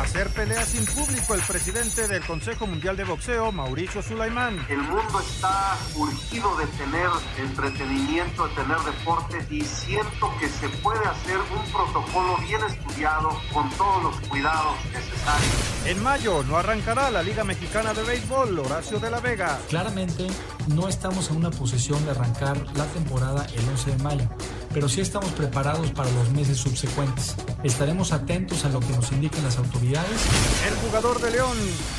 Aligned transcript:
Hacer 0.00 0.30
pelea 0.30 0.64
sin 0.64 0.86
público 0.86 1.34
el 1.34 1.42
presidente 1.42 2.08
del 2.08 2.24
Consejo 2.24 2.66
Mundial 2.66 2.96
de 2.96 3.04
Boxeo, 3.04 3.52
Mauricio 3.52 4.00
Sulaimán. 4.02 4.58
El 4.70 4.78
mundo 4.78 5.20
está 5.20 5.76
urgido 5.94 6.56
de 6.56 6.66
tener 6.68 7.10
entretenimiento, 7.38 8.48
de 8.48 8.54
tener 8.54 8.78
deporte 8.78 9.46
y 9.50 9.60
siento 9.60 10.32
que 10.40 10.48
se 10.48 10.70
puede 10.78 11.06
hacer 11.06 11.36
un 11.36 11.70
protocolo 11.70 12.38
bien 12.38 12.62
estudiado 12.64 13.28
con 13.52 13.68
todos 13.72 14.04
los 14.04 14.28
cuidados 14.28 14.74
necesarios. 14.86 15.52
En 15.84 16.02
mayo 16.02 16.42
no 16.44 16.56
arrancará 16.56 17.10
la 17.10 17.22
Liga 17.22 17.44
Mexicana 17.44 17.92
de 17.92 18.02
Béisbol, 18.02 18.58
Horacio 18.58 19.00
de 19.00 19.10
la 19.10 19.20
Vega. 19.20 19.58
Claramente 19.68 20.28
no 20.74 20.88
estamos 20.88 21.30
en 21.30 21.36
una 21.36 21.50
posición 21.50 22.02
de 22.06 22.12
arrancar 22.12 22.56
la 22.74 22.86
temporada 22.86 23.46
el 23.54 23.68
11 23.68 23.90
de 23.90 24.02
mayo, 24.02 24.28
pero 24.72 24.88
sí 24.88 25.00
estamos 25.00 25.30
preparados 25.32 25.90
para 25.92 26.10
los 26.10 26.30
meses 26.30 26.58
subsecuentes. 26.58 27.34
Estaremos 27.62 28.12
atentos 28.12 28.64
a 28.64 28.68
lo 28.68 28.80
que 28.80 28.92
nos 28.92 29.10
indiquen 29.12 29.42
las 29.42 29.58
autoridades. 29.58 30.20
El 30.66 30.74
jugador 30.76 31.20
de 31.20 31.30
León, 31.30 31.56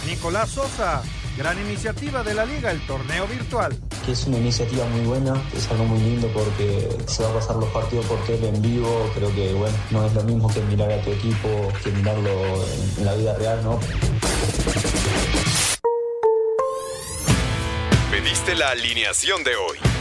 Nicolás 0.08 0.50
Sosa. 0.50 1.02
Gran 1.38 1.60
iniciativa 1.62 2.24
de 2.24 2.34
la 2.34 2.46
liga, 2.46 2.72
el 2.72 2.86
torneo 2.86 3.26
virtual. 3.26 3.78
Que 4.06 4.12
es 4.12 4.28
una 4.28 4.38
iniciativa 4.38 4.86
muy 4.88 5.06
buena, 5.06 5.42
es 5.56 5.70
algo 5.70 5.86
muy 5.86 6.00
lindo 6.00 6.28
porque 6.34 6.90
se 7.08 7.24
va 7.24 7.30
a 7.30 7.34
pasar 7.36 7.56
los 7.56 7.70
partidos 7.70 8.06
por 8.06 8.20
tele 8.26 8.50
en 8.50 8.62
vivo. 8.62 9.10
Creo 9.16 9.34
que 9.34 9.54
bueno, 9.54 9.76
no 9.92 10.06
es 10.06 10.14
lo 10.14 10.24
mismo 10.24 10.54
que 10.54 10.62
mirar 10.62 10.92
a 10.92 11.02
tu 11.02 11.12
equipo, 11.12 11.48
que 11.84 11.92
mirarlo 11.92 12.30
en, 12.66 13.00
en 13.00 13.06
la 13.06 13.14
vida 13.16 13.36
real, 13.38 13.64
¿no? 13.64 13.80
Pediste 18.12 18.56
la 18.56 18.72
alineación 18.72 19.44
de 19.44 19.56
hoy. 19.56 20.01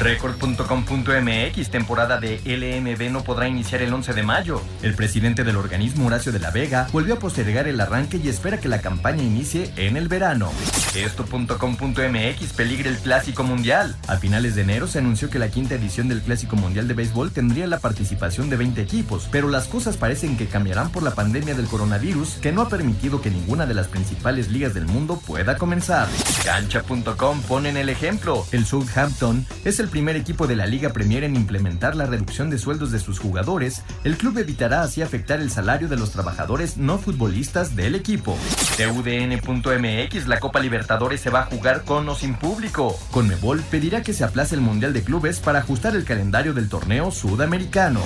Record.com.mx, 0.00 1.70
temporada 1.70 2.20
de 2.20 2.40
LMB 2.44 3.10
no 3.10 3.24
podrá 3.24 3.48
iniciar 3.48 3.82
el 3.82 3.92
11 3.92 4.12
de 4.12 4.22
mayo. 4.22 4.62
El 4.82 4.94
presidente 4.94 5.42
del 5.42 5.56
organismo, 5.56 6.06
Horacio 6.06 6.30
de 6.30 6.38
la 6.38 6.50
Vega, 6.52 6.86
volvió 6.92 7.14
a 7.14 7.18
postergar 7.18 7.66
el 7.66 7.80
arranque 7.80 8.20
y 8.22 8.28
espera 8.28 8.58
que 8.58 8.68
la 8.68 8.80
campaña 8.80 9.22
inicie 9.22 9.72
en 9.76 9.96
el 9.96 10.06
verano. 10.06 10.52
Esto.com.mx 10.94 12.52
peligra 12.52 12.88
el 12.88 12.98
Clásico 12.98 13.42
Mundial. 13.42 13.96
A 14.06 14.16
finales 14.16 14.54
de 14.54 14.62
enero 14.62 14.86
se 14.86 15.00
anunció 15.00 15.30
que 15.30 15.40
la 15.40 15.50
quinta 15.50 15.74
edición 15.74 16.08
del 16.08 16.22
Clásico 16.22 16.54
Mundial 16.54 16.86
de 16.86 16.94
Béisbol 16.94 17.32
tendría 17.32 17.66
la 17.66 17.80
participación 17.80 18.48
de 18.50 18.56
20 18.56 18.80
equipos, 18.80 19.28
pero 19.32 19.48
las 19.48 19.66
cosas 19.66 19.96
parecen 19.96 20.36
que 20.36 20.46
cambiarán 20.46 20.90
por 20.90 21.02
la 21.02 21.14
pandemia 21.14 21.54
del 21.54 21.66
coronavirus 21.66 22.34
que 22.34 22.52
no 22.52 22.62
ha 22.62 22.68
permitido 22.68 23.20
que 23.20 23.30
ninguna 23.30 23.66
de 23.66 23.74
las 23.74 23.88
principales 23.88 24.48
ligas 24.48 24.74
del 24.74 24.86
mundo 24.86 25.20
pueda 25.26 25.56
comenzar. 25.56 26.08
Cancha.com 26.44 27.42
ponen 27.42 27.76
el 27.76 27.88
ejemplo. 27.88 28.46
El 28.52 28.64
Southampton 28.64 29.44
es 29.64 29.80
el 29.80 29.87
primer 29.88 30.16
equipo 30.16 30.46
de 30.46 30.56
la 30.56 30.66
Liga 30.66 30.90
Premier 30.90 31.24
en 31.24 31.36
implementar 31.36 31.96
la 31.96 32.06
reducción 32.06 32.50
de 32.50 32.58
sueldos 32.58 32.92
de 32.92 32.98
sus 32.98 33.18
jugadores, 33.18 33.82
el 34.04 34.16
club 34.16 34.38
evitará 34.38 34.82
así 34.82 35.02
afectar 35.02 35.40
el 35.40 35.50
salario 35.50 35.88
de 35.88 35.96
los 35.96 36.10
trabajadores 36.10 36.76
no 36.76 36.98
futbolistas 36.98 37.76
del 37.76 37.94
equipo. 37.94 38.36
TUDN.mx 38.76 40.26
La 40.26 40.40
Copa 40.40 40.60
Libertadores 40.60 41.20
se 41.20 41.30
va 41.30 41.40
a 41.40 41.46
jugar 41.46 41.84
con 41.84 42.08
o 42.08 42.14
sin 42.14 42.34
público. 42.34 42.98
Conmebol 43.10 43.62
pedirá 43.70 44.02
que 44.02 44.12
se 44.12 44.24
aplace 44.24 44.54
el 44.54 44.60
Mundial 44.60 44.92
de 44.92 45.02
Clubes 45.02 45.40
para 45.40 45.60
ajustar 45.60 45.96
el 45.96 46.04
calendario 46.04 46.54
del 46.54 46.68
torneo 46.68 47.10
sudamericano. 47.10 48.00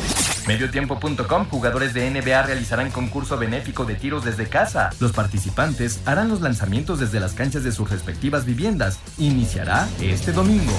Mediotiempo.com 0.47 1.47
Jugadores 1.49 1.95
de 1.95 2.11
NBA 2.11 2.43
realizarán 2.43 2.91
concurso 2.91 3.37
benéfico 3.39 3.85
de 3.85 3.95
tiros 3.95 4.25
desde 4.25 4.47
casa. 4.47 4.91
Los 5.01 5.13
participantes 5.13 6.01
harán 6.07 6.29
los 6.29 6.41
lanzamientos 6.41 7.01
desde 7.01 7.21
las 7.21 7.33
canchas 7.33 7.65
de 7.65 7.73
sus 7.73 7.91
respectivas 7.91 8.45
viviendas. 8.45 8.99
Iniciará 9.19 9.89
este 10.01 10.33
domingo. 10.33 10.73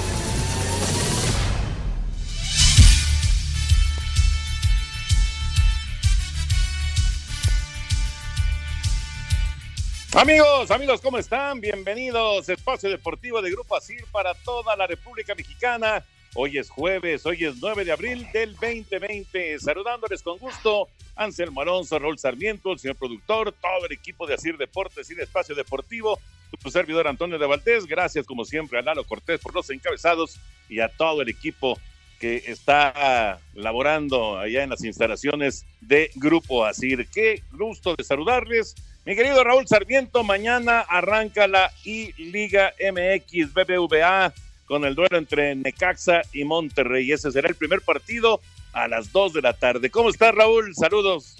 Amigos, 10.16 10.70
amigos, 10.70 11.00
¿cómo 11.00 11.18
están? 11.18 11.60
Bienvenidos. 11.60 12.48
Espacio 12.48 12.88
Deportivo 12.88 13.42
de 13.42 13.50
Grupo 13.50 13.76
ASIR 13.76 14.04
para 14.12 14.32
toda 14.32 14.76
la 14.76 14.86
República 14.86 15.34
Mexicana. 15.34 16.04
Hoy 16.36 16.56
es 16.56 16.70
jueves, 16.70 17.26
hoy 17.26 17.44
es 17.44 17.56
9 17.60 17.84
de 17.84 17.90
abril 17.90 18.24
del 18.32 18.52
2020. 18.54 19.58
Saludándoles 19.58 20.22
con 20.22 20.38
gusto, 20.38 20.86
Anselmo 21.16 21.62
Alonso, 21.62 21.98
Raúl 21.98 22.16
Sarmiento, 22.16 22.70
el 22.70 22.78
señor 22.78 22.96
productor, 22.96 23.52
todo 23.60 23.86
el 23.86 23.92
equipo 23.92 24.24
de 24.24 24.34
ASIR 24.34 24.56
Deportes 24.56 25.10
y 25.10 25.16
de 25.16 25.24
Espacio 25.24 25.56
Deportivo, 25.56 26.20
tu 26.62 26.70
servidor 26.70 27.08
Antonio 27.08 27.36
de 27.36 27.46
Valdés. 27.46 27.84
Gracias, 27.84 28.24
como 28.24 28.44
siempre, 28.44 28.78
a 28.78 28.82
Lalo 28.82 29.02
Cortés 29.02 29.40
por 29.40 29.52
los 29.52 29.68
encabezados 29.70 30.38
y 30.68 30.78
a 30.78 30.88
todo 30.90 31.22
el 31.22 31.28
equipo 31.28 31.76
que 32.20 32.36
está 32.46 33.40
laborando 33.52 34.38
allá 34.38 34.62
en 34.62 34.70
las 34.70 34.84
instalaciones 34.84 35.66
de 35.80 36.12
Grupo 36.14 36.64
ASIR. 36.64 37.08
Qué 37.12 37.42
gusto 37.50 37.96
de 37.96 38.04
saludarles. 38.04 38.76
Mi 39.06 39.14
querido 39.14 39.44
Raúl 39.44 39.68
Sarmiento, 39.68 40.24
mañana 40.24 40.80
arranca 40.80 41.46
la 41.46 41.70
I-Liga 41.84 42.72
MX 42.80 43.52
BBVA 43.52 44.32
con 44.64 44.86
el 44.86 44.94
duelo 44.94 45.18
entre 45.18 45.54
Necaxa 45.54 46.22
y 46.32 46.44
Monterrey. 46.44 47.12
Ese 47.12 47.30
será 47.30 47.48
el 47.48 47.54
primer 47.54 47.82
partido 47.82 48.40
a 48.72 48.88
las 48.88 49.12
2 49.12 49.34
de 49.34 49.42
la 49.42 49.52
tarde. 49.52 49.90
¿Cómo 49.90 50.08
estás, 50.08 50.34
Raúl? 50.34 50.74
Saludos. 50.74 51.36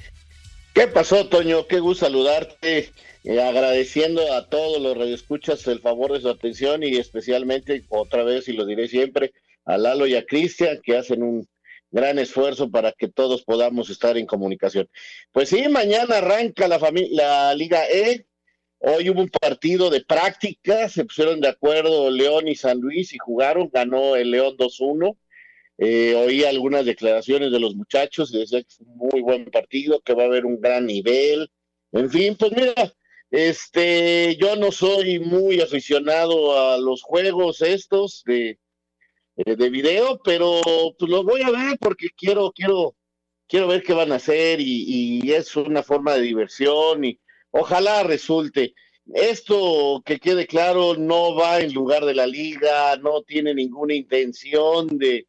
¿Qué 0.75 0.89
pasó, 0.89 1.27
Toño? 1.29 1.67
Qué 1.67 1.81
gusto 1.81 2.05
saludarte. 2.05 2.91
Eh, 3.25 3.41
agradeciendo 3.41 4.35
a 4.35 4.47
todos 4.47 4.83
los 4.83 4.95
radioescuchas 4.99 5.67
el 5.67 5.81
favor 5.81 6.13
de 6.13 6.21
su 6.21 6.29
atención 6.29 6.83
y 6.83 6.97
especialmente, 6.97 7.83
otra 7.89 8.25
vez, 8.25 8.47
y 8.49 8.53
lo 8.53 8.67
diré 8.67 8.89
siempre, 8.89 9.33
a 9.65 9.79
Lalo 9.79 10.07
y 10.07 10.17
a 10.17 10.27
Cristian, 10.27 10.81
que 10.83 10.99
hacen 10.99 11.23
un 11.23 11.49
gran 11.95 12.19
esfuerzo 12.19 12.71
para 12.71 12.91
que 12.93 13.07
todos 13.07 13.45
podamos 13.45 13.89
estar 13.89 14.19
en 14.19 14.27
comunicación. 14.27 14.91
Pues 15.31 15.49
sí, 15.49 15.69
mañana 15.69 16.19
arranca 16.19 16.67
la, 16.67 16.81
la 17.11 17.55
Liga 17.55 17.87
E. 17.89 18.27
Hoy 18.81 19.09
hubo 19.09 19.21
un 19.21 19.29
partido 19.29 19.89
de 19.91 20.05
práctica, 20.05 20.89
se 20.89 21.05
pusieron 21.05 21.41
de 21.41 21.49
acuerdo 21.49 22.11
León 22.11 22.49
y 22.49 22.57
San 22.57 22.81
Luis 22.81 23.15
y 23.15 23.19
jugaron, 23.19 23.71
ganó 23.73 24.17
el 24.17 24.33
León 24.33 24.57
2-1. 24.59 25.17
Eh, 25.79 26.15
oí 26.17 26.45
algunas 26.45 26.85
declaraciones 26.85 27.53
de 27.53 27.61
los 27.61 27.77
muchachos 27.77 28.35
y 28.35 28.39
decía 28.39 28.63
que 28.63 28.75
fue 28.77 28.87
un 28.87 28.97
muy 28.97 29.21
buen 29.23 29.45
partido, 29.47 30.01
que 30.01 30.15
va 30.15 30.25
a 30.25 30.27
haber 30.27 30.45
un 30.47 30.61
gran 30.61 30.87
nivel. 30.87 31.49
En 31.93 32.11
fin, 32.11 32.37
pues 32.37 32.53
mira, 32.53 32.93
este, 33.31 34.37
yo 34.37 34.57
no 34.57 34.73
soy 34.73 35.21
muy 35.21 35.61
aficionado 35.61 36.59
a 36.59 36.77
los 36.77 37.03
juegos 37.03 37.63
estos 37.63 38.25
de, 38.27 38.59
eh, 39.37 39.57
de 39.57 39.71
video, 39.71 40.21
pero 40.25 40.61
pues 40.99 41.11
lo 41.11 41.25
voy 41.25 41.43
a 41.43 41.51
ver 41.51 41.79
porque 41.81 42.09
quiero, 42.17 42.53
quiero, 42.53 42.95
quiero 43.49 43.67
ver 43.69 43.83
qué 43.83 43.93
van 43.93 44.13
a 44.13 44.17
hacer 44.17 44.61
y, 44.61 45.21
es 45.33 45.57
una 45.57 45.83
forma 45.83 46.15
de 46.15 46.23
diversión 46.23 47.05
y 47.05 47.19
ojalá 47.51 48.03
resulte. 48.05 48.75
Esto 49.13 50.03
que 50.07 50.19
quede 50.19 50.47
claro 50.47 50.97
no 50.97 51.35
va 51.35 51.61
en 51.61 51.75
lugar 51.75 52.05
de 52.05 52.15
la 52.15 52.27
liga, 52.27 52.97
no 52.97 53.23
tiene 53.23 53.55
ninguna 53.55 53.95
intención 53.95 54.87
de, 54.99 55.27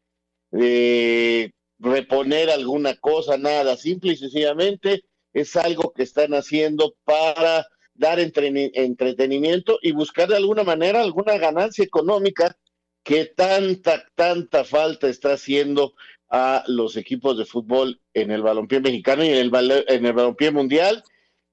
de 0.52 1.54
reponer 1.80 2.50
alguna 2.50 2.96
cosa, 2.96 3.38
nada, 3.38 3.76
simple 3.78 4.14
y 4.14 4.18
sencillamente 4.18 5.04
es 5.34 5.56
algo 5.56 5.92
que 5.94 6.04
están 6.04 6.34
haciendo 6.34 6.96
para 7.04 7.66
dar 7.94 8.20
entre, 8.20 8.72
entretenimiento 8.74 9.80
y 9.82 9.92
buscar 9.92 10.30
de 10.30 10.38
alguna 10.38 10.64
manera 10.64 11.02
alguna 11.02 11.38
ganancia 11.38 11.84
económica 11.84 12.56
que 13.06 13.26
tanta, 13.26 14.04
tanta 14.16 14.66
falta 14.66 15.08
está 15.08 15.34
haciendo 15.34 15.94
a 16.28 16.64
los 16.66 16.98
equipos 16.98 17.38
de 17.38 17.46
fútbol 17.46 18.02
en 18.16 18.32
el 18.32 18.42
balompié 18.42 18.80
mexicano 18.80 19.24
y 19.24 19.30
en 19.30 19.36
el, 19.36 19.86
en 19.88 20.06
el 20.08 20.14
balompié 20.14 20.50
mundial, 20.50 21.04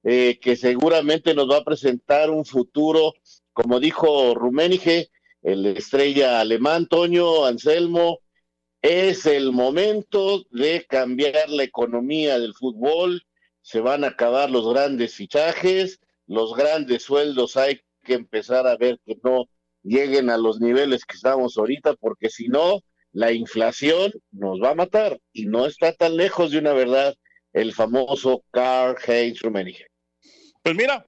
eh, 0.03 0.39
que 0.41 0.55
seguramente 0.55 1.35
nos 1.35 1.47
va 1.47 1.57
a 1.57 1.63
presentar 1.63 2.31
un 2.31 2.43
futuro, 2.43 3.13
como 3.53 3.79
dijo 3.79 4.33
Ruménige, 4.33 5.11
el 5.43 5.67
estrella 5.67 6.41
alemán, 6.41 6.87
Toño, 6.87 7.45
Anselmo, 7.45 8.21
es 8.81 9.27
el 9.27 9.51
momento 9.51 10.45
de 10.49 10.87
cambiar 10.89 11.49
la 11.49 11.63
economía 11.63 12.39
del 12.39 12.55
fútbol, 12.55 13.27
se 13.61 13.79
van 13.79 14.03
a 14.03 14.07
acabar 14.07 14.49
los 14.49 14.67
grandes 14.73 15.13
fichajes, 15.13 15.99
los 16.25 16.55
grandes 16.55 17.03
sueldos 17.03 17.57
hay 17.57 17.79
que 18.03 18.15
empezar 18.15 18.65
a 18.65 18.75
ver 18.75 18.99
que 19.05 19.19
no 19.23 19.47
lleguen 19.83 20.29
a 20.29 20.37
los 20.37 20.59
niveles 20.59 21.05
que 21.05 21.15
estamos 21.15 21.57
ahorita, 21.57 21.95
porque 21.95 22.29
si 22.29 22.47
no, 22.47 22.79
la 23.11 23.31
inflación 23.31 24.11
nos 24.31 24.61
va 24.61 24.71
a 24.71 24.75
matar 24.75 25.19
y 25.31 25.45
no 25.45 25.65
está 25.65 25.93
tan 25.93 26.17
lejos 26.17 26.51
de 26.51 26.59
una 26.59 26.73
verdad 26.73 27.13
el 27.53 27.73
famoso 27.73 28.43
Carl 28.51 28.97
Heinz 29.05 29.41
Rummenigge. 29.41 29.85
Pues 30.63 30.75
mira, 30.75 31.05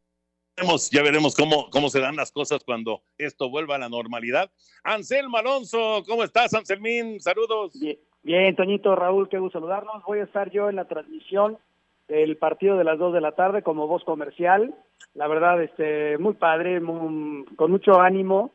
ya 0.91 1.01
veremos 1.03 1.35
cómo, 1.35 1.69
cómo 1.71 1.89
se 1.89 1.99
dan 1.99 2.15
las 2.15 2.31
cosas 2.31 2.63
cuando 2.63 3.01
esto 3.17 3.49
vuelva 3.49 3.75
a 3.75 3.79
la 3.79 3.89
normalidad. 3.89 4.51
Anselmo 4.83 5.37
Alonso, 5.37 6.03
¿cómo 6.07 6.23
estás, 6.23 6.53
Anselmín? 6.53 7.19
Saludos. 7.19 7.73
Bien, 8.23 8.55
Toñito, 8.55 8.95
Raúl, 8.95 9.29
qué 9.29 9.39
gusto 9.39 9.59
saludarnos. 9.59 10.03
Voy 10.03 10.19
a 10.19 10.23
estar 10.23 10.51
yo 10.51 10.69
en 10.69 10.75
la 10.75 10.87
transmisión 10.87 11.57
del 12.07 12.37
partido 12.37 12.77
de 12.77 12.83
las 12.83 12.99
dos 12.99 13.13
de 13.13 13.21
la 13.21 13.33
tarde 13.33 13.63
como 13.63 13.87
voz 13.87 14.03
comercial. 14.03 14.75
La 15.13 15.27
verdad, 15.27 15.61
este, 15.63 16.17
muy 16.19 16.33
padre, 16.33 16.81
con 16.81 17.71
mucho 17.71 17.99
ánimo 17.99 18.51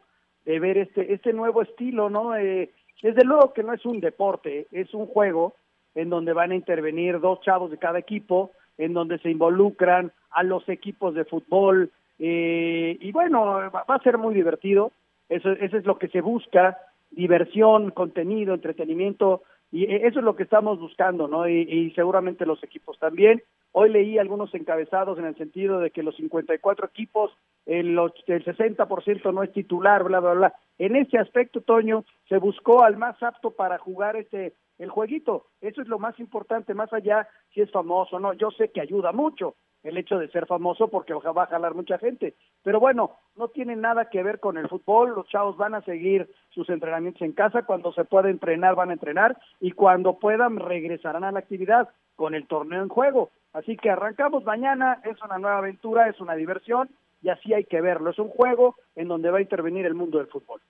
de 0.50 0.58
ver 0.58 0.78
este, 0.78 1.12
este 1.12 1.32
nuevo 1.32 1.62
estilo, 1.62 2.10
¿no? 2.10 2.34
Eh, 2.36 2.70
desde 3.02 3.24
luego 3.24 3.52
que 3.52 3.62
no 3.62 3.72
es 3.72 3.86
un 3.86 4.00
deporte, 4.00 4.66
es 4.72 4.92
un 4.94 5.06
juego 5.06 5.54
en 5.94 6.10
donde 6.10 6.32
van 6.32 6.50
a 6.50 6.56
intervenir 6.56 7.20
dos 7.20 7.40
chavos 7.42 7.70
de 7.70 7.78
cada 7.78 8.00
equipo, 8.00 8.50
en 8.76 8.92
donde 8.92 9.18
se 9.18 9.30
involucran 9.30 10.10
a 10.32 10.42
los 10.42 10.68
equipos 10.68 11.14
de 11.14 11.24
fútbol, 11.24 11.92
eh, 12.18 12.98
y 13.00 13.12
bueno, 13.12 13.44
va 13.44 13.84
a 13.86 14.02
ser 14.02 14.18
muy 14.18 14.34
divertido, 14.34 14.90
eso, 15.28 15.52
eso 15.52 15.76
es 15.76 15.86
lo 15.86 15.98
que 15.98 16.08
se 16.08 16.20
busca, 16.20 16.78
diversión, 17.12 17.92
contenido, 17.92 18.52
entretenimiento, 18.52 19.42
y 19.70 19.84
eso 19.84 20.18
es 20.18 20.24
lo 20.24 20.34
que 20.34 20.42
estamos 20.42 20.80
buscando, 20.80 21.28
¿no? 21.28 21.48
Y, 21.48 21.92
seguramente 21.94 22.44
los 22.44 22.62
equipos 22.64 22.98
también. 22.98 23.40
Hoy 23.72 23.90
leí 23.90 24.18
algunos 24.18 24.52
encabezados 24.54 25.18
en 25.18 25.26
el 25.26 25.36
sentido 25.36 25.78
de 25.78 25.90
que 25.90 26.02
los 26.02 26.16
54 26.16 26.86
equipos, 26.86 27.30
el, 27.66 27.90
el 27.90 28.44
60% 28.44 29.32
no 29.32 29.42
es 29.42 29.52
titular, 29.52 30.02
bla, 30.04 30.20
bla, 30.20 30.32
bla. 30.32 30.54
En 30.78 30.96
ese 30.96 31.18
aspecto, 31.18 31.60
Toño, 31.60 32.04
se 32.28 32.38
buscó 32.38 32.82
al 32.82 32.96
más 32.96 33.22
apto 33.22 33.52
para 33.52 33.78
jugar 33.78 34.16
este 34.16 34.54
el 34.78 34.88
jueguito. 34.88 35.46
Eso 35.60 35.82
es 35.82 35.88
lo 35.88 35.98
más 35.98 36.18
importante, 36.18 36.72
más 36.72 36.92
allá 36.92 37.28
si 37.52 37.60
es 37.60 37.70
famoso 37.70 38.16
o 38.16 38.20
no. 38.20 38.32
Yo 38.32 38.50
sé 38.50 38.70
que 38.70 38.80
ayuda 38.80 39.12
mucho 39.12 39.56
el 39.82 39.96
hecho 39.96 40.18
de 40.18 40.28
ser 40.28 40.46
famoso 40.46 40.88
porque 40.88 41.14
va 41.14 41.44
a 41.44 41.46
jalar 41.46 41.74
mucha 41.74 41.98
gente. 41.98 42.34
Pero 42.62 42.80
bueno, 42.80 43.16
no 43.36 43.48
tiene 43.48 43.76
nada 43.76 44.10
que 44.10 44.22
ver 44.22 44.40
con 44.40 44.58
el 44.58 44.68
fútbol. 44.68 45.14
Los 45.14 45.28
chavos 45.28 45.56
van 45.56 45.74
a 45.74 45.82
seguir 45.82 46.30
sus 46.50 46.68
entrenamientos 46.68 47.22
en 47.22 47.32
casa. 47.32 47.62
Cuando 47.62 47.92
se 47.92 48.04
pueda 48.04 48.28
entrenar, 48.28 48.74
van 48.74 48.90
a 48.90 48.94
entrenar. 48.94 49.38
Y 49.60 49.72
cuando 49.72 50.18
puedan, 50.18 50.58
regresarán 50.58 51.24
a 51.24 51.32
la 51.32 51.38
actividad 51.38 51.88
con 52.16 52.34
el 52.34 52.46
torneo 52.46 52.82
en 52.82 52.88
juego. 52.88 53.30
Así 53.52 53.76
que 53.76 53.90
arrancamos 53.90 54.44
mañana. 54.44 55.00
Es 55.04 55.20
una 55.22 55.38
nueva 55.38 55.58
aventura, 55.58 56.08
es 56.08 56.20
una 56.20 56.34
diversión. 56.34 56.90
Y 57.22 57.30
así 57.30 57.54
hay 57.54 57.64
que 57.64 57.80
verlo. 57.80 58.10
Es 58.10 58.18
un 58.18 58.28
juego 58.28 58.76
en 58.96 59.08
donde 59.08 59.30
va 59.30 59.38
a 59.38 59.42
intervenir 59.42 59.86
el 59.86 59.94
mundo 59.94 60.18
del 60.18 60.28
fútbol. 60.28 60.60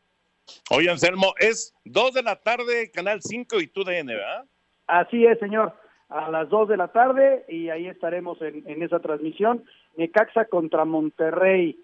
Oye, 0.71 0.91
Anselmo, 0.91 1.35
es 1.39 1.75
dos 1.85 2.13
de 2.13 2.23
la 2.23 2.37
tarde, 2.37 2.91
Canal 2.93 3.21
5 3.23 3.61
y 3.61 3.67
tú 3.69 3.85
de 3.85 4.03
¿verdad? 4.03 4.45
Así 4.87 5.25
es, 5.25 5.39
señor. 5.39 5.73
A 6.11 6.31
las 6.31 6.49
dos 6.49 6.69
de 6.69 6.77
la 6.77 6.89
tarde 6.89 7.45
y 7.49 7.71
ahí 7.71 7.87
estaremos 7.87 8.41
en, 8.43 8.63
en 8.67 8.83
esa 8.83 9.01
transmisión. 9.01 9.65
Necaxa 9.97 10.47
contra 10.47 10.85
Monterrey. 10.85 11.79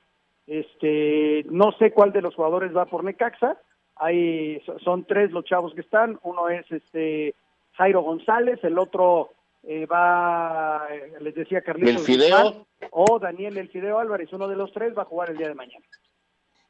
Este, 0.47 1.45
no 1.51 1.73
sé 1.79 1.93
cuál 1.93 2.13
de 2.13 2.23
los 2.23 2.35
jugadores 2.35 2.77
va 2.77 2.87
por 2.87 3.05
Necaxa. 3.05 3.57
Hay, 3.97 4.61
son 4.85 5.05
tres 5.05 5.31
los 5.31 5.45
chavos 5.45 5.75
que 5.75 5.81
están. 5.81 6.19
Uno 6.23 6.49
es 6.49 6.71
este 6.71 7.35
Jairo 7.75 8.03
González, 8.03 8.59
el 8.63 8.79
otro 8.79 9.33
eh, 9.63 9.87
va, 9.87 10.87
eh, 10.91 11.13
les 11.21 11.35
decía 11.35 11.63
Carlitos. 11.63 12.09
¿El 12.09 12.15
Fideo? 12.15 12.67
o 12.91 13.19
Daniel 13.19 13.57
El 13.59 13.69
Fideo 13.69 13.99
Álvarez. 13.99 14.33
Uno 14.33 14.49
de 14.49 14.57
los 14.57 14.73
tres 14.73 14.97
va 14.97 15.03
a 15.03 15.07
jugar 15.07 15.31
el 15.31 15.39
día 15.39 15.49
de 15.49 15.55
mañana. 15.55 15.85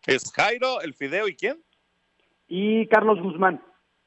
¿Es 0.07 0.33
Jairo, 0.33 0.81
el 0.83 0.95
Fideo 0.95 1.27
y 1.27 1.35
quién? 1.35 1.59
y 2.49 2.87
Carlos 2.89 3.21
Guzmán. 3.21 3.63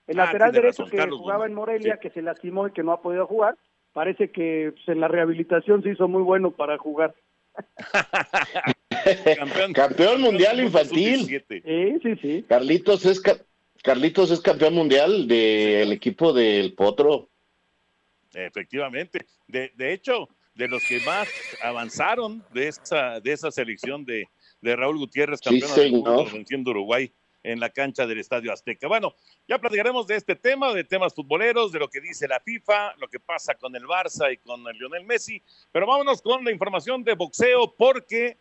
El 0.09 0.19
ah, 0.19 0.25
lateral 0.25 0.51
derecho 0.51 0.85
que 0.87 1.07
jugaba 1.07 1.45
en 1.45 1.53
Morelia, 1.53 1.97
que 1.97 2.09
se 2.09 2.23
lastimó 2.23 2.67
y 2.67 2.71
que 2.71 2.81
no 2.81 2.93
ha 2.93 3.01
podido 3.01 3.27
jugar, 3.27 3.55
parece 3.93 4.31
que 4.31 4.73
pues, 4.73 4.87
en 4.87 5.01
la 5.01 5.07
rehabilitación 5.07 5.83
se 5.83 5.91
hizo 5.91 6.07
muy 6.07 6.23
bueno 6.23 6.49
para 6.49 6.79
jugar. 6.79 7.13
campeón, 9.75 10.21
mundial 10.21 10.61
infantil. 10.61 11.27
Sí, 11.27 11.99
sí, 12.01 12.15
sí. 12.19 12.45
Carlitos 12.49 13.05
es, 13.05 13.21
Carlitos 13.83 14.31
es 14.31 14.41
campeón 14.41 14.73
mundial 14.73 15.27
del 15.27 15.91
equipo 15.91 16.33
del 16.33 16.73
Potro. 16.73 17.29
Efectivamente. 18.33 19.27
De, 19.47 19.71
de 19.75 19.93
hecho, 19.93 20.27
de 20.55 20.69
los 20.69 20.83
que 20.87 21.01
más 21.01 21.27
avanzaron 21.61 22.43
de 22.51 22.69
esa, 22.69 23.19
de 23.19 23.31
esa 23.31 23.51
selección 23.51 24.05
de, 24.05 24.27
de 24.61 24.75
Raúl 24.75 24.97
Gutiérrez, 24.97 25.39
campeón 25.39 25.75
del 25.75 25.91
mundo, 25.91 26.25
venciendo 26.33 26.71
Uruguay 26.71 27.13
en 27.43 27.59
la 27.59 27.69
cancha 27.69 28.05
del 28.05 28.19
Estadio 28.19 28.51
Azteca. 28.51 28.87
Bueno, 28.87 29.15
ya 29.47 29.57
platicaremos 29.57 30.07
de 30.07 30.15
este 30.15 30.35
tema, 30.35 30.73
de 30.73 30.83
temas 30.83 31.13
futboleros, 31.13 31.71
de 31.71 31.79
lo 31.79 31.89
que 31.89 32.01
dice 32.01 32.27
la 32.27 32.39
FIFA, 32.39 32.95
lo 32.97 33.07
que 33.07 33.19
pasa 33.19 33.55
con 33.55 33.75
el 33.75 33.83
Barça 33.83 34.31
y 34.31 34.37
con 34.37 34.65
el 34.67 34.77
Lionel 34.77 35.05
Messi, 35.05 35.41
pero 35.71 35.87
vámonos 35.87 36.21
con 36.21 36.43
la 36.43 36.51
información 36.51 37.03
de 37.03 37.13
boxeo 37.15 37.73
porque 37.75 38.37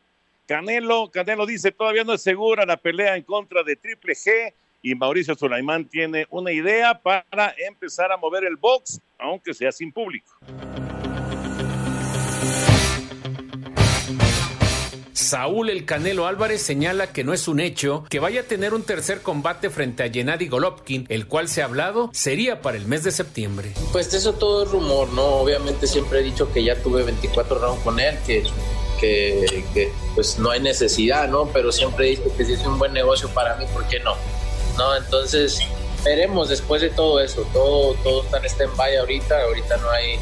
Canelo, 0.46 1.10
Canelo 1.10 1.46
dice 1.46 1.72
todavía 1.72 2.04
no 2.04 2.14
es 2.14 2.22
segura 2.22 2.64
la 2.64 2.76
pelea 2.76 3.16
en 3.16 3.22
contra 3.22 3.62
de 3.62 3.76
Triple 3.76 4.14
G 4.14 4.52
y 4.82 4.94
Mauricio 4.94 5.34
Sulaimán 5.34 5.84
tiene 5.84 6.26
una 6.30 6.52
idea 6.52 6.98
para 6.98 7.54
empezar 7.58 8.12
a 8.12 8.16
mover 8.16 8.44
el 8.44 8.56
box, 8.56 9.00
aunque 9.18 9.52
sea 9.52 9.72
sin 9.72 9.92
público. 9.92 10.38
Saúl 15.18 15.68
El 15.68 15.84
Canelo 15.84 16.28
Álvarez 16.28 16.62
señala 16.62 17.08
que 17.08 17.24
no 17.24 17.34
es 17.34 17.48
un 17.48 17.58
hecho 17.58 18.04
que 18.08 18.20
vaya 18.20 18.42
a 18.42 18.44
tener 18.44 18.72
un 18.72 18.84
tercer 18.84 19.20
combate 19.20 19.68
frente 19.68 20.04
a 20.04 20.10
Gennady 20.10 20.46
Golovkin, 20.46 21.06
el 21.08 21.26
cual 21.26 21.48
se 21.48 21.60
ha 21.60 21.64
hablado 21.64 22.08
sería 22.12 22.62
para 22.62 22.76
el 22.76 22.86
mes 22.86 23.02
de 23.02 23.10
septiembre. 23.10 23.72
Pues 23.90 24.14
eso 24.14 24.34
todo 24.34 24.62
es 24.62 24.70
rumor, 24.70 25.08
¿no? 25.08 25.24
Obviamente 25.24 25.88
siempre 25.88 26.20
he 26.20 26.22
dicho 26.22 26.52
que 26.52 26.62
ya 26.62 26.76
tuve 26.76 27.02
24 27.02 27.58
rounds 27.58 27.82
con 27.82 27.98
él, 27.98 28.16
que, 28.26 28.44
que, 29.00 29.92
pues 30.14 30.38
no 30.38 30.50
hay 30.50 30.60
necesidad, 30.60 31.26
¿no? 31.26 31.46
Pero 31.48 31.72
siempre 31.72 32.06
he 32.06 32.10
dicho 32.10 32.36
que 32.36 32.44
si 32.44 32.52
es 32.52 32.64
un 32.64 32.78
buen 32.78 32.92
negocio 32.92 33.28
para 33.30 33.56
mí, 33.56 33.66
¿por 33.72 33.88
qué 33.88 33.98
no? 33.98 34.14
¿No? 34.76 34.96
Entonces 34.96 35.58
veremos 36.04 36.48
después 36.48 36.80
de 36.80 36.90
todo 36.90 37.20
eso, 37.20 37.42
todo, 37.52 37.94
todo 38.04 38.22
está 38.22 38.38
en 38.38 38.44
stand-by 38.44 38.96
ahorita, 38.98 39.42
ahorita 39.42 39.78
no 39.78 39.90
hay, 39.90 40.16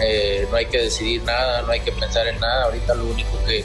eh, 0.00 0.46
no 0.52 0.56
hay 0.56 0.66
que 0.66 0.82
decidir 0.82 1.24
nada, 1.24 1.62
no 1.62 1.72
hay 1.72 1.80
que 1.80 1.90
pensar 1.90 2.28
en 2.28 2.38
nada, 2.38 2.66
ahorita 2.66 2.94
lo 2.94 3.06
único 3.06 3.44
que 3.44 3.64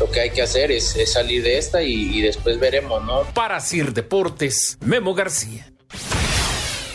lo 0.00 0.10
que 0.10 0.20
hay 0.20 0.30
que 0.30 0.42
hacer 0.42 0.72
es, 0.72 0.96
salir 1.12 1.42
de 1.42 1.58
esta 1.58 1.82
y, 1.82 2.20
después 2.22 2.58
veremos, 2.58 3.04
¿no? 3.04 3.22
Para 3.34 3.60
Sir 3.60 3.92
Deportes, 3.92 4.78
Memo 4.80 5.14
García. 5.14 5.66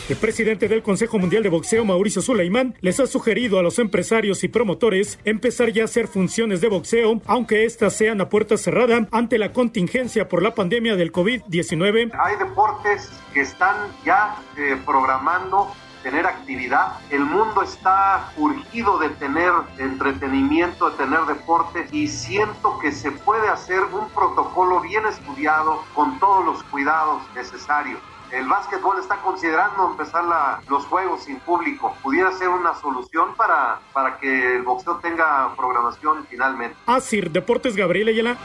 El 0.08 0.16
presidente 0.16 0.68
del 0.68 0.84
Consejo 0.84 1.18
Mundial 1.18 1.42
de 1.42 1.48
Boxeo, 1.48 1.84
Mauricio 1.84 2.22
Sulaimán, 2.22 2.76
les 2.80 3.00
ha 3.00 3.08
sugerido 3.08 3.58
a 3.58 3.62
los 3.62 3.80
empresarios 3.80 4.44
y 4.44 4.48
promotores 4.48 5.18
empezar 5.24 5.72
ya 5.72 5.82
a 5.82 5.84
hacer 5.86 6.06
funciones 6.06 6.60
de 6.60 6.68
boxeo, 6.68 7.20
aunque 7.26 7.64
éstas 7.64 7.96
sean 7.96 8.20
a 8.20 8.28
puerta 8.28 8.56
cerrada 8.56 9.08
ante 9.10 9.36
la 9.36 9.52
contingencia 9.52 10.28
por 10.28 10.42
la 10.42 10.54
pandemia 10.54 10.94
del 10.94 11.10
COVID-19. 11.10 12.12
Hay 12.16 12.36
deportes 12.36 13.10
que 13.34 13.40
están 13.40 13.76
ya 14.04 14.36
eh, 14.56 14.76
programando 14.84 15.74
tener 16.06 16.24
actividad. 16.24 17.00
El 17.10 17.24
mundo 17.24 17.62
está 17.62 18.30
urgido 18.36 18.96
de 18.98 19.08
tener 19.08 19.50
entretenimiento, 19.76 20.90
de 20.90 20.96
tener 20.98 21.18
deporte 21.22 21.88
y 21.90 22.06
siento 22.06 22.78
que 22.78 22.92
se 22.92 23.10
puede 23.10 23.48
hacer 23.48 23.80
un 23.92 24.08
protocolo 24.10 24.80
bien 24.82 25.04
estudiado 25.04 25.82
con 25.94 26.20
todos 26.20 26.44
los 26.44 26.62
cuidados 26.62 27.22
necesarios. 27.34 27.98
El 28.30 28.46
básquetbol 28.46 29.00
está 29.00 29.16
considerando 29.16 29.90
empezar 29.90 30.22
los 30.68 30.86
juegos 30.86 31.24
sin 31.24 31.40
público. 31.40 31.96
Pudiera 32.04 32.30
ser 32.38 32.50
una 32.50 32.76
solución 32.76 33.34
para, 33.34 33.80
para 33.92 34.18
que 34.18 34.56
el 34.56 34.62
boxeo 34.62 34.98
tenga 34.98 35.56
programación 35.56 36.24
finalmente. 36.30 36.76
Así, 36.86 37.20
Deportes 37.20 37.74
Gabriel 37.74 38.08
Ayala. 38.08 38.36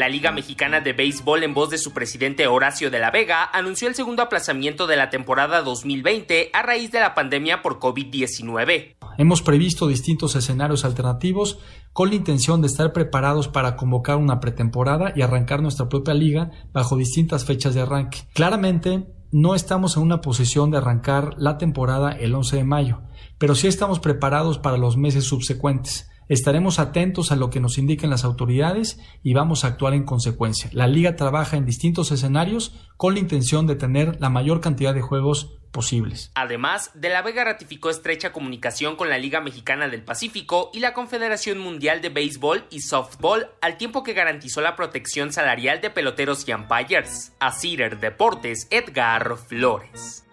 La 0.00 0.08
Liga 0.08 0.32
Mexicana 0.32 0.80
de 0.80 0.94
Béisbol, 0.94 1.42
en 1.42 1.52
voz 1.52 1.68
de 1.68 1.76
su 1.76 1.92
presidente 1.92 2.46
Horacio 2.46 2.90
de 2.90 2.98
la 2.98 3.10
Vega, 3.10 3.44
anunció 3.52 3.86
el 3.86 3.94
segundo 3.94 4.22
aplazamiento 4.22 4.86
de 4.86 4.96
la 4.96 5.10
temporada 5.10 5.60
2020 5.60 6.48
a 6.54 6.62
raíz 6.62 6.90
de 6.90 7.00
la 7.00 7.14
pandemia 7.14 7.60
por 7.60 7.78
COVID-19. 7.78 8.96
Hemos 9.18 9.42
previsto 9.42 9.88
distintos 9.88 10.36
escenarios 10.36 10.86
alternativos 10.86 11.58
con 11.92 12.08
la 12.08 12.14
intención 12.14 12.62
de 12.62 12.68
estar 12.68 12.94
preparados 12.94 13.48
para 13.48 13.76
convocar 13.76 14.16
una 14.16 14.40
pretemporada 14.40 15.12
y 15.14 15.20
arrancar 15.20 15.60
nuestra 15.60 15.90
propia 15.90 16.14
liga 16.14 16.50
bajo 16.72 16.96
distintas 16.96 17.44
fechas 17.44 17.74
de 17.74 17.82
arranque. 17.82 18.20
Claramente, 18.32 19.06
no 19.32 19.54
estamos 19.54 19.98
en 19.98 20.02
una 20.04 20.22
posición 20.22 20.70
de 20.70 20.78
arrancar 20.78 21.34
la 21.36 21.58
temporada 21.58 22.12
el 22.12 22.34
11 22.34 22.56
de 22.56 22.64
mayo, 22.64 23.02
pero 23.36 23.54
sí 23.54 23.66
estamos 23.66 24.00
preparados 24.00 24.58
para 24.58 24.78
los 24.78 24.96
meses 24.96 25.24
subsecuentes. 25.24 26.09
Estaremos 26.30 26.78
atentos 26.78 27.32
a 27.32 27.36
lo 27.36 27.50
que 27.50 27.58
nos 27.58 27.76
indiquen 27.76 28.08
las 28.08 28.22
autoridades 28.22 29.00
y 29.24 29.34
vamos 29.34 29.64
a 29.64 29.66
actuar 29.66 29.94
en 29.94 30.04
consecuencia. 30.04 30.70
La 30.72 30.86
liga 30.86 31.16
trabaja 31.16 31.56
en 31.56 31.66
distintos 31.66 32.12
escenarios 32.12 32.72
con 32.96 33.14
la 33.14 33.20
intención 33.20 33.66
de 33.66 33.74
tener 33.74 34.20
la 34.20 34.30
mayor 34.30 34.60
cantidad 34.60 34.94
de 34.94 35.02
juegos 35.02 35.58
posibles. 35.72 36.30
Además, 36.36 36.92
De 36.94 37.08
la 37.08 37.22
Vega 37.22 37.42
ratificó 37.42 37.90
estrecha 37.90 38.30
comunicación 38.30 38.94
con 38.94 39.08
la 39.08 39.18
Liga 39.18 39.40
Mexicana 39.40 39.88
del 39.88 40.04
Pacífico 40.04 40.70
y 40.72 40.78
la 40.78 40.94
Confederación 40.94 41.58
Mundial 41.58 42.00
de 42.00 42.10
Béisbol 42.10 42.64
y 42.70 42.82
Softball, 42.82 43.48
al 43.60 43.76
tiempo 43.76 44.04
que 44.04 44.12
garantizó 44.12 44.60
la 44.60 44.76
protección 44.76 45.32
salarial 45.32 45.80
de 45.80 45.90
peloteros 45.90 46.48
y 46.48 46.52
umpires. 46.52 47.32
A 47.40 47.50
Cider 47.50 47.98
Deportes, 47.98 48.68
Edgar 48.70 49.36
Flores. 49.36 50.24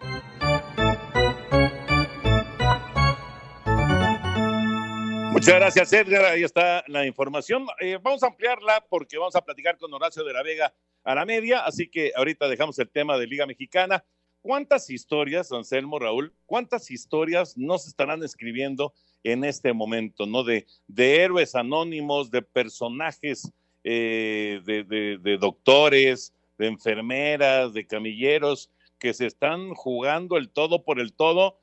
Muchas 5.48 5.60
gracias, 5.60 5.92
Edgar. 5.94 6.24
Ahí 6.26 6.42
está 6.42 6.84
la 6.88 7.06
información. 7.06 7.66
Eh, 7.80 7.98
vamos 8.02 8.22
a 8.22 8.26
ampliarla 8.26 8.84
porque 8.90 9.16
vamos 9.16 9.34
a 9.34 9.40
platicar 9.40 9.78
con 9.78 9.90
Horacio 9.94 10.22
de 10.22 10.34
la 10.34 10.42
Vega 10.42 10.74
a 11.04 11.14
la 11.14 11.24
media, 11.24 11.60
así 11.60 11.88
que 11.88 12.12
ahorita 12.14 12.48
dejamos 12.48 12.78
el 12.78 12.90
tema 12.90 13.16
de 13.16 13.26
Liga 13.26 13.46
Mexicana. 13.46 14.04
¿Cuántas 14.42 14.90
historias, 14.90 15.50
Anselmo, 15.50 15.98
Raúl, 15.98 16.34
cuántas 16.44 16.90
historias 16.90 17.56
no 17.56 17.78
se 17.78 17.88
estarán 17.88 18.22
escribiendo 18.22 18.92
en 19.24 19.42
este 19.42 19.72
momento, 19.72 20.26
¿no? 20.26 20.44
De, 20.44 20.66
de 20.86 21.22
héroes 21.22 21.54
anónimos, 21.54 22.30
de 22.30 22.42
personajes, 22.42 23.50
eh, 23.84 24.60
de, 24.66 24.84
de, 24.84 25.38
doctores, 25.38 26.34
de 26.58 26.66
enfermeras, 26.66 27.72
de 27.72 27.86
camilleros, 27.86 28.70
que 28.98 29.14
se 29.14 29.24
están 29.24 29.72
jugando 29.72 30.36
el 30.36 30.50
todo 30.50 30.84
por 30.84 31.00
el 31.00 31.14
todo 31.14 31.58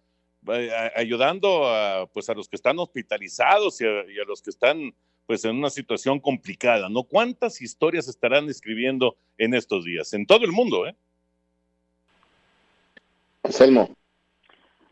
ayudando 0.96 1.68
a, 1.68 2.08
pues, 2.08 2.30
a 2.30 2.34
los 2.34 2.48
que 2.48 2.56
están 2.56 2.80
hospitalizados 2.80 3.80
y 3.82 3.86
a, 3.86 4.04
y 4.12 4.20
a, 4.20 4.26
los 4.26 4.42
que 4.42 4.50
están 4.50 4.94
pues, 5.26 5.46
en 5.46 5.56
una 5.56 5.70
situación 5.70 6.20
complicada, 6.20 6.90
¿no? 6.90 7.04
¿Cuántas 7.04 7.62
historias 7.62 8.08
estarán 8.08 8.50
escribiendo 8.50 9.16
en 9.38 9.54
estos 9.54 9.86
días? 9.86 10.14
En 10.14 10.26
todo 10.26 10.46
el 10.46 10.52
mundo, 10.52 10.88
¿eh? 10.88 10.96
Selmo. 13.50 13.90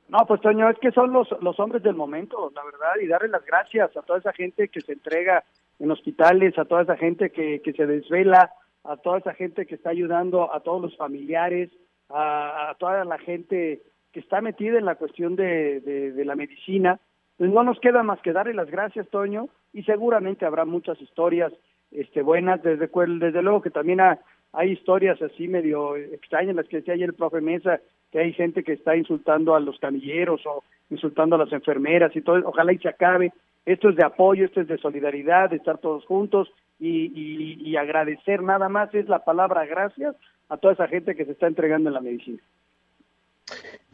No, 0.10 0.20
pues 0.28 0.42
Toño, 0.42 0.70
es 0.70 0.78
que 0.78 0.92
son 0.92 1.12
los, 1.12 1.28
los 1.42 1.60
hombres 1.60 1.82
del 1.82 1.96
momento, 1.96 2.52
la 2.54 2.64
verdad, 2.64 3.02
y 3.02 3.08
darle 3.08 3.30
las 3.30 3.44
gracias 3.46 3.96
a 3.98 4.02
toda 4.04 4.20
esa 4.20 4.32
gente 4.34 4.68
que 4.68 4.82
se 4.82 4.94
entrega 4.94 5.44
en 5.80 5.90
hospitales, 5.90 6.58
a 6.60 6.66
toda 6.66 6.84
esa 6.84 6.98
gente 6.98 7.32
que, 7.32 7.62
que 7.62 7.74
se 7.74 7.88
desvela, 7.88 8.52
a 8.84 8.98
toda 8.98 9.20
esa 9.20 9.34
gente 9.34 9.66
que 9.66 9.76
está 9.76 9.90
ayudando, 9.90 10.54
a 10.54 10.60
todos 10.60 10.82
los 10.82 10.96
familiares, 10.98 11.72
a, 12.10 12.70
a 12.70 12.76
toda 12.76 13.04
la 13.06 13.18
gente 13.18 13.82
que 14.14 14.20
está 14.20 14.40
metida 14.42 14.78
en 14.78 14.86
la 14.86 14.96
cuestión 14.96 15.36
de, 15.36 15.82
de, 15.82 16.26
la 16.26 16.36
medicina. 16.36 17.00
Pues 17.38 17.52
no 17.52 17.64
nos 17.64 17.80
queda 17.80 18.04
más 18.04 18.22
que 18.22 18.32
darle 18.32 18.54
las 18.54 18.70
gracias, 18.70 19.10
Toño, 19.10 19.50
y 19.74 19.84
seguramente 19.84 20.46
habrá 20.46 20.66
muchas 20.66 21.02
historias 21.02 21.52
este, 21.92 22.22
buenas, 22.22 22.62
desde, 22.62 22.88
desde 22.88 23.42
luego 23.42 23.62
que 23.62 23.72
también 23.72 24.00
ha, 24.00 24.20
hay 24.54 24.72
historias 24.72 25.20
así 25.22 25.48
medio 25.48 25.98
extrañas, 25.98 26.56
las 26.56 26.68
que 26.68 26.78
decía 26.78 26.94
ayer 26.94 27.10
el 27.10 27.16
profe 27.16 27.42
Mesa, 27.42 27.82
que 28.12 28.20
hay 28.20 28.34
gente 28.34 28.64
que 28.64 28.74
está 28.74 28.96
insultando 28.96 29.56
a 29.56 29.60
los 29.60 29.80
camilleros 29.80 30.46
o 30.46 30.64
insultando 30.92 31.36
a 31.36 31.40
las 31.40 31.52
enfermeras 31.52 32.16
y 32.16 32.22
todo, 32.22 32.40
ojalá 32.46 32.72
y 32.72 32.78
se 32.78 32.90
acabe. 32.90 33.34
Esto 33.66 33.90
es 33.90 33.96
de 33.96 34.06
apoyo, 34.06 34.46
esto 34.46 34.62
es 34.62 34.68
de 34.68 34.78
solidaridad, 34.78 35.50
de 35.50 35.56
estar 35.56 35.80
todos 35.80 36.06
juntos 36.06 36.52
y, 36.80 37.58
y 37.60 37.76
agradecer 37.78 38.44
nada 38.44 38.70
más 38.70 38.94
es 38.94 39.08
la 39.08 39.24
palabra 39.24 39.66
gracias 39.66 40.16
a 40.50 40.58
toda 40.58 40.74
esa 40.74 40.88
gente 40.88 41.16
que 41.16 41.26
se 41.26 41.32
está 41.32 41.48
entregando 41.48 41.90
en 41.90 41.94
la 41.94 42.02
medicina. 42.02 42.40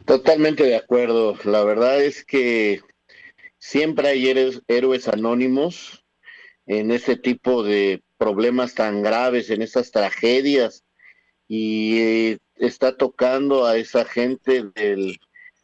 Totalmente 0.04 0.64
de 0.64 0.76
acuerdo. 0.76 1.36
La 1.44 1.62
verdad 1.64 2.02
es 2.02 2.24
que 2.24 2.80
siempre 3.58 4.08
hay 4.08 4.60
héroes, 4.68 5.08
anónimos 5.08 6.04
en 6.66 6.90
este 6.90 7.16
tipo 7.16 7.62
de 7.62 8.02
problemas 8.16 8.74
tan 8.74 9.02
graves, 9.02 9.50
en 9.50 9.62
estas 9.62 9.90
tragedias, 9.90 10.84
y 11.48 11.98
eh, 11.98 12.38
está 12.56 12.96
tocando 12.96 13.66
a 13.66 13.76
esa 13.76 14.04
gente 14.04 14.64
del 14.74 15.18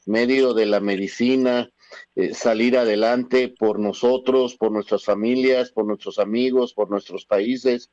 medio 0.04 0.54
de 0.54 0.66
la 0.66 0.80
medicina 0.80 1.70
eh, 2.14 2.34
salir 2.34 2.76
adelante 2.76 3.48
por 3.48 3.78
nosotros, 3.78 4.56
por 4.56 4.72
nuestras 4.72 5.04
familias, 5.04 5.70
por 5.70 5.86
nuestros 5.86 6.18
amigos, 6.18 6.72
por 6.72 6.90
nuestros 6.90 7.26
países. 7.26 7.90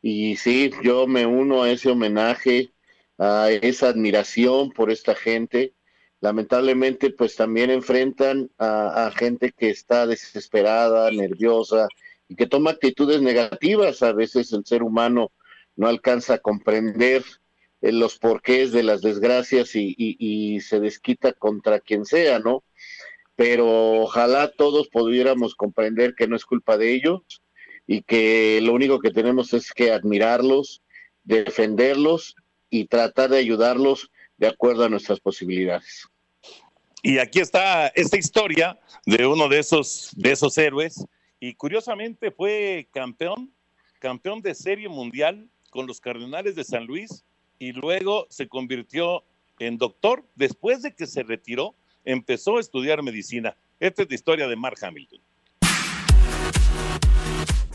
Y 0.00 0.36
sí, 0.36 0.70
yo 0.82 1.06
me 1.06 1.26
uno 1.26 1.62
a 1.62 1.70
ese 1.70 1.90
homenaje, 1.90 2.72
a 3.18 3.50
esa 3.50 3.88
admiración 3.88 4.70
por 4.70 4.90
esta 4.90 5.14
gente 5.14 5.74
lamentablemente 6.20 7.10
pues 7.10 7.36
también 7.36 7.70
enfrentan 7.70 8.50
a, 8.58 9.10
gente 9.16 9.52
que 9.52 9.70
está 9.70 10.06
desesperada, 10.06 11.10
nerviosa 11.10 11.88
y 12.28 12.34
que 12.34 12.46
toma 12.46 12.70
actitudes 12.72 13.22
negativas. 13.22 14.02
A 14.02 14.12
veces 14.12 14.52
el 14.52 14.64
ser 14.64 14.82
humano 14.82 15.32
no 15.76 15.86
alcanza 15.86 16.34
a 16.34 16.38
comprender 16.38 17.24
eh, 17.80 17.92
los 17.92 18.18
porqués 18.18 18.72
de 18.72 18.82
las 18.82 19.00
desgracias 19.00 19.70
y, 19.74 20.60
se 20.60 20.80
desquita 20.80 21.32
contra 21.32 21.80
quien 21.80 22.04
sea, 22.04 22.38
¿no? 22.40 22.64
Pero 23.36 24.02
ojalá 24.02 24.50
todos 24.50 24.88
pudiéramos 24.88 25.54
comprender 25.54 26.14
que 26.16 26.26
no 26.26 26.34
es 26.34 26.44
culpa 26.44 26.76
de 26.76 26.92
ellos 26.92 27.22
y 27.86 28.02
que 28.02 28.60
lo 28.62 28.72
único 28.74 28.98
que 28.98 29.10
tenemos 29.10 29.54
es 29.54 29.72
que 29.72 29.92
admirarlos, 29.92 30.82
defenderlos 31.22 32.34
y 32.70 32.86
tratar 32.86 33.30
de 33.30 33.38
ayudarlos 33.38 34.10
de 34.36 34.48
acuerdo 34.48 34.84
a 34.84 34.88
nuestras 34.88 35.20
posibilidades. 35.20 36.06
Y 37.02 37.18
aquí 37.18 37.40
está 37.40 37.88
esta 37.88 38.16
historia 38.18 38.78
de 39.06 39.26
uno 39.26 39.48
de 39.48 39.60
esos, 39.60 40.10
de 40.16 40.32
esos 40.32 40.56
héroes, 40.58 41.04
y 41.40 41.54
curiosamente 41.54 42.30
fue 42.30 42.88
campeón, 42.92 43.52
campeón 44.00 44.42
de 44.42 44.54
serie 44.54 44.88
mundial 44.88 45.48
con 45.70 45.86
los 45.86 46.00
Cardenales 46.00 46.56
de 46.56 46.64
San 46.64 46.86
Luis, 46.86 47.24
y 47.58 47.72
luego 47.72 48.26
se 48.30 48.48
convirtió 48.48 49.24
en 49.58 49.78
doctor. 49.78 50.24
Después 50.34 50.82
de 50.82 50.94
que 50.94 51.06
se 51.06 51.22
retiró, 51.22 51.74
empezó 52.04 52.56
a 52.56 52.60
estudiar 52.60 53.02
medicina. 53.02 53.56
Esta 53.80 54.02
es 54.02 54.08
la 54.08 54.14
historia 54.14 54.48
de 54.48 54.56
Mark 54.56 54.78
Hamilton. 54.82 55.20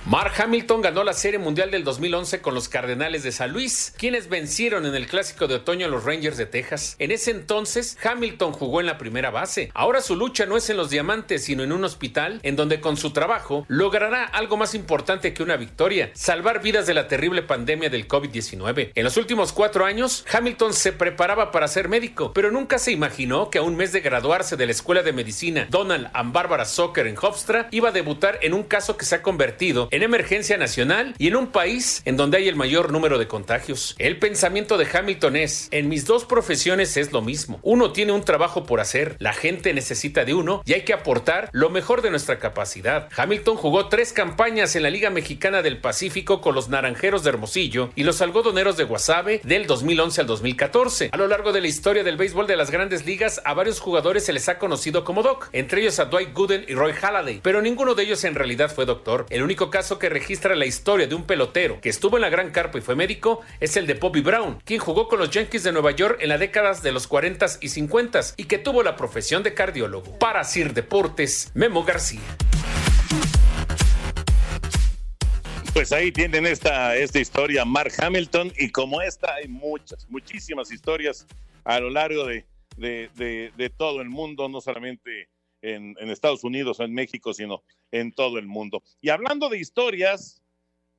Mark 0.05 0.33
Hamilton 0.37 0.81
ganó 0.81 1.05
la 1.05 1.13
Serie 1.13 1.39
Mundial 1.39 1.71
del 1.71 1.85
2011 1.85 2.41
con 2.41 2.53
los 2.53 2.67
Cardenales 2.67 3.23
de 3.23 3.31
San 3.31 3.53
Luis, 3.53 3.93
quienes 3.97 4.27
vencieron 4.27 4.85
en 4.85 4.95
el 4.95 5.07
Clásico 5.07 5.47
de 5.47 5.55
Otoño 5.55 5.85
a 5.85 5.89
los 5.89 6.03
Rangers 6.03 6.35
de 6.35 6.45
Texas. 6.45 6.97
En 6.99 7.11
ese 7.11 7.31
entonces, 7.31 7.97
Hamilton 8.03 8.51
jugó 8.51 8.81
en 8.81 8.85
la 8.85 8.97
primera 8.97 9.31
base. 9.31 9.71
Ahora 9.73 10.01
su 10.01 10.17
lucha 10.17 10.45
no 10.45 10.57
es 10.57 10.69
en 10.69 10.75
los 10.75 10.89
diamantes, 10.89 11.45
sino 11.45 11.63
en 11.63 11.71
un 11.71 11.85
hospital, 11.85 12.41
en 12.43 12.57
donde 12.57 12.81
con 12.81 12.97
su 12.97 13.11
trabajo 13.13 13.65
logrará 13.69 14.25
algo 14.25 14.57
más 14.57 14.75
importante 14.75 15.33
que 15.33 15.41
una 15.41 15.55
victoria, 15.55 16.11
salvar 16.15 16.61
vidas 16.61 16.85
de 16.85 16.95
la 16.95 17.07
terrible 17.07 17.41
pandemia 17.41 17.89
del 17.89 18.05
COVID-19. 18.05 18.91
En 18.95 19.03
los 19.05 19.15
últimos 19.15 19.53
cuatro 19.53 19.85
años, 19.85 20.25
Hamilton 20.29 20.73
se 20.73 20.91
preparaba 20.91 21.49
para 21.53 21.69
ser 21.69 21.87
médico, 21.87 22.33
pero 22.33 22.51
nunca 22.51 22.77
se 22.77 22.91
imaginó 22.91 23.49
que 23.49 23.59
a 23.59 23.63
un 23.63 23.77
mes 23.77 23.93
de 23.93 24.01
graduarse 24.01 24.57
de 24.57 24.65
la 24.65 24.73
Escuela 24.73 25.01
de 25.01 25.13
Medicina 25.13 25.65
Donald 25.69 26.09
and 26.13 26.33
Barbara 26.33 26.65
Soccer 26.65 27.07
en 27.07 27.15
Hofstra, 27.17 27.69
iba 27.71 27.87
a 27.87 27.93
debutar 27.93 28.39
en 28.41 28.53
un 28.53 28.63
caso 28.63 28.97
que 28.97 29.05
se 29.05 29.15
ha 29.15 29.21
convertido 29.21 29.87
en 29.93 30.01
emergencia 30.01 30.57
nacional 30.57 31.13
y 31.19 31.27
en 31.27 31.35
un 31.35 31.51
país 31.51 32.01
en 32.05 32.17
donde 32.17 32.37
hay 32.37 32.47
el 32.47 32.55
mayor 32.55 32.91
número 32.91 33.19
de 33.19 33.27
contagios. 33.27 33.93
El 33.99 34.17
pensamiento 34.17 34.79
de 34.79 34.87
Hamilton 34.91 35.35
es, 35.35 35.67
en 35.69 35.87
mis 35.87 36.07
dos 36.07 36.25
profesiones 36.25 36.97
es 36.97 37.11
lo 37.11 37.21
mismo. 37.21 37.59
Uno 37.61 37.91
tiene 37.91 38.11
un 38.11 38.23
trabajo 38.23 38.65
por 38.65 38.79
hacer, 38.79 39.15
la 39.19 39.33
gente 39.33 39.71
necesita 39.71 40.25
de 40.25 40.33
uno 40.33 40.63
y 40.65 40.73
hay 40.73 40.81
que 40.81 40.93
aportar 40.93 41.49
lo 41.51 41.69
mejor 41.69 42.01
de 42.01 42.09
nuestra 42.09 42.39
capacidad. 42.39 43.07
Hamilton 43.15 43.55
jugó 43.55 43.87
tres 43.87 44.13
campañas 44.13 44.75
en 44.75 44.81
la 44.81 44.89
Liga 44.89 45.11
Mexicana 45.11 45.61
del 45.61 45.77
Pacífico 45.77 46.41
con 46.41 46.55
los 46.55 46.69
Naranjeros 46.69 47.23
de 47.23 47.29
Hermosillo 47.29 47.91
y 47.93 48.03
los 48.03 48.19
Algodoneros 48.23 48.77
de 48.77 48.85
Guasave 48.85 49.41
del 49.43 49.67
2011 49.67 50.21
al 50.21 50.25
2014. 50.25 51.09
A 51.11 51.17
lo 51.17 51.27
largo 51.27 51.51
de 51.51 51.61
la 51.61 51.67
historia 51.67 52.03
del 52.03 52.17
béisbol 52.17 52.47
de 52.47 52.55
las 52.55 52.71
grandes 52.71 53.05
ligas, 53.05 53.41
a 53.45 53.53
varios 53.53 53.79
jugadores 53.79 54.25
se 54.25 54.33
les 54.33 54.49
ha 54.49 54.57
conocido 54.57 55.03
como 55.03 55.21
Doc, 55.21 55.49
entre 55.53 55.81
ellos 55.81 55.99
a 55.99 56.05
Dwight 56.05 56.33
Gooden 56.33 56.65
y 56.67 56.73
Roy 56.73 56.93
Halladay, 56.93 57.41
pero 57.43 57.61
ninguno 57.61 57.93
de 57.93 58.01
ellos 58.01 58.23
en 58.23 58.33
realidad 58.33 58.73
fue 58.73 58.87
doctor. 58.87 59.27
El 59.29 59.43
único 59.43 59.69
caso 59.69 59.82
que 59.83 60.09
registra 60.09 60.55
la 60.55 60.65
historia 60.65 61.07
de 61.07 61.15
un 61.15 61.25
pelotero 61.25 61.81
que 61.81 61.89
estuvo 61.89 62.15
en 62.15 62.21
la 62.21 62.29
Gran 62.29 62.51
Carpa 62.51 62.77
y 62.77 62.81
fue 62.81 62.95
médico 62.95 63.41
es 63.59 63.75
el 63.75 63.85
de 63.85 63.95
Bobby 63.95 64.21
Brown, 64.21 64.61
quien 64.63 64.79
jugó 64.79 65.09
con 65.09 65.19
los 65.19 65.29
Yankees 65.29 65.63
de 65.63 65.73
Nueva 65.73 65.91
York 65.91 66.19
en 66.21 66.29
las 66.29 66.39
décadas 66.39 66.81
de 66.81 66.93
los 66.93 67.05
40 67.05 67.45
y 67.59 67.67
50 67.67 68.21
y 68.37 68.45
que 68.45 68.59
tuvo 68.59 68.81
la 68.81 68.95
profesión 68.95 69.43
de 69.43 69.53
cardiólogo. 69.53 70.17
Para 70.19 70.45
Sir 70.45 70.73
Deportes, 70.73 71.51
Memo 71.53 71.83
García. 71.83 72.21
Pues 75.73 75.91
ahí 75.91 76.11
tienen 76.11 76.45
esta, 76.45 76.95
esta 76.95 77.19
historia, 77.19 77.65
Mark 77.65 77.91
Hamilton, 77.97 78.53
y 78.57 78.69
como 78.69 79.01
esta 79.01 79.33
hay 79.33 79.49
muchas, 79.49 80.07
muchísimas 80.09 80.71
historias 80.71 81.27
a 81.65 81.79
lo 81.79 81.89
largo 81.89 82.25
de, 82.25 82.45
de, 82.77 83.09
de, 83.15 83.51
de 83.57 83.69
todo 83.69 84.01
el 84.01 84.09
mundo, 84.09 84.47
no 84.47 84.61
solamente 84.61 85.27
en, 85.63 85.95
en, 85.99 86.09
Estados 86.09 86.43
Unidos 86.43 86.79
o 86.79 86.83
en 86.83 86.93
México, 86.93 87.33
sino 87.33 87.63
en 87.91 88.11
todo 88.11 88.37
el 88.37 88.45
mundo. 88.45 88.83
Y 89.01 89.09
hablando 89.09 89.49
de 89.49 89.57
historias, 89.57 90.41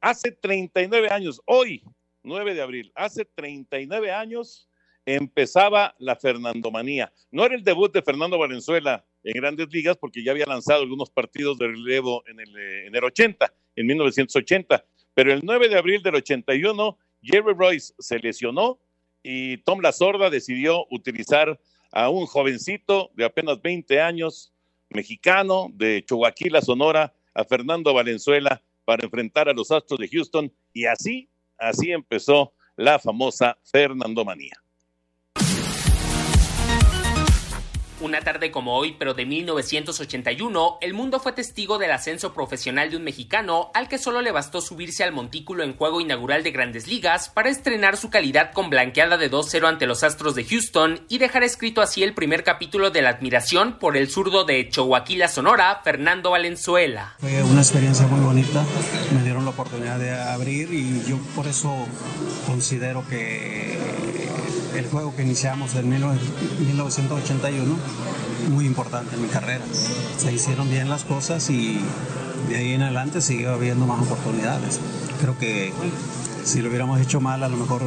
hace 0.00 0.32
39 0.32 1.08
años, 1.10 1.40
hoy, 1.44 1.84
9 2.22 2.54
de 2.54 2.62
abril, 2.62 2.92
hace 2.94 3.24
39 3.24 4.10
años 4.10 4.68
empezaba 5.06 5.94
la 5.98 6.16
Fernandomanía. 6.16 7.12
No 7.30 7.44
era 7.44 7.54
el 7.54 7.62
debut 7.62 7.92
de 7.92 8.02
Fernando 8.02 8.38
Valenzuela 8.38 9.04
en 9.22 9.34
grandes 9.34 9.68
ligas 9.70 9.96
porque 9.96 10.24
ya 10.24 10.32
había 10.32 10.46
lanzado 10.46 10.82
algunos 10.82 11.10
partidos 11.10 11.58
de 11.58 11.68
relevo 11.68 12.24
en 12.26 12.40
el, 12.40 12.56
en 12.86 12.94
el 12.94 13.04
80, 13.04 13.52
en 13.76 13.86
1980, 13.86 14.84
pero 15.12 15.32
el 15.32 15.40
9 15.44 15.68
de 15.68 15.78
abril 15.78 16.02
del 16.02 16.16
81, 16.16 16.98
Jerry 17.22 17.54
Royce 17.54 17.94
se 17.98 18.18
lesionó 18.18 18.78
y 19.22 19.58
Tom 19.58 19.80
La 19.80 19.92
Sorda 19.92 20.30
decidió 20.30 20.86
utilizar 20.90 21.58
a 21.92 22.10
un 22.10 22.26
jovencito 22.26 23.10
de 23.14 23.24
apenas 23.24 23.62
20 23.62 24.00
años, 24.00 24.52
mexicano, 24.94 25.68
de 25.74 26.04
Chihuahua, 26.04 26.62
Sonora, 26.62 27.12
a 27.34 27.44
Fernando 27.44 27.92
Valenzuela 27.92 28.62
para 28.84 29.04
enfrentar 29.04 29.48
a 29.48 29.52
los 29.52 29.70
Astros 29.70 29.98
de 29.98 30.08
Houston 30.08 30.52
y 30.72 30.86
así, 30.86 31.28
así 31.58 31.90
empezó 31.90 32.52
la 32.76 32.98
famosa 32.98 33.58
Fernandomanía. 33.64 34.63
Una 38.00 38.20
tarde 38.20 38.50
como 38.50 38.76
hoy, 38.76 38.96
pero 38.98 39.14
de 39.14 39.24
1981, 39.24 40.78
el 40.80 40.94
mundo 40.94 41.20
fue 41.20 41.32
testigo 41.32 41.78
del 41.78 41.92
ascenso 41.92 42.34
profesional 42.34 42.90
de 42.90 42.96
un 42.96 43.04
mexicano 43.04 43.70
al 43.72 43.88
que 43.88 43.98
solo 43.98 44.20
le 44.20 44.32
bastó 44.32 44.60
subirse 44.60 45.04
al 45.04 45.12
montículo 45.12 45.62
en 45.62 45.76
juego 45.76 46.00
inaugural 46.00 46.42
de 46.42 46.50
Grandes 46.50 46.88
Ligas 46.88 47.28
para 47.28 47.50
estrenar 47.50 47.96
su 47.96 48.10
calidad 48.10 48.52
con 48.52 48.68
blanqueada 48.68 49.16
de 49.16 49.30
2-0 49.30 49.68
ante 49.68 49.86
los 49.86 50.02
Astros 50.02 50.34
de 50.34 50.44
Houston 50.44 51.04
y 51.08 51.18
dejar 51.18 51.44
escrito 51.44 51.82
así 51.82 52.02
el 52.02 52.14
primer 52.14 52.42
capítulo 52.42 52.90
de 52.90 53.02
la 53.02 53.10
admiración 53.10 53.78
por 53.78 53.96
el 53.96 54.10
zurdo 54.10 54.44
de 54.44 54.68
Chihuahua, 54.68 55.28
Sonora, 55.28 55.80
Fernando 55.84 56.32
Valenzuela. 56.32 57.14
Fue 57.20 57.42
una 57.44 57.60
experiencia 57.60 58.08
muy 58.08 58.20
bonita, 58.20 58.64
me 59.14 59.22
dieron 59.22 59.44
la 59.44 59.50
oportunidad 59.50 60.00
de 60.00 60.10
abrir 60.10 60.72
y 60.74 61.04
yo 61.08 61.16
por 61.36 61.46
eso 61.46 61.86
considero 62.46 63.06
que 63.08 63.78
el 64.76 64.86
juego 64.86 65.14
que 65.14 65.22
iniciamos 65.22 65.74
en 65.74 65.88
1981, 65.88 67.76
muy 68.50 68.66
importante 68.66 69.14
en 69.16 69.22
mi 69.22 69.28
carrera. 69.28 69.64
Se 70.16 70.32
hicieron 70.32 70.70
bien 70.70 70.88
las 70.88 71.04
cosas 71.04 71.48
y 71.50 71.80
de 72.48 72.56
ahí 72.56 72.72
en 72.72 72.82
adelante 72.82 73.20
siguió 73.20 73.52
habiendo 73.52 73.86
más 73.86 74.02
oportunidades. 74.02 74.80
Creo 75.20 75.38
que 75.38 75.72
si 76.44 76.60
lo 76.60 76.68
hubiéramos 76.68 77.00
hecho 77.00 77.20
mal, 77.20 77.42
a 77.42 77.48
lo 77.48 77.56
mejor 77.56 77.82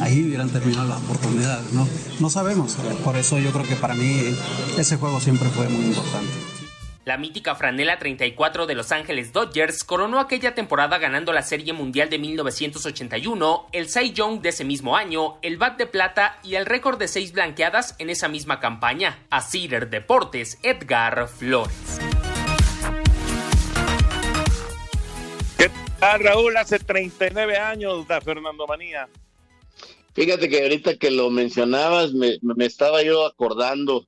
ahí 0.00 0.24
hubieran 0.24 0.48
terminado 0.48 0.88
las 0.88 0.98
oportunidades, 0.98 1.72
¿no? 1.72 1.86
No 2.20 2.30
sabemos, 2.30 2.76
por 3.04 3.16
eso 3.16 3.38
yo 3.38 3.52
creo 3.52 3.64
que 3.66 3.76
para 3.76 3.94
mí 3.94 4.34
ese 4.78 4.96
juego 4.96 5.20
siempre 5.20 5.48
fue 5.50 5.68
muy 5.68 5.86
importante. 5.86 6.49
La 7.10 7.16
mítica 7.16 7.56
franela 7.56 7.98
34 7.98 8.66
de 8.66 8.76
Los 8.76 8.92
Ángeles 8.92 9.32
Dodgers 9.32 9.82
coronó 9.82 10.20
aquella 10.20 10.54
temporada 10.54 10.96
ganando 10.98 11.32
la 11.32 11.42
Serie 11.42 11.72
Mundial 11.72 12.08
de 12.08 12.20
1981, 12.20 13.66
el 13.72 13.88
Cy 13.88 14.12
Young 14.12 14.40
de 14.42 14.50
ese 14.50 14.64
mismo 14.64 14.96
año, 14.96 15.40
el 15.42 15.56
Bat 15.56 15.76
de 15.76 15.86
Plata 15.86 16.38
y 16.44 16.54
el 16.54 16.66
récord 16.66 17.00
de 17.00 17.08
seis 17.08 17.32
blanqueadas 17.32 17.96
en 17.98 18.10
esa 18.10 18.28
misma 18.28 18.60
campaña. 18.60 19.26
A 19.28 19.40
Cider 19.40 19.90
Deportes, 19.90 20.60
Edgar 20.62 21.26
Flores. 21.26 21.98
¿Qué 25.58 25.68
tal, 25.98 26.20
Raúl? 26.20 26.56
Hace 26.58 26.78
39 26.78 27.58
años 27.58 28.06
da 28.06 28.20
Fernando 28.20 28.68
Manía. 28.68 29.08
Fíjate 30.14 30.48
que 30.48 30.62
ahorita 30.62 30.96
que 30.96 31.10
lo 31.10 31.28
mencionabas, 31.28 32.12
me, 32.12 32.38
me 32.42 32.66
estaba 32.66 33.02
yo 33.02 33.26
acordando 33.26 34.06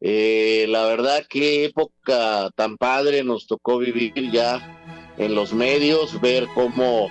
eh, 0.00 0.66
la 0.68 0.84
verdad, 0.86 1.24
qué 1.28 1.64
época 1.64 2.50
tan 2.54 2.76
padre 2.76 3.24
nos 3.24 3.46
tocó 3.46 3.78
vivir 3.78 4.12
ya 4.30 5.14
en 5.16 5.34
los 5.34 5.52
medios, 5.52 6.20
ver 6.20 6.46
cómo 6.54 7.10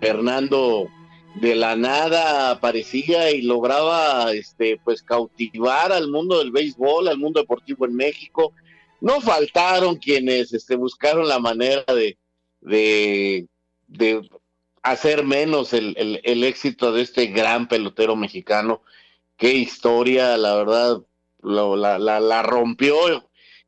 Fernando 0.00 0.88
de 1.36 1.54
la 1.54 1.74
nada 1.74 2.50
aparecía 2.50 3.30
y 3.30 3.42
lograba 3.42 4.32
este 4.32 4.80
pues 4.84 5.02
cautivar 5.02 5.92
al 5.92 6.08
mundo 6.08 6.38
del 6.38 6.52
béisbol, 6.52 7.08
al 7.08 7.18
mundo 7.18 7.40
deportivo 7.40 7.86
en 7.86 7.94
México. 7.94 8.52
No 9.00 9.20
faltaron 9.20 9.96
quienes 9.96 10.52
este, 10.52 10.76
buscaron 10.76 11.28
la 11.28 11.38
manera 11.38 11.84
de, 11.88 12.16
de, 12.60 13.46
de 13.88 14.28
hacer 14.82 15.24
menos 15.24 15.72
el, 15.72 15.94
el, 15.98 16.20
el 16.24 16.44
éxito 16.44 16.92
de 16.92 17.02
este 17.02 17.26
gran 17.26 17.68
pelotero 17.68 18.16
mexicano. 18.16 18.82
Qué 19.36 19.52
historia, 19.54 20.36
la 20.36 20.54
verdad, 20.54 21.02
lo, 21.44 21.76
la, 21.76 21.98
la, 21.98 22.42
rompió 22.42 22.96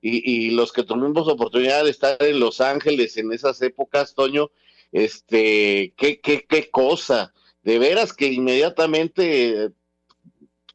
y, 0.00 0.46
y, 0.46 0.50
los 0.50 0.72
que 0.72 0.82
tuvimos 0.82 1.28
oportunidad 1.28 1.84
de 1.84 1.90
estar 1.90 2.16
en 2.22 2.40
Los 2.40 2.60
Ángeles 2.60 3.16
en 3.16 3.32
esas 3.32 3.60
épocas, 3.62 4.14
Toño, 4.14 4.50
este, 4.92 5.94
qué, 5.96 6.20
qué, 6.20 6.44
qué 6.48 6.70
cosa, 6.70 7.32
de 7.62 7.78
veras 7.78 8.12
que 8.12 8.26
inmediatamente 8.26 9.70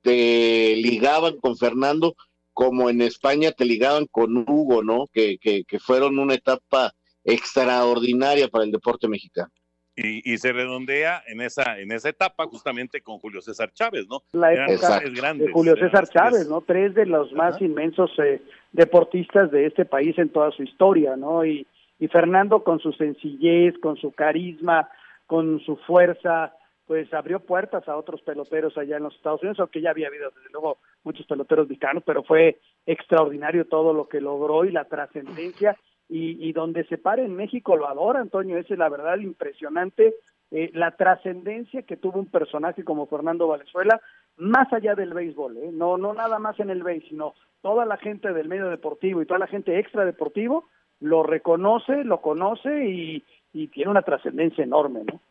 te 0.01 0.75
ligaban 0.77 1.37
con 1.37 1.57
Fernando 1.57 2.15
como 2.53 2.89
en 2.89 3.01
España 3.01 3.51
te 3.51 3.65
ligaban 3.65 4.07
con 4.07 4.37
Hugo, 4.37 4.83
¿no? 4.83 5.07
Que, 5.11 5.37
que, 5.39 5.63
que 5.63 5.79
fueron 5.79 6.19
una 6.19 6.35
etapa 6.35 6.93
extraordinaria 7.23 8.47
para 8.49 8.65
el 8.65 8.71
deporte 8.71 9.07
mexicano. 9.07 9.51
Y, 9.95 10.31
y, 10.31 10.37
se 10.37 10.53
redondea 10.53 11.21
en 11.27 11.41
esa 11.41 11.77
en 11.77 11.91
esa 11.91 12.07
etapa 12.07 12.45
justamente 12.47 13.01
con 13.01 13.19
Julio 13.19 13.41
César 13.41 13.73
Chávez, 13.73 14.07
¿no? 14.09 14.23
La 14.31 14.53
época 14.53 15.01
grandes, 15.13 15.47
de 15.47 15.53
Julio 15.53 15.75
César 15.75 16.07
Chávez, 16.07 16.47
¿no? 16.47 16.61
Tres 16.61 16.95
de 16.95 17.05
los 17.05 17.33
más 17.33 17.61
inmensos 17.61 18.09
eh, 18.19 18.41
deportistas 18.71 19.51
de 19.51 19.65
este 19.65 19.83
país 19.83 20.17
en 20.17 20.29
toda 20.29 20.51
su 20.51 20.63
historia, 20.63 21.17
¿no? 21.17 21.45
Y, 21.45 21.67
y 21.99 22.07
Fernando 22.07 22.63
con 22.63 22.79
su 22.79 22.93
sencillez, 22.93 23.77
con 23.79 23.97
su 23.97 24.11
carisma, 24.11 24.89
con 25.27 25.59
su 25.59 25.75
fuerza, 25.75 26.53
pues 26.87 27.13
abrió 27.13 27.39
puertas 27.39 27.87
a 27.87 27.95
otros 27.95 28.21
peloteros 28.21 28.77
allá 28.77 28.97
en 28.97 29.03
los 29.03 29.15
Estados 29.15 29.41
Unidos, 29.41 29.59
aunque 29.59 29.81
ya 29.81 29.91
había 29.91 30.07
habido 30.07 30.29
desde 30.29 30.51
luego 30.51 30.77
muchos 31.03 31.25
peloteros 31.25 31.69
mexicanos, 31.69 32.03
pero 32.05 32.23
fue 32.23 32.59
extraordinario 32.85 33.65
todo 33.65 33.93
lo 33.93 34.07
que 34.09 34.19
logró 34.19 34.65
y 34.65 34.71
la 34.71 34.85
trascendencia 34.85 35.77
y, 36.11 36.45
y, 36.45 36.51
donde 36.51 36.83
se 36.87 36.97
pare 36.97 37.23
en 37.23 37.35
México 37.35 37.77
lo 37.77 37.87
adora, 37.87 38.19
Antonio, 38.19 38.57
esa 38.57 38.73
es 38.73 38.79
la 38.79 38.89
verdad 38.89 39.17
impresionante, 39.19 40.13
eh, 40.51 40.69
la 40.73 40.91
trascendencia 40.97 41.83
que 41.83 41.95
tuvo 41.95 42.19
un 42.19 42.25
personaje 42.25 42.83
como 42.83 43.07
Fernando 43.07 43.47
Valenzuela, 43.47 44.01
más 44.35 44.71
allá 44.73 44.93
del 44.93 45.13
béisbol, 45.13 45.57
¿eh? 45.57 45.69
no, 45.71 45.97
no 45.97 46.13
nada 46.13 46.37
más 46.37 46.59
en 46.59 46.69
el 46.69 46.83
béis, 46.83 47.05
sino 47.07 47.33
toda 47.61 47.85
la 47.85 47.95
gente 47.95 48.33
del 48.33 48.49
medio 48.49 48.69
deportivo 48.69 49.21
y 49.21 49.25
toda 49.25 49.39
la 49.39 49.47
gente 49.47 49.79
extra 49.79 50.03
deportivo 50.03 50.67
lo 50.99 51.23
reconoce, 51.23 52.03
lo 52.03 52.21
conoce 52.21 52.85
y, 52.85 53.23
y 53.53 53.67
tiene 53.67 53.91
una 53.91 54.01
trascendencia 54.01 54.65
enorme, 54.65 55.05
¿no? 55.05 55.21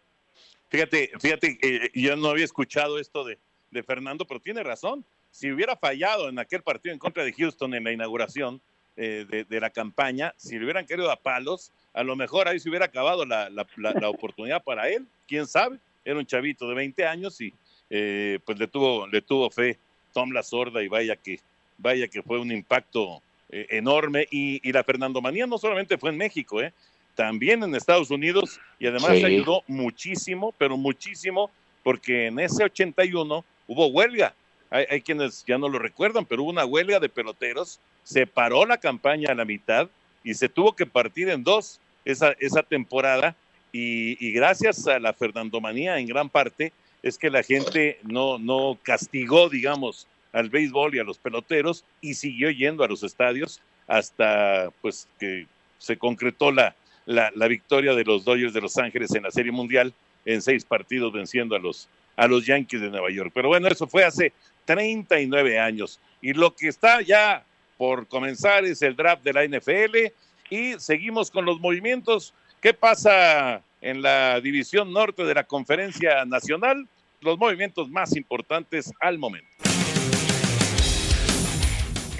Fíjate, 0.69 1.11
fíjate, 1.21 1.59
eh, 1.63 1.91
yo 1.95 2.17
no 2.17 2.29
había 2.29 2.45
escuchado 2.45 2.99
esto 2.99 3.25
de, 3.25 3.39
de 3.71 3.83
Fernando, 3.83 4.25
pero 4.25 4.41
tiene 4.41 4.63
razón. 4.63 5.05
Si 5.31 5.51
hubiera 5.53 5.77
fallado 5.77 6.29
en 6.29 6.39
aquel 6.39 6.63
partido 6.63 6.93
en 6.93 6.99
contra 6.99 7.25
de 7.25 7.33
Houston 7.33 7.75
en 7.75 7.85
la 7.85 7.93
inauguración, 7.93 8.63
eh, 9.03 9.25
de, 9.27 9.45
de, 9.45 9.61
la 9.61 9.71
campaña, 9.71 10.35
si 10.37 10.59
le 10.59 10.65
hubieran 10.65 10.85
querido 10.85 11.11
a 11.11 11.17
palos, 11.17 11.73
a 11.95 12.03
lo 12.03 12.17
mejor 12.17 12.47
ahí 12.49 12.61
se 12.61 12.69
hubiera 12.69 12.85
acabado 12.85 13.25
la, 13.25 13.49
la, 13.49 13.67
la, 13.77 13.93
la 13.95 14.11
oportunidad 14.11 14.63
para 14.63 14.91
él, 14.91 15.07
quién 15.27 15.47
sabe, 15.47 15.79
era 16.05 16.19
un 16.19 16.27
chavito 16.27 16.69
de 16.69 16.75
20 16.75 17.07
años 17.07 17.41
y 17.41 17.51
eh, 17.89 18.39
pues 18.45 18.59
le 18.59 18.67
tuvo, 18.67 19.07
le 19.07 19.23
tuvo 19.23 19.49
fe 19.51 19.79
Tom 20.13 20.33
La 20.33 20.43
Sorda 20.43 20.83
y 20.83 20.89
vaya 20.89 21.17
que, 21.17 21.41
vaya 21.79 22.09
que 22.09 22.23
fue 22.23 22.39
un 22.39 22.53
impacto 22.53 23.23
eh, 23.49 23.67
enorme 23.71 24.27
y, 24.31 24.61
y, 24.69 24.71
la 24.71 24.85
Fernando 24.85 25.23
Manía 25.23 25.47
no 25.47 25.57
solamente 25.57 25.97
fue 25.97 26.11
en 26.11 26.19
México, 26.19 26.61
eh, 26.61 26.73
también 27.15 27.63
en 27.63 27.75
Estados 27.75 28.11
Unidos 28.11 28.61
y 28.79 28.87
además 28.87 29.17
Sí. 29.17 29.25
ayudó 29.25 29.63
muchísimo, 29.67 30.55
pero 30.59 30.77
muchísimo, 30.77 31.51
porque 31.83 32.27
en 32.27 32.39
ese 32.39 32.65
81 32.65 33.45
hubo 33.67 33.87
huelga. 33.89 34.35
Hay, 34.71 35.01
quienes 35.01 35.45
ya 35.47 35.59
no 35.59 35.69
lo 35.69 35.81
recuerdan, 35.81 36.25
pero 36.25 36.43
hubo 36.43 36.51
una 36.51 36.65
huelga 36.65 37.01
de 37.01 37.09
peloteros, 37.09 37.81
se 38.05 38.27
paró 38.27 38.65
la 38.65 38.79
campaña 38.79 39.31
a 39.33 39.35
la 39.35 39.45
mitad 39.45 39.89
y 40.23 40.35
se 40.35 40.49
tuvo 40.49 40.77
que 40.77 40.87
partir 40.87 41.29
en 41.29 41.43
dos 41.43 41.81
esa, 42.05 42.33
esa 42.39 42.63
temporada 42.63 43.35
y, 43.73 44.25
y 44.25 44.33
gracias 44.33 44.87
a 44.87 45.01
la 45.01 45.13
Fernandomanía 45.13 45.99
en 45.99 46.07
gran 46.07 46.29
parte 46.29 46.73
es 47.03 47.19
que 47.19 47.31
la 47.31 47.43
gente 47.43 47.99
no, 48.03 48.39
no 48.39 48.79
castigó, 48.83 49.49
digamos, 49.49 50.07
al 50.33 50.51
béisbol 50.51 50.95
y 50.95 50.99
a 50.99 51.05
los 51.05 51.19
peloteros 51.19 51.85
y 52.01 52.15
siguió 52.15 52.51
yendo 52.51 52.85
a 52.85 52.89
los 52.89 53.03
estadios 53.03 53.61
hasta 53.87 54.71
pues 54.81 55.09
que 55.19 55.47
se 55.79 55.97
concretó 55.97 56.53
la, 56.53 56.77
la, 57.07 57.33
la 57.35 57.49
victoria 57.49 57.95
de 57.95 58.05
los 58.05 58.25
Dodgers 58.25 58.53
de 58.53 58.61
Los 58.61 58.79
Ángeles 58.79 59.15
en 59.15 59.25
la 59.25 59.31
Serie 59.31 59.51
Mundial 59.51 59.93
en 60.25 60.43
seis 60.43 60.65
partidos 60.65 61.13
venciendo 61.13 61.57
a 61.57 61.59
los, 61.59 61.89
a 62.17 62.27
los 62.29 62.47
Yankees 62.47 62.81
de 62.81 62.91
Nueva 62.91 63.11
York. 63.11 63.33
Pero 63.35 63.49
bueno, 63.49 63.67
eso 63.69 63.87
fue 63.87 64.05
hace 64.05 64.33
39 64.71 65.59
años. 65.59 65.99
Y 66.23 66.33
lo 66.33 66.55
que 66.55 66.69
está 66.69 67.01
ya 67.03 67.45
por 67.77 68.07
comenzar 68.07 68.65
es 68.65 68.83
el 68.83 68.95
draft 68.95 69.25
de 69.25 69.33
la 69.33 69.45
NFL 69.45 70.13
y 70.49 70.79
seguimos 70.79 71.29
con 71.31 71.45
los 71.45 71.59
movimientos. 71.59 72.35
¿Qué 72.61 72.73
pasa 72.73 73.63
en 73.81 74.01
la 74.01 74.41
división 74.41 74.93
norte 74.93 75.25
de 75.25 75.35
la 75.35 75.43
conferencia 75.43 76.25
nacional? 76.25 76.87
Los 77.21 77.37
movimientos 77.37 77.89
más 77.91 78.15
importantes 78.15 78.93
al 79.01 79.19
momento. 79.19 79.70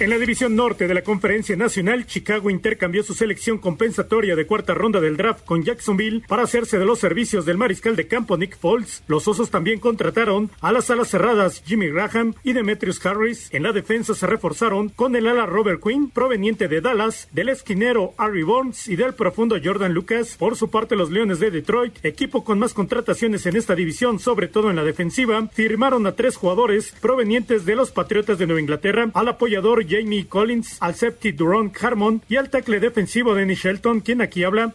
En 0.01 0.09
la 0.09 0.17
división 0.17 0.55
norte 0.55 0.87
de 0.87 0.95
la 0.95 1.03
Conferencia 1.03 1.55
Nacional, 1.55 2.07
Chicago 2.07 2.49
intercambió 2.49 3.03
su 3.03 3.13
selección 3.13 3.59
compensatoria 3.59 4.35
de 4.35 4.47
cuarta 4.47 4.73
ronda 4.73 4.99
del 4.99 5.15
draft 5.15 5.45
con 5.45 5.61
Jacksonville 5.61 6.23
para 6.27 6.41
hacerse 6.41 6.79
de 6.79 6.85
los 6.85 6.97
servicios 6.97 7.45
del 7.45 7.59
mariscal 7.59 7.95
de 7.95 8.07
campo 8.07 8.35
Nick 8.35 8.57
Foles. 8.57 9.03
Los 9.05 9.27
Osos 9.27 9.51
también 9.51 9.79
contrataron 9.79 10.49
a 10.59 10.71
las 10.71 10.89
alas 10.89 11.09
cerradas 11.09 11.61
Jimmy 11.67 11.89
Graham 11.89 12.33
y 12.43 12.53
Demetrius 12.53 13.05
Harris. 13.05 13.53
En 13.53 13.61
la 13.61 13.73
defensa 13.73 14.15
se 14.15 14.25
reforzaron 14.25 14.89
con 14.89 15.15
el 15.15 15.27
ala 15.27 15.45
Robert 15.45 15.83
Quinn, 15.83 16.09
proveniente 16.09 16.67
de 16.67 16.81
Dallas, 16.81 17.27
del 17.31 17.49
esquinero 17.49 18.15
Harry 18.17 18.41
Burns 18.41 18.87
y 18.87 18.95
del 18.95 19.13
profundo 19.13 19.57
Jordan 19.63 19.93
Lucas. 19.93 20.35
Por 20.35 20.55
su 20.55 20.71
parte, 20.71 20.95
los 20.95 21.11
Leones 21.11 21.39
de 21.39 21.51
Detroit, 21.51 22.03
equipo 22.03 22.43
con 22.43 22.57
más 22.57 22.73
contrataciones 22.73 23.45
en 23.45 23.55
esta 23.55 23.75
división, 23.75 24.17
sobre 24.17 24.47
todo 24.47 24.71
en 24.71 24.77
la 24.77 24.83
defensiva, 24.83 25.47
firmaron 25.53 26.07
a 26.07 26.15
tres 26.15 26.37
jugadores 26.37 26.91
provenientes 26.99 27.65
de 27.65 27.75
los 27.75 27.91
Patriotas 27.91 28.39
de 28.39 28.47
Nueva 28.47 28.61
Inglaterra, 28.61 29.11
al 29.13 29.27
apoyador 29.27 29.90
Jamie 29.91 30.25
Collins, 30.25 30.77
al 30.79 30.95
safety 30.95 31.33
Duron 31.33 31.71
Harmon 31.79 32.21
y 32.29 32.37
al 32.37 32.49
tackle 32.49 32.79
defensivo 32.79 33.35
Dennis 33.35 33.59
Shelton, 33.59 33.99
quien 33.99 34.21
aquí 34.21 34.45
habla. 34.45 34.73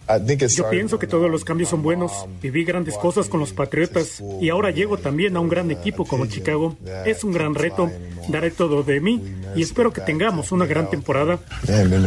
Yo 0.54 0.68
pienso 0.68 0.98
que 0.98 1.06
todos 1.06 1.30
los 1.30 1.42
cambios 1.44 1.70
son 1.70 1.82
buenos. 1.82 2.12
Viví 2.42 2.64
grandes 2.64 2.98
cosas 2.98 3.30
con 3.30 3.40
los 3.40 3.54
Patriotas 3.54 4.22
y 4.40 4.50
ahora 4.50 4.70
llego 4.70 4.98
también 4.98 5.36
a 5.36 5.40
un 5.40 5.48
gran 5.48 5.70
equipo 5.70 6.04
como 6.04 6.26
Chicago. 6.26 6.76
Es 7.06 7.24
un 7.24 7.32
gran 7.32 7.54
reto. 7.54 7.90
Daré 8.28 8.50
todo 8.50 8.82
de 8.82 9.00
mí 9.00 9.22
y 9.54 9.62
espero 9.62 9.92
que 9.92 10.00
tengamos 10.00 10.52
una 10.52 10.66
gran 10.66 10.90
temporada. 10.90 11.38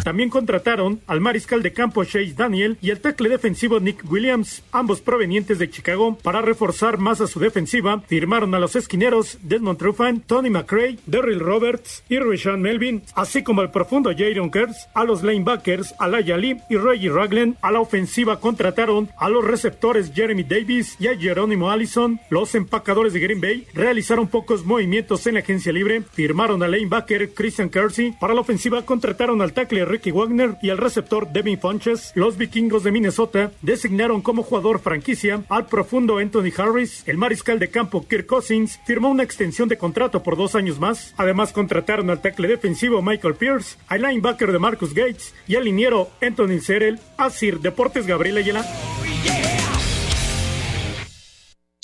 También 0.04 0.30
contrataron 0.30 1.00
al 1.08 1.22
mariscal 1.22 1.64
de 1.64 1.74
campo 1.74 2.04
Chase 2.04 2.34
Daniel 2.36 2.78
y 2.82 2.92
al 2.92 3.00
tackle 3.00 3.30
defensivo 3.30 3.80
Nick 3.80 4.04
Williams, 4.10 4.64
ambos 4.72 5.02
provenientes 5.02 5.58
de 5.58 5.70
Chicago, 5.70 6.18
para 6.22 6.42
reforzar 6.42 6.98
más 6.98 7.22
a 7.22 7.28
su 7.28 7.40
defensiva. 7.40 8.02
Firmaron 8.08 8.54
a 8.54 8.60
los 8.60 8.76
esquineros 8.76 9.38
Desmond 9.42 9.80
Trufant, 9.80 10.26
Tony 10.26 10.50
McRae, 10.50 10.98
Daryl 11.06 11.40
Roberts 11.40 12.04
y 12.10 12.20
Rashawn 12.20 12.62
Melvin, 12.62 12.99
así 13.16 13.44
como 13.44 13.62
al 13.62 13.72
profundo 13.72 14.12
Jaron 14.16 14.50
Kurtz, 14.50 14.88
a 14.94 15.04
los 15.04 15.24
linebackers 15.24 15.96
Alaya 16.00 16.38
Lee 16.38 16.58
y 16.70 16.78
Reggie 16.78 17.10
Ragland. 17.10 17.58
A 17.62 17.72
la 17.72 17.80
ofensiva 17.80 18.40
contrataron 18.40 19.10
a 19.18 19.30
los 19.30 19.44
receptores 19.44 20.12
Jeremy 20.14 20.44
Davis 20.44 20.96
y 21.00 21.08
a 21.08 21.18
Jerónimo 21.18 21.70
Allison. 21.70 22.20
Los 22.30 22.56
empacadores 22.56 23.14
de 23.14 23.20
Green 23.20 23.42
Bay 23.42 23.68
realizaron 23.74 24.28
pocos 24.28 24.66
movimientos 24.66 25.26
en 25.28 25.36
la 25.36 25.42
agencia 25.42 25.72
libre. 25.72 26.02
Firmaron 26.02 26.64
al 26.64 26.72
linebacker 26.72 27.34
Christian 27.34 27.70
Kersey. 27.70 28.14
Para 28.20 28.34
la 28.34 28.42
ofensiva 28.42 28.82
contrataron 28.84 29.42
al 29.42 29.54
tackle 29.54 29.86
Ricky 29.86 30.12
Wagner 30.12 30.56
y 30.62 30.70
al 30.70 30.78
receptor 30.78 31.28
Devin 31.32 31.60
Funches. 31.60 32.12
Los 32.16 32.38
vikingos 32.38 32.84
de 32.84 32.92
Minnesota 32.92 33.52
designaron 33.62 34.22
como 34.22 34.44
jugador 34.44 34.80
franquicia 34.80 35.44
al 35.50 35.68
profundo 35.68 36.18
Anthony 36.18 36.52
Harris. 36.58 37.04
El 37.06 37.18
mariscal 37.18 37.60
de 37.60 37.70
campo 37.70 38.06
Kirk 38.08 38.26
Cousins 38.26 38.80
firmó 38.86 39.10
una 39.10 39.24
extensión 39.24 39.70
de 39.70 39.78
contrato 39.78 40.24
por 40.24 40.38
dos 40.38 40.56
años 40.56 40.80
más. 40.80 41.14
Además 41.18 41.52
contrataron 41.52 42.10
al 42.10 42.22
tackle 42.22 42.48
defensivo 42.48 42.79
Michael 42.88 43.36
Pierce, 43.36 43.78
al 43.88 44.02
linebacker 44.04 44.54
de 44.54 44.60
Marcus 44.60 44.94
Gates 44.94 45.36
y 45.48 45.58
al 45.58 45.66
liniero 45.66 46.10
Anthony 46.22 46.60
Serel. 46.62 46.98
Asir 47.18 47.60
Deportes 47.60 48.08
Gabriel 48.08 48.38
Ayala. 48.38 48.66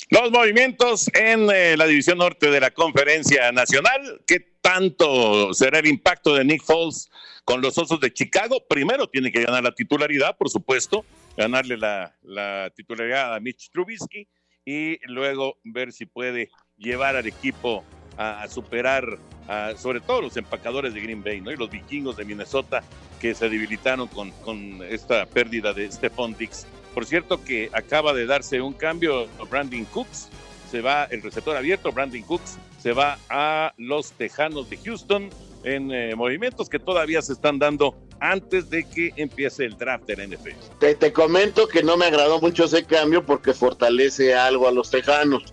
Los 0.08 0.30
movimientos 0.30 1.10
en 1.12 1.50
eh, 1.50 1.76
la 1.76 1.86
división 1.86 2.18
norte 2.18 2.50
de 2.50 2.60
la 2.60 2.70
conferencia 2.70 3.52
nacional. 3.52 4.22
¿Qué 4.26 4.40
tanto 4.62 5.52
será 5.52 5.80
el 5.80 5.86
impacto 5.86 6.34
de 6.34 6.44
Nick 6.44 6.62
Foles 6.62 7.10
con 7.44 7.60
los 7.60 7.76
Osos 7.76 8.00
de 8.00 8.12
Chicago? 8.14 8.64
Primero 8.66 9.06
tiene 9.06 9.30
que 9.30 9.42
ganar 9.42 9.64
la 9.64 9.74
titularidad, 9.74 10.38
por 10.38 10.48
supuesto, 10.48 11.04
ganarle 11.36 11.76
la 11.76 12.72
titularidad 12.74 13.34
a 13.34 13.40
Mitch 13.40 13.70
Trubisky 13.70 14.26
y 14.64 14.98
luego 15.06 15.58
ver 15.62 15.92
si 15.92 16.06
puede 16.06 16.50
llevar 16.76 17.16
al 17.16 17.26
equipo 17.26 17.84
a, 18.16 18.46
superar 18.48 19.18
a, 19.48 19.72
sobre 19.76 20.00
todo 20.00 20.22
los 20.22 20.36
empacadores 20.36 20.94
de 20.94 21.00
Green 21.00 21.22
Bay 21.22 21.40
¿no? 21.40 21.50
y 21.50 21.56
los 21.56 21.70
vikingos 21.70 22.16
de 22.16 22.24
Minnesota 22.24 22.82
que 23.20 23.34
se 23.34 23.48
debilitaron 23.48 24.08
con, 24.08 24.30
con 24.42 24.82
esta 24.88 25.26
pérdida 25.26 25.72
de 25.72 25.90
Stephon 25.90 26.36
Dix. 26.36 26.66
Por 26.94 27.06
cierto 27.06 27.42
que 27.44 27.70
acaba 27.72 28.12
de 28.12 28.26
darse 28.26 28.60
un 28.60 28.72
cambio, 28.72 29.26
Brandon 29.50 29.84
Cooks 29.86 30.28
se 30.70 30.80
va, 30.80 31.04
el 31.04 31.22
receptor 31.22 31.56
abierto, 31.56 31.92
Brandon 31.92 32.22
Cooks 32.22 32.58
se 32.82 32.92
va 32.92 33.18
a 33.28 33.72
los 33.76 34.12
Tejanos 34.12 34.68
de 34.70 34.76
Houston 34.78 35.30
en 35.64 35.90
eh, 35.92 36.14
movimientos 36.14 36.68
que 36.68 36.78
todavía 36.78 37.20
se 37.22 37.32
están 37.32 37.58
dando 37.58 37.96
antes 38.20 38.70
de 38.70 38.84
que 38.88 39.12
empiece 39.16 39.64
el 39.64 39.76
draft 39.76 40.06
de 40.06 40.16
la 40.16 40.26
NFL. 40.26 40.54
Te, 40.78 40.94
te 40.94 41.12
comento 41.12 41.66
que 41.68 41.82
no 41.82 41.96
me 41.96 42.06
agradó 42.06 42.40
mucho 42.40 42.64
ese 42.64 42.84
cambio 42.84 43.26
porque 43.26 43.52
fortalece 43.52 44.34
algo 44.34 44.68
a 44.68 44.70
los 44.70 44.90
tejanos 44.90 45.52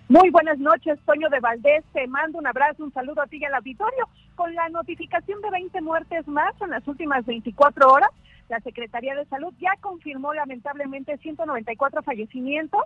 Muy 0.10 0.32
buenas 0.32 0.58
noches, 0.58 0.98
Toño 1.06 1.30
de 1.30 1.40
Valdés. 1.40 1.84
Te 1.94 2.08
mando 2.08 2.40
un 2.40 2.48
abrazo, 2.48 2.84
un 2.84 2.92
saludo 2.94 3.22
a 3.22 3.28
ti 3.28 3.38
y 3.40 3.46
al 3.46 3.54
auditorio. 3.54 4.10
Con 4.34 4.56
la 4.56 4.68
notificación 4.70 5.40
de 5.44 5.52
20 5.52 5.82
muertes 5.82 6.28
más 6.28 6.52
en 6.62 6.72
las 6.72 6.88
últimas 6.88 7.24
24 7.28 7.92
horas, 7.92 8.10
la 8.50 8.60
Secretaría 8.62 9.14
de 9.14 9.26
Salud 9.26 9.54
ya 9.60 9.74
confirmó 9.80 10.34
lamentablemente 10.34 11.18
194 11.18 12.02
fallecimientos 12.02 12.82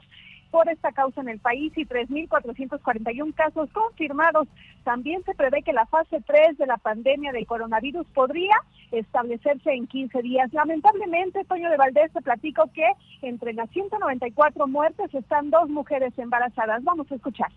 por 0.51 0.69
esta 0.69 0.91
causa 0.91 1.21
en 1.21 1.29
el 1.29 1.39
país 1.39 1.71
y 1.77 1.85
3.441 1.85 3.33
casos 3.33 3.69
confirmados. 3.71 4.47
También 4.83 5.23
se 5.23 5.35
prevé 5.35 5.61
que 5.61 5.73
la 5.73 5.85
fase 5.85 6.21
3 6.25 6.57
de 6.57 6.65
la 6.65 6.77
pandemia 6.77 7.31
del 7.31 7.45
coronavirus 7.45 8.07
podría 8.13 8.55
establecerse 8.91 9.71
en 9.71 9.87
15 9.87 10.21
días. 10.21 10.51
Lamentablemente, 10.53 11.45
Toño 11.45 11.69
de 11.69 11.77
Valdés, 11.77 12.11
te 12.11 12.21
platico 12.21 12.69
que 12.73 12.87
entre 13.21 13.53
las 13.53 13.69
194 13.69 14.67
muertes 14.67 15.13
están 15.13 15.49
dos 15.49 15.69
mujeres 15.69 16.17
embarazadas. 16.17 16.83
Vamos 16.83 17.11
a 17.11 17.15
escuchar. 17.15 17.51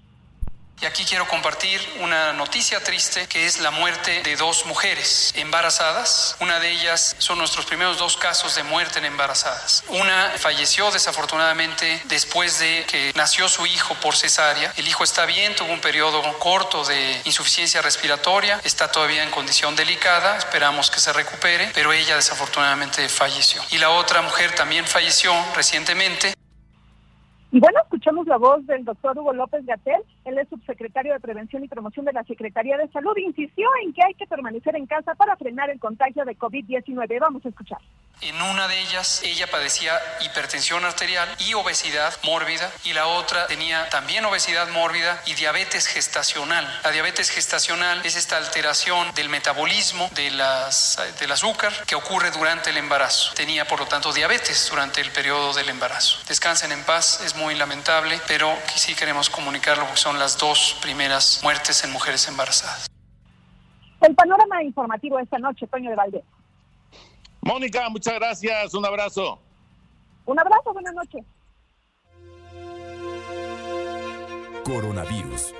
Y 0.82 0.84
aquí 0.84 1.04
quiero 1.04 1.28
compartir 1.28 1.80
una 2.00 2.32
noticia 2.32 2.82
triste 2.82 3.28
que 3.28 3.46
es 3.46 3.60
la 3.60 3.70
muerte 3.70 4.20
de 4.24 4.34
dos 4.34 4.66
mujeres 4.66 5.32
embarazadas. 5.36 6.36
Una 6.40 6.58
de 6.58 6.72
ellas 6.72 7.14
son 7.18 7.38
nuestros 7.38 7.66
primeros 7.66 7.98
dos 7.98 8.16
casos 8.16 8.56
de 8.56 8.64
muerte 8.64 8.98
en 8.98 9.04
embarazadas. 9.04 9.84
Una 9.90 10.30
falleció 10.38 10.90
desafortunadamente 10.90 12.02
después 12.06 12.58
de 12.58 12.84
que 12.90 13.12
nació 13.14 13.48
su 13.48 13.64
hijo 13.64 13.94
por 14.02 14.16
cesárea. 14.16 14.72
El 14.76 14.88
hijo 14.88 15.04
está 15.04 15.24
bien, 15.24 15.54
tuvo 15.54 15.72
un 15.72 15.80
periodo 15.80 16.20
corto 16.40 16.84
de 16.84 17.20
insuficiencia 17.26 17.80
respiratoria, 17.80 18.60
está 18.64 18.90
todavía 18.90 19.22
en 19.22 19.30
condición 19.30 19.76
delicada, 19.76 20.36
esperamos 20.36 20.90
que 20.90 20.98
se 20.98 21.12
recupere, 21.12 21.70
pero 21.74 21.92
ella 21.92 22.16
desafortunadamente 22.16 23.08
falleció. 23.08 23.62
Y 23.70 23.78
la 23.78 23.90
otra 23.90 24.20
mujer 24.20 24.52
también 24.56 24.84
falleció 24.84 25.32
recientemente. 25.54 26.34
Y 27.52 27.60
bueno, 27.60 27.80
escuchamos 27.82 28.26
la 28.26 28.38
voz 28.38 28.66
del 28.66 28.82
doctor 28.82 29.16
Hugo 29.18 29.34
López 29.34 29.64
Gatel, 29.66 30.02
él 30.24 30.38
es 30.38 30.48
subsecretario 30.48 31.12
de 31.12 31.20
Prevención 31.20 31.64
y 31.64 31.68
Promoción 31.68 32.04
de 32.04 32.12
la 32.12 32.22
Secretaría 32.24 32.76
de 32.76 32.88
Salud, 32.88 33.16
insistió 33.16 33.68
en 33.82 33.92
que 33.92 34.02
hay 34.04 34.14
que 34.14 34.26
permanecer 34.26 34.76
en 34.76 34.86
casa 34.86 35.14
para 35.14 35.36
frenar 35.36 35.70
el 35.70 35.80
contagio 35.80 36.24
de 36.24 36.36
COVID-19. 36.38 37.18
Vamos 37.20 37.44
a 37.44 37.48
escuchar. 37.48 37.78
En 38.20 38.40
una 38.40 38.68
de 38.68 38.78
ellas, 38.80 39.20
ella 39.24 39.48
padecía 39.50 39.98
hipertensión 40.24 40.84
arterial 40.84 41.28
y 41.40 41.54
obesidad 41.54 42.14
mórbida, 42.22 42.70
y 42.84 42.92
la 42.92 43.08
otra 43.08 43.48
tenía 43.48 43.88
también 43.88 44.24
obesidad 44.24 44.68
mórbida 44.70 45.20
y 45.26 45.34
diabetes 45.34 45.88
gestacional. 45.88 46.64
La 46.84 46.92
diabetes 46.92 47.30
gestacional 47.30 48.00
es 48.04 48.14
esta 48.14 48.36
alteración 48.36 49.12
del 49.16 49.28
metabolismo 49.28 50.08
de 50.14 50.30
las, 50.30 51.00
del 51.18 51.32
azúcar 51.32 51.72
que 51.84 51.96
ocurre 51.96 52.30
durante 52.30 52.70
el 52.70 52.76
embarazo. 52.76 53.34
Tenía, 53.34 53.66
por 53.66 53.80
lo 53.80 53.86
tanto, 53.86 54.12
diabetes 54.12 54.68
durante 54.70 55.00
el 55.00 55.10
periodo 55.10 55.52
del 55.52 55.68
embarazo. 55.68 56.18
Descansen 56.28 56.70
en 56.70 56.84
paz, 56.84 57.20
es 57.24 57.34
muy 57.34 57.56
lamentable, 57.56 58.20
pero 58.28 58.56
sí 58.76 58.94
queremos 58.94 59.30
comunicarlo 59.30 59.84
porque 59.84 60.00
son 60.00 60.11
las 60.18 60.38
dos 60.38 60.78
primeras 60.82 61.40
muertes 61.42 61.84
en 61.84 61.92
mujeres 61.92 62.26
embarazadas. 62.28 62.86
El 64.00 64.14
panorama 64.14 64.62
informativo 64.62 65.18
esta 65.18 65.38
noche, 65.38 65.66
Toño 65.66 65.90
de 65.90 65.96
Valdés. 65.96 66.24
Mónica, 67.40 67.88
muchas 67.88 68.14
gracias, 68.14 68.74
un 68.74 68.84
abrazo. 68.84 69.40
Un 70.24 70.38
abrazo, 70.38 70.72
buenas 70.72 70.94
noches. 70.94 71.24
Coronavirus. 74.64 75.54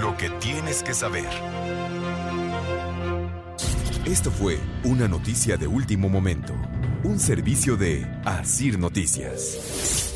Lo 0.00 0.16
que 0.16 0.30
tienes 0.40 0.82
que 0.82 0.94
saber. 0.94 1.28
Esto 4.06 4.30
fue 4.30 4.58
una 4.84 5.06
noticia 5.08 5.56
de 5.56 5.66
último 5.66 6.08
momento, 6.08 6.54
un 7.04 7.20
servicio 7.20 7.76
de 7.76 8.06
Asir 8.24 8.78
Noticias. 8.78 10.09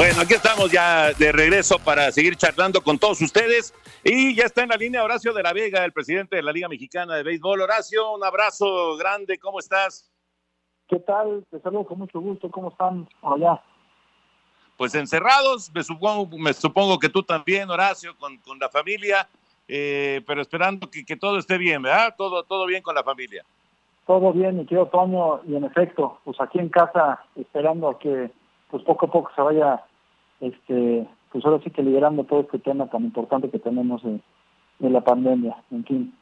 Bueno, 0.00 0.22
aquí 0.22 0.32
estamos 0.32 0.72
ya 0.72 1.12
de 1.12 1.30
regreso 1.30 1.78
para 1.78 2.10
seguir 2.10 2.34
charlando 2.34 2.80
con 2.80 2.98
todos 2.98 3.20
ustedes. 3.20 3.74
Y 4.02 4.34
ya 4.34 4.44
está 4.44 4.62
en 4.62 4.70
la 4.70 4.76
línea 4.76 5.04
Horacio 5.04 5.34
de 5.34 5.42
la 5.42 5.52
Vega, 5.52 5.84
el 5.84 5.92
presidente 5.92 6.36
de 6.36 6.42
la 6.42 6.52
Liga 6.52 6.68
Mexicana 6.70 7.16
de 7.16 7.22
Béisbol. 7.22 7.60
Horacio, 7.60 8.12
un 8.14 8.24
abrazo 8.24 8.96
grande, 8.96 9.38
¿cómo 9.38 9.58
estás? 9.58 10.10
¿Qué 10.88 11.00
tal? 11.00 11.44
Te 11.50 11.60
saludo 11.60 11.84
con 11.84 11.98
mucho 11.98 12.18
gusto, 12.18 12.50
¿cómo 12.50 12.70
están 12.70 13.06
por 13.20 13.34
allá? 13.34 13.60
Pues 14.78 14.94
encerrados, 14.94 15.70
me 15.74 15.82
supongo, 15.82 16.34
me 16.38 16.54
supongo 16.54 16.98
que 16.98 17.10
tú 17.10 17.22
también, 17.22 17.68
Horacio, 17.68 18.16
con, 18.16 18.38
con 18.38 18.58
la 18.58 18.70
familia, 18.70 19.28
eh, 19.68 20.22
pero 20.26 20.40
esperando 20.40 20.90
que, 20.90 21.04
que, 21.04 21.16
todo 21.16 21.36
esté 21.36 21.58
bien, 21.58 21.82
¿verdad? 21.82 22.14
Todo, 22.16 22.42
todo 22.44 22.64
bien 22.64 22.82
con 22.82 22.94
la 22.94 23.04
familia. 23.04 23.44
Todo 24.06 24.32
bien, 24.32 24.56
mi 24.56 24.64
querido 24.64 24.86
Toño, 24.86 25.42
y 25.46 25.56
en 25.56 25.64
efecto, 25.64 26.20
pues 26.24 26.40
aquí 26.40 26.58
en 26.58 26.70
casa, 26.70 27.22
esperando 27.36 27.90
a 27.90 27.98
que 27.98 28.30
pues 28.70 28.82
poco 28.84 29.04
a 29.06 29.10
poco 29.10 29.30
se 29.34 29.42
vaya 29.42 29.84
este, 30.40 31.06
pues 31.32 31.44
ahora 31.44 31.62
sí 31.62 31.70
que 31.70 31.82
liberando 31.82 32.24
todo 32.24 32.40
este 32.40 32.58
tema 32.58 32.88
tan 32.88 33.04
importante 33.04 33.50
que 33.50 33.58
tenemos 33.58 34.02
de, 34.02 34.20
de 34.78 34.90
la 34.90 35.02
pandemia, 35.02 35.56
en 35.70 35.84
fin. 35.84 36.14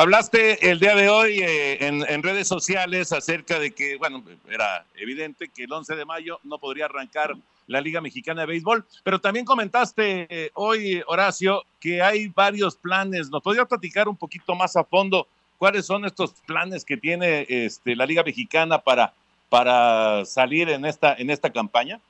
Hablaste 0.00 0.70
el 0.70 0.78
día 0.78 0.94
de 0.94 1.08
hoy 1.08 1.40
eh, 1.40 1.84
en, 1.84 2.22
redes 2.22 2.46
sociales 2.46 3.10
acerca 3.12 3.58
de 3.58 3.72
que, 3.72 3.96
bueno, 3.96 4.22
era 4.48 4.86
evidente 4.94 5.48
que 5.48 5.64
el 5.64 5.72
11 5.72 5.96
de 5.96 6.04
mayo 6.04 6.38
no 6.44 6.58
podría 6.58 6.84
arrancar 6.84 7.34
la 7.66 7.80
Liga 7.80 8.00
Mexicana 8.00 8.42
de 8.42 8.46
Béisbol, 8.46 8.86
pero 9.02 9.20
también 9.20 9.44
comentaste 9.44 10.28
eh, 10.30 10.50
hoy, 10.54 11.02
Horacio, 11.08 11.64
que 11.80 12.00
hay 12.00 12.28
varios 12.28 12.76
planes. 12.76 13.28
¿Nos 13.28 13.42
podría 13.42 13.64
platicar 13.64 14.06
un 14.06 14.14
poquito 14.14 14.54
más 14.54 14.76
a 14.76 14.84
fondo 14.84 15.26
cuáles 15.58 15.84
son 15.84 16.04
estos 16.04 16.32
planes 16.46 16.84
que 16.84 16.96
tiene 16.96 17.44
este, 17.48 17.96
la 17.96 18.06
Liga 18.06 18.22
Mexicana 18.22 18.78
para 18.78 19.12
para 19.48 20.24
salir 20.24 20.68
en 20.68 20.84
esta 20.84 21.14
en 21.14 21.30
esta 21.30 21.50
campaña? 21.50 22.00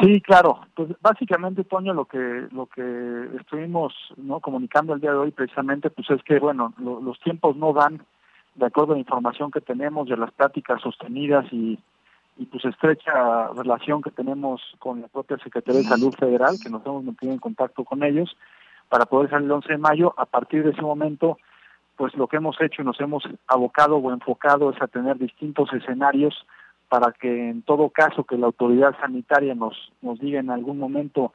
Sí, 0.00 0.20
claro. 0.22 0.60
Pues 0.74 0.90
básicamente, 1.00 1.64
Toño, 1.64 1.92
lo 1.92 2.06
que 2.06 2.48
lo 2.50 2.66
que 2.66 3.28
estuvimos 3.38 3.94
no 4.16 4.40
comunicando 4.40 4.94
el 4.94 5.00
día 5.00 5.12
de 5.12 5.18
hoy 5.18 5.30
precisamente, 5.30 5.90
pues 5.90 6.08
es 6.10 6.22
que 6.22 6.38
bueno, 6.38 6.72
lo, 6.78 7.00
los 7.00 7.20
tiempos 7.20 7.56
no 7.56 7.72
dan 7.72 8.04
de 8.54 8.66
acuerdo 8.66 8.92
a 8.92 8.96
la 8.96 9.00
información 9.00 9.50
que 9.50 9.60
tenemos 9.60 10.08
de 10.08 10.16
las 10.16 10.30
pláticas 10.32 10.80
sostenidas 10.80 11.46
y 11.52 11.78
y 12.38 12.46
pues 12.46 12.64
estrecha 12.64 13.48
relación 13.48 14.02
que 14.02 14.10
tenemos 14.10 14.62
con 14.78 15.00
la 15.00 15.08
propia 15.08 15.36
Secretaría 15.38 15.82
de 15.82 15.86
Salud 15.86 16.14
Federal, 16.14 16.56
que 16.62 16.70
nos 16.70 16.84
hemos 16.86 17.04
mantenido 17.04 17.34
en 17.34 17.40
contacto 17.40 17.84
con 17.84 18.02
ellos 18.02 18.36
para 18.88 19.06
poder 19.06 19.30
salir 19.30 19.46
el 19.46 19.52
11 19.52 19.72
de 19.72 19.78
mayo. 19.78 20.14
A 20.16 20.26
partir 20.26 20.64
de 20.64 20.70
ese 20.70 20.82
momento, 20.82 21.38
pues 21.96 22.14
lo 22.14 22.26
que 22.26 22.36
hemos 22.36 22.60
hecho 22.60 22.82
y 22.82 22.84
nos 22.84 23.00
hemos 23.00 23.24
abocado 23.46 23.96
o 23.96 24.12
enfocado 24.12 24.70
es 24.70 24.80
a 24.80 24.88
tener 24.88 25.18
distintos 25.18 25.72
escenarios 25.72 26.46
para 26.88 27.12
que 27.12 27.50
en 27.50 27.62
todo 27.62 27.90
caso 27.90 28.24
que 28.24 28.36
la 28.36 28.46
autoridad 28.46 28.94
sanitaria 29.00 29.54
nos, 29.54 29.92
nos 30.02 30.18
diga 30.18 30.40
en 30.40 30.50
algún 30.50 30.78
momento 30.78 31.32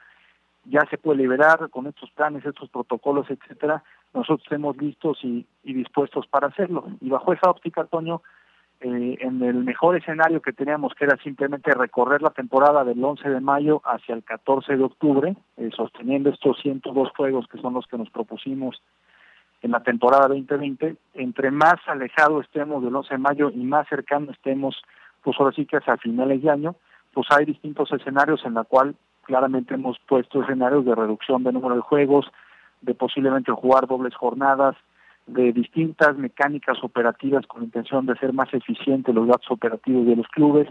ya 0.66 0.86
se 0.90 0.98
puede 0.98 1.20
liberar 1.20 1.70
con 1.70 1.88
estos 1.88 2.12
planes, 2.12 2.46
estos 2.46 2.70
protocolos, 2.70 3.30
etcétera, 3.30 3.84
nosotros 4.14 4.42
estemos 4.44 4.76
listos 4.78 5.18
y, 5.24 5.46
y 5.64 5.74
dispuestos 5.74 6.28
para 6.28 6.48
hacerlo. 6.48 6.88
Y 7.00 7.10
bajo 7.10 7.32
esa 7.32 7.50
óptica, 7.50 7.86
Toño, 7.86 8.22
eh, 8.80 9.18
en 9.22 9.42
el 9.42 9.64
mejor 9.64 9.98
escenario 9.98 10.42
que 10.42 10.54
teníamos, 10.54 10.94
que 10.94 11.06
era 11.06 11.18
simplemente 11.24 11.74
recorrer 11.74 12.22
la 12.22 12.30
temporada 12.30 12.84
del 12.84 13.04
11 13.04 13.28
de 13.28 13.40
mayo 13.40 13.82
hacia 13.84 14.14
el 14.14 14.24
14 14.24 14.78
de 14.78 14.84
octubre, 14.84 15.36
eh, 15.58 15.70
sosteniendo 15.76 16.30
estos 16.30 16.60
102 16.62 17.10
juegos 17.18 17.48
que 17.48 17.60
son 17.60 17.74
los 17.74 17.88
que 17.88 17.98
nos 17.98 18.10
propusimos 18.12 18.80
en 19.62 19.72
la 19.72 19.82
temporada 19.82 20.28
2020, 20.28 20.96
entre 21.16 21.52
más 21.52 21.76
alejado 21.88 22.42
estemos 22.42 22.84
del 22.84 22.96
11 22.96 23.14
de 23.14 23.18
mayo 23.18 23.50
y 23.50 23.64
más 23.64 23.88
cercano 23.88 24.32
estemos, 24.32 24.82
pues 25.24 25.36
ahora 25.40 25.56
sí 25.56 25.66
que 25.66 25.78
hacia 25.78 25.98
finales 25.98 26.42
de 26.42 26.50
año, 26.50 26.76
pues 27.14 27.28
hay 27.32 27.46
distintos 27.46 27.92
escenarios 27.92 28.46
en 28.46 28.54
la 28.54 28.64
cual 28.64 28.96
claramente 29.24 29.74
hemos 29.74 29.98
puesto 30.08 30.42
escenarios 30.42 30.86
de 30.86 30.96
reducción 30.96 31.44
de 31.44 31.52
número 31.52 31.76
de 31.76 31.82
juegos, 31.82 32.28
de 32.82 32.94
posiblemente 32.94 33.52
jugar 33.52 33.88
dobles 33.88 34.16
jornadas, 34.16 34.76
de 35.26 35.52
distintas 35.52 36.16
mecánicas 36.18 36.78
operativas 36.84 37.46
con 37.48 37.64
intención 37.64 38.06
de 38.06 38.16
ser 38.18 38.32
más 38.34 38.54
eficientes 38.54 39.14
los 39.14 39.28
datos 39.28 39.50
operativos 39.52 40.06
de 40.06 40.16
los 40.16 40.28
clubes, 40.28 40.70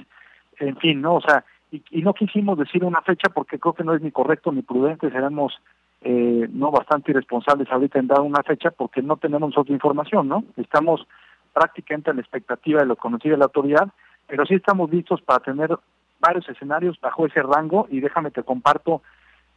en 0.59 0.77
fin, 0.79 1.03
¿no? 1.03 1.16
O 1.16 1.20
sea, 1.20 1.44
y, 1.70 1.83
y, 1.90 2.03
no 2.03 2.14
quisimos 2.14 2.57
decir 2.57 2.85
una 2.85 3.03
fecha 3.03 3.29
porque 3.29 3.59
creo 3.59 3.75
que 3.75 3.85
no 3.85 3.92
es 3.92 4.01
ni 4.01 4.11
correcto 4.11 4.53
ni 4.53 4.62
prudente, 4.62 5.11
seremos 5.11 5.53
eh, 6.02 6.48
no 6.52 6.70
bastante 6.70 7.11
irresponsables 7.11 7.70
ahorita 7.70 7.98
en 7.98 8.06
dar 8.06 8.20
una 8.20 8.42
fecha 8.42 8.70
porque 8.70 9.02
no 9.02 9.16
tenemos 9.16 9.56
otra 9.56 9.74
información, 9.74 10.28
¿no? 10.28 10.44
Estamos 10.56 11.06
prácticamente 11.52 12.11
a 12.11 12.14
la 12.14 12.20
expectativa 12.20 12.80
de 12.80 12.87
lo 12.87 12.96
conocido 12.96 13.35
de 13.35 13.38
la 13.38 13.46
autoridad, 13.46 13.88
pero 14.26 14.44
sí 14.44 14.54
estamos 14.54 14.90
listos 14.90 15.22
para 15.22 15.40
tener 15.40 15.76
varios 16.20 16.48
escenarios 16.48 17.00
bajo 17.00 17.26
ese 17.26 17.42
rango 17.42 17.87
y 17.90 18.00
déjame 18.00 18.30
te 18.30 18.42
comparto 18.42 19.02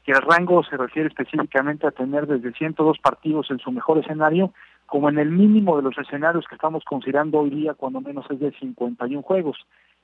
que 0.03 0.11
el 0.11 0.21
rango 0.21 0.63
se 0.63 0.77
refiere 0.77 1.09
específicamente 1.09 1.85
a 1.85 1.91
tener 1.91 2.25
desde 2.25 2.53
102 2.53 2.99
partidos 2.99 3.51
en 3.51 3.59
su 3.59 3.71
mejor 3.71 3.99
escenario 3.99 4.53
como 4.85 5.09
en 5.09 5.19
el 5.19 5.29
mínimo 5.29 5.77
de 5.77 5.83
los 5.83 5.97
escenarios 5.97 6.45
que 6.47 6.55
estamos 6.55 6.83
considerando 6.83 7.39
hoy 7.39 7.51
día, 7.51 7.75
cuando 7.75 8.01
menos 8.01 8.25
es 8.31 8.39
de 8.39 8.51
51 8.53 9.21
juegos. 9.21 9.57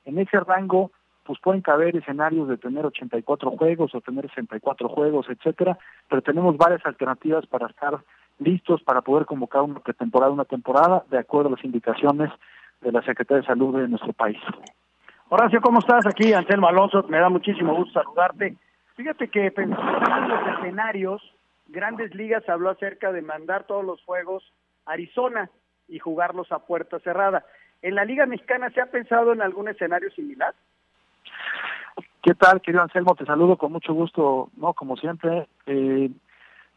En 0.06 0.20
ese 0.20 0.40
rango, 0.40 0.92
pues 1.26 1.40
pueden 1.40 1.62
caber 1.62 1.96
escenarios 1.96 2.48
de 2.48 2.58
tener 2.58 2.86
84 2.86 3.52
juegos 3.52 3.96
o 3.96 4.02
tener 4.02 4.28
64 4.30 4.88
juegos, 4.88 5.26
etcétera, 5.30 5.78
pero 6.08 6.22
tenemos 6.22 6.56
varias 6.56 6.86
alternativas 6.86 7.46
para 7.48 7.68
estar 7.68 8.00
listos 8.38 8.84
para 8.84 9.02
poder 9.02 9.26
convocar 9.26 9.64
una 9.64 9.80
pretemporada, 9.80 10.32
una 10.32 10.46
temporada, 10.46 11.04
de 11.10 11.18
acuerdo 11.18 11.50
a 11.50 11.52
las 11.54 11.66
indicaciones 11.66 12.32
de 12.82 12.92
la 12.92 13.02
Secretaría 13.02 13.42
de 13.42 13.48
Salud 13.48 13.78
de 13.80 13.88
nuestro 13.88 14.14
país. 14.14 14.38
Horacio, 15.30 15.60
¿cómo 15.62 15.80
estás? 15.80 16.06
Aquí 16.06 16.34
Anselmo 16.34 16.68
Alonso, 16.68 17.04
me 17.10 17.18
da 17.18 17.30
muchísimo 17.30 17.76
gusto 17.76 18.00
saludarte. 18.00 18.56
Fíjate 18.96 19.28
que 19.30 19.52
pensando 19.52 19.98
en 20.08 20.30
los 20.30 20.58
escenarios, 20.60 21.22
Grandes 21.68 22.14
Ligas 22.14 22.48
habló 22.48 22.70
acerca 22.70 23.12
de 23.12 23.22
mandar 23.22 23.64
todos 23.64 23.84
los 23.84 24.04
juegos 24.04 24.44
Arizona 24.86 25.50
y 25.88 25.98
jugarlos 25.98 26.52
a 26.52 26.60
puerta 26.60 27.00
cerrada. 27.00 27.44
¿En 27.82 27.96
la 27.96 28.06
Liga 28.06 28.26
Mexicana 28.26 28.70
se 28.70 28.82
ha 28.82 28.86
pensado 28.86 29.34
en 29.34 29.42
algún 29.42 29.68
escenario 29.68 30.12
similar? 30.12 30.54
¿Qué 32.26 32.34
tal, 32.34 32.60
querido 32.60 32.82
Anselmo? 32.82 33.14
Te 33.14 33.24
saludo 33.24 33.56
con 33.56 33.72
mucho 33.72 33.94
gusto, 33.94 34.50
¿no? 34.58 34.74
Como 34.74 34.98
siempre. 34.98 35.48
Eh, 35.68 36.10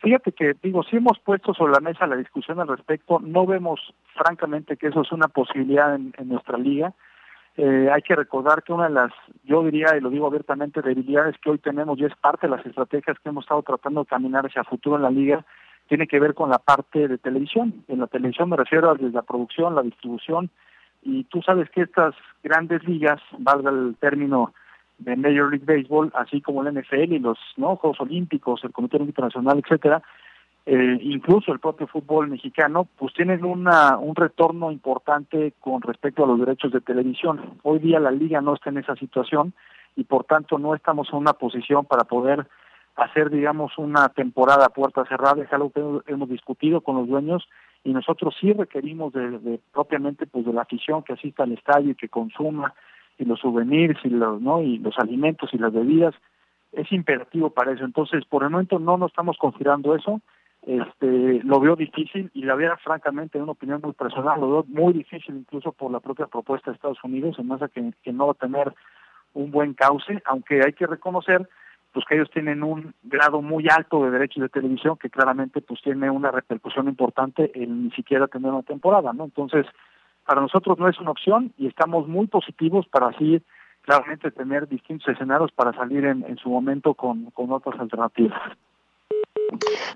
Fíjate 0.00 0.32
que, 0.32 0.54
digo, 0.62 0.82
si 0.82 0.96
hemos 0.96 1.18
puesto 1.20 1.54
sobre 1.54 1.72
la 1.72 1.80
mesa 1.80 2.06
la 2.06 2.16
discusión 2.16 2.60
al 2.60 2.68
respecto, 2.68 3.18
no 3.18 3.46
vemos 3.46 3.80
francamente 4.14 4.76
que 4.76 4.88
eso 4.88 5.00
es 5.00 5.10
una 5.10 5.26
posibilidad 5.28 5.94
en, 5.94 6.12
nuestra 6.28 6.58
liga. 6.58 6.92
Eh, 7.56 7.88
hay 7.90 8.02
que 8.02 8.14
recordar 8.14 8.62
que 8.62 8.74
una 8.74 8.88
de 8.88 8.94
las, 8.94 9.10
yo 9.44 9.64
diría, 9.64 9.96
y 9.96 10.00
lo 10.00 10.10
digo 10.10 10.26
abiertamente, 10.26 10.82
debilidades 10.82 11.36
que 11.42 11.50
hoy 11.50 11.58
tenemos 11.58 11.98
y 11.98 12.04
es 12.04 12.14
parte 12.16 12.46
de 12.46 12.54
las 12.54 12.64
estrategias 12.66 13.18
que 13.18 13.30
hemos 13.30 13.44
estado 13.44 13.62
tratando 13.62 14.02
de 14.02 14.06
caminar 14.06 14.46
hacia 14.46 14.64
futuro 14.64 14.96
en 14.96 15.02
la 15.02 15.10
liga, 15.10 15.44
tiene 15.88 16.06
que 16.06 16.20
ver 16.20 16.34
con 16.34 16.50
la 16.50 16.58
parte 16.58 17.08
de 17.08 17.16
televisión. 17.16 17.84
En 17.88 18.00
la 18.00 18.06
televisión 18.06 18.50
me 18.50 18.56
refiero 18.56 18.90
a 18.90 18.94
desde 18.94 19.10
la 19.10 19.22
producción, 19.22 19.74
la 19.74 19.82
distribución, 19.82 20.50
y 21.02 21.24
tú 21.24 21.40
sabes 21.40 21.70
que 21.70 21.80
estas 21.80 22.14
grandes 22.44 22.84
ligas, 22.84 23.20
valga 23.38 23.70
el 23.70 23.96
término 23.98 24.52
de 24.98 25.16
Major 25.16 25.50
League 25.50 25.64
Baseball, 25.64 26.12
así 26.14 26.40
como 26.40 26.62
la 26.62 26.72
NFL 26.72 27.12
y 27.12 27.18
los 27.18 27.38
¿no? 27.56 27.76
Juegos 27.76 28.00
Olímpicos, 28.00 28.62
el 28.64 28.72
Comité 28.72 28.96
Olímpico 28.96 29.22
Nacional, 29.22 29.60
etcétera, 29.64 30.02
eh, 30.66 30.98
incluso 31.00 31.52
el 31.52 31.60
propio 31.60 31.86
fútbol 31.86 32.28
mexicano, 32.28 32.86
pues 32.98 33.14
tienen 33.14 33.44
una, 33.44 33.96
un 33.96 34.14
retorno 34.14 34.70
importante 34.70 35.54
con 35.60 35.80
respecto 35.80 36.24
a 36.24 36.26
los 36.26 36.38
derechos 36.38 36.72
de 36.72 36.82
televisión. 36.82 37.58
Hoy 37.62 37.78
día 37.78 37.98
la 38.00 38.10
liga 38.10 38.40
no 38.40 38.54
está 38.54 38.68
en 38.70 38.78
esa 38.78 38.94
situación 38.96 39.54
y 39.96 40.04
por 40.04 40.24
tanto 40.24 40.58
no 40.58 40.74
estamos 40.74 41.08
en 41.10 41.20
una 41.20 41.32
posición 41.32 41.86
para 41.86 42.04
poder 42.04 42.46
hacer, 42.96 43.30
digamos, 43.30 43.78
una 43.78 44.08
temporada 44.10 44.68
puerta 44.68 45.04
cerrada, 45.06 45.42
es 45.42 45.52
algo 45.52 45.70
que 45.70 46.12
hemos 46.12 46.28
discutido 46.28 46.80
con 46.80 46.96
los 46.96 47.08
dueños 47.08 47.48
y 47.84 47.92
nosotros 47.92 48.34
sí 48.40 48.52
requerimos 48.52 49.12
de, 49.12 49.60
propiamente 49.72 50.26
pues 50.26 50.44
de 50.44 50.52
la 50.52 50.62
afición 50.62 51.02
que 51.02 51.14
asista 51.14 51.44
al 51.44 51.52
estadio 51.52 51.92
y 51.92 51.94
que 51.94 52.08
consuma 52.08 52.74
y 53.18 53.24
los 53.24 53.40
souvenirs 53.40 53.98
y 54.04 54.10
los 54.10 54.40
no 54.40 54.62
y 54.62 54.78
los 54.78 54.98
alimentos 54.98 55.50
y 55.52 55.58
las 55.58 55.72
bebidas 55.72 56.14
es 56.72 56.90
imperativo 56.92 57.50
para 57.50 57.72
eso. 57.72 57.84
Entonces 57.84 58.24
por 58.24 58.44
el 58.44 58.50
momento 58.50 58.78
no 58.78 58.96
nos 58.96 59.10
estamos 59.10 59.36
considerando 59.38 59.94
eso. 59.94 60.20
Este 60.66 61.40
lo 61.44 61.60
veo 61.60 61.76
difícil 61.76 62.30
y 62.34 62.42
la 62.42 62.54
verdad 62.54 62.78
francamente 62.82 63.38
en 63.38 63.44
una 63.44 63.52
opinión 63.52 63.80
muy 63.82 63.92
personal 63.92 64.40
lo 64.40 64.50
veo 64.50 64.64
muy 64.68 64.92
difícil 64.92 65.36
incluso 65.36 65.72
por 65.72 65.90
la 65.90 66.00
propia 66.00 66.26
propuesta 66.26 66.70
de 66.70 66.74
Estados 66.74 67.02
Unidos 67.04 67.38
en 67.38 67.46
más 67.46 67.60
que, 67.70 67.92
que 68.02 68.12
no 68.12 68.26
va 68.26 68.32
a 68.32 68.46
tener 68.46 68.74
un 69.34 69.52
buen 69.52 69.74
cauce 69.74 70.20
aunque 70.26 70.60
hay 70.64 70.72
que 70.72 70.86
reconocer 70.86 71.48
pues 71.92 72.04
que 72.06 72.16
ellos 72.16 72.30
tienen 72.30 72.62
un 72.62 72.94
grado 73.02 73.42
muy 73.42 73.66
alto 73.68 74.04
de 74.04 74.10
derechos 74.10 74.42
de 74.42 74.48
televisión 74.48 74.96
que 74.96 75.10
claramente 75.10 75.60
pues 75.60 75.80
tiene 75.82 76.10
una 76.10 76.30
repercusión 76.30 76.88
importante 76.88 77.50
en 77.54 77.84
ni 77.84 77.90
siquiera 77.92 78.26
tener 78.28 78.50
una 78.52 78.62
temporada, 78.62 79.12
¿no? 79.12 79.24
Entonces, 79.24 79.66
para 80.28 80.42
nosotros 80.42 80.78
no 80.78 80.90
es 80.90 80.98
una 81.00 81.12
opción 81.12 81.54
y 81.56 81.68
estamos 81.68 82.06
muy 82.06 82.26
positivos 82.26 82.86
para 82.88 83.06
así 83.06 83.40
claramente 83.80 84.30
tener 84.30 84.68
distintos 84.68 85.08
escenarios 85.08 85.50
para 85.52 85.72
salir 85.72 86.04
en, 86.04 86.36
su 86.36 86.50
momento 86.50 86.92
con, 86.92 87.30
con 87.30 87.50
otras 87.50 87.80
alternativas. 87.80 88.38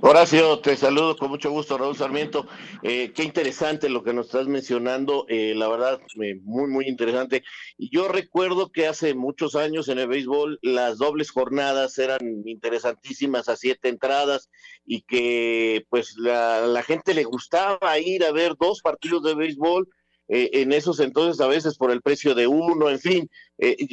Horacio, 0.00 0.58
te 0.60 0.74
saludo 0.74 1.18
con 1.18 1.28
mucho 1.28 1.50
gusto, 1.50 1.76
Raúl 1.76 1.94
Sarmiento. 1.94 2.46
Eh, 2.82 3.12
qué 3.14 3.24
interesante 3.24 3.90
lo 3.90 4.02
que 4.02 4.14
nos 4.14 4.28
estás 4.28 4.46
mencionando, 4.46 5.26
eh, 5.28 5.52
la 5.54 5.68
verdad, 5.68 6.00
eh, 6.22 6.40
muy, 6.42 6.66
muy 6.66 6.88
interesante. 6.88 7.44
Yo 7.76 8.08
recuerdo 8.08 8.72
que 8.72 8.86
hace 8.86 9.14
muchos 9.14 9.54
años 9.54 9.88
en 9.88 9.98
el 9.98 10.08
béisbol 10.08 10.58
las 10.62 10.96
dobles 10.96 11.30
jornadas 11.30 11.98
eran 11.98 12.20
interesantísimas 12.46 13.50
a 13.50 13.56
siete 13.56 13.90
entradas 13.90 14.48
y 14.86 15.02
que 15.02 15.84
pues 15.90 16.16
la 16.16 16.82
gente 16.86 17.12
le 17.12 17.24
gustaba 17.24 17.98
ir 17.98 18.24
a 18.24 18.32
ver 18.32 18.54
dos 18.58 18.80
partidos 18.80 19.22
de 19.24 19.34
béisbol 19.34 19.86
en 20.34 20.72
esos 20.72 20.98
entonces 21.00 21.40
a 21.40 21.46
veces 21.46 21.76
por 21.76 21.90
el 21.90 22.00
precio 22.00 22.34
de 22.34 22.46
uno, 22.46 22.88
en 22.88 22.98
fin, 22.98 23.30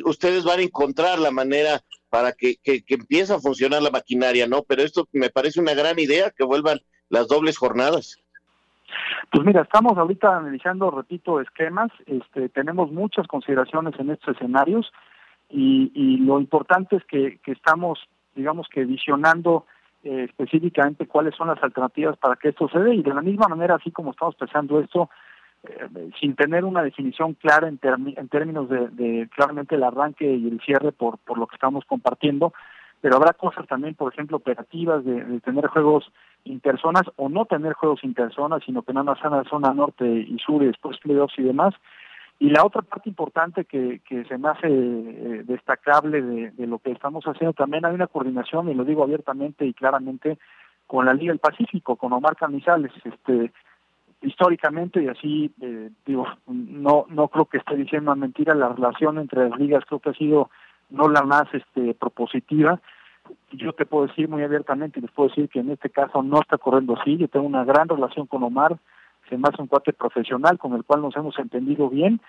ustedes 0.06 0.46
van 0.46 0.60
a 0.60 0.64
encontrar 0.64 1.20
la 1.20 1.32
manera 1.32 1.82
para 2.10 2.32
que, 2.32 2.56
que, 2.64 2.84
empiece 2.88 3.34
a 3.34 3.40
funcionar 3.40 3.82
la 3.82 3.92
maquinaria, 3.92 4.48
¿no? 4.48 4.64
Pero 4.64 4.82
esto 4.82 5.08
me 5.12 5.30
parece 5.30 5.60
una 5.60 5.74
gran 5.74 6.00
idea, 6.00 6.32
que 6.32 6.44
vuelvan 6.44 6.80
las 7.10 7.28
dobles 7.28 7.58
jornadas. 7.58 8.18
Pues 9.32 9.46
mira, 9.46 9.62
estamos 9.62 9.98
ahorita 9.98 10.38
analizando, 10.38 10.90
repito, 10.90 11.40
esquemas, 11.40 11.92
este, 12.08 12.50
tenemos 12.50 12.92
muchas 12.92 13.28
consideraciones 13.28 13.94
en 14.00 14.10
estos 14.10 14.36
escenarios 14.36 14.92
y, 15.50 15.92
y 15.94 16.18
lo 16.18 16.40
importante 16.40 16.96
es 16.96 17.04
que, 17.06 17.40
que 17.44 17.52
estamos, 17.52 18.00
digamos 18.36 18.68
que 18.70 18.86
visionando 18.86 19.66
eh, 20.04 20.26
específicamente 20.30 21.06
cuáles 21.06 21.36
son 21.36 21.50
las 21.50 21.62
alternativas 21.62 22.18
para 22.18 22.38
que 22.38 22.50
esto 22.50 22.68
se 22.70 22.80
dé 22.80 22.96
y 22.96 23.04
de 23.04 23.14
la 23.14 23.22
misma 23.22 23.48
manera, 23.48 23.76
así 23.76 23.92
como 23.92 24.12
estamos 24.12 24.36
pensando 24.36 24.80
esto, 24.80 25.10
eh, 25.68 26.10
sin 26.20 26.36
tener 26.36 26.64
una 26.64 26.84
definición 26.84 27.34
clara 27.34 27.68
en, 27.68 27.80
en 27.84 28.30
términos 28.30 28.70
de, 28.70 29.28
claramente 29.36 29.76
el 29.76 29.84
arranque 29.84 30.26
y 30.26 30.48
el 30.48 30.62
cierre 30.62 30.92
por, 30.94 31.18
por 31.18 31.38
lo 31.38 31.48
que 31.48 31.56
estamos 31.56 31.84
compartiendo, 31.86 32.54
pero 33.02 33.18
habrá 33.18 33.34
cosas 33.34 33.68
también, 33.68 33.96
por 33.96 34.14
ejemplo, 34.14 34.38
operativas 34.38 35.04
de, 35.04 35.40
tener 35.42 35.68
juegos 35.68 36.12
interzonas 36.46 37.04
o 37.18 37.28
no 37.28 37.46
tener 37.46 37.74
juegos 37.74 38.04
interzonas, 38.04 38.64
sino 38.66 38.84
que 38.84 38.94
nada 38.94 39.04
más 39.04 39.20
en 39.24 39.32
la 39.32 39.44
zona 39.46 39.74
norte 39.74 40.06
y 40.06 40.38
sur 40.40 40.64
y 40.64 40.68
después 40.68 40.98
playoffs 41.00 41.38
y 41.38 41.44
demás. 41.44 41.74
Y 42.40 42.52
la 42.52 42.66
otra 42.66 42.82
parte 42.82 43.10
importante 43.10 43.66
que, 43.66 44.00
que 44.08 44.24
se 44.26 44.38
me 44.38 44.48
hace 44.48 44.68
eh, 44.68 45.44
destacable 45.44 46.22
de, 46.22 46.52
de, 46.52 46.68
lo 46.68 46.80
que 46.80 46.92
estamos 46.92 47.26
haciendo, 47.26 47.52
también 47.52 47.86
hay 47.86 47.94
una 47.94 48.08
coordinación, 48.08 48.70
y 48.70 48.74
lo 48.74 48.86
digo 48.86 49.04
abiertamente 49.04 49.66
y 49.66 49.74
claramente, 49.74 50.38
con 50.88 51.06
la 51.06 51.14
Liga 51.14 51.34
del 51.34 51.40
Pacífico, 51.40 51.98
con 51.98 52.14
Omar 52.14 52.38
Canizales. 52.38 52.94
Este, 53.04 53.52
históricamente 54.22 55.02
y 55.02 55.08
así 55.08 55.52
eh, 55.62 55.90
digo 56.06 56.26
no 56.48 57.06
no 57.10 57.28
creo 57.30 57.46
que 57.46 57.58
esté 57.58 57.76
diciendo 57.76 58.14
mentira 58.16 58.54
la 58.54 58.70
relación 58.70 59.18
entre 59.18 59.50
las 59.50 59.58
ligas 59.58 59.86
creo 59.86 60.00
que 60.00 60.10
ha 60.10 60.14
sido 60.14 60.50
no 60.90 61.08
la 61.08 61.22
más 61.22 61.46
este 61.54 61.94
propositiva. 61.94 62.82
Yo 63.52 63.74
te 63.74 63.86
puedo 63.86 64.08
decir 64.08 64.28
muy 64.28 64.44
abiertamente 64.44 65.00
les 65.00 65.12
puedo 65.12 65.30
decir 65.30 65.50
que 65.50 65.60
en 65.60 65.70
este 65.70 65.90
caso 65.90 66.24
no 66.24 66.42
está 66.42 66.58
corriendo 66.58 66.98
así. 67.00 67.16
Yo 67.18 67.28
tengo 67.28 67.46
una 67.46 67.64
gran 67.64 67.88
relación 67.88 68.26
con 68.26 68.44
Omar 68.44 68.78
se 69.30 69.38
me 69.38 69.48
hace 69.48 69.62
un 69.62 69.68
cuate 69.68 69.94
profesional 69.94 70.58
con 70.58 70.74
el 70.74 70.84
cual 70.84 71.02
nos 71.02 71.16
hemos 71.16 71.38
entendido 71.38 71.90
bien 71.90 72.20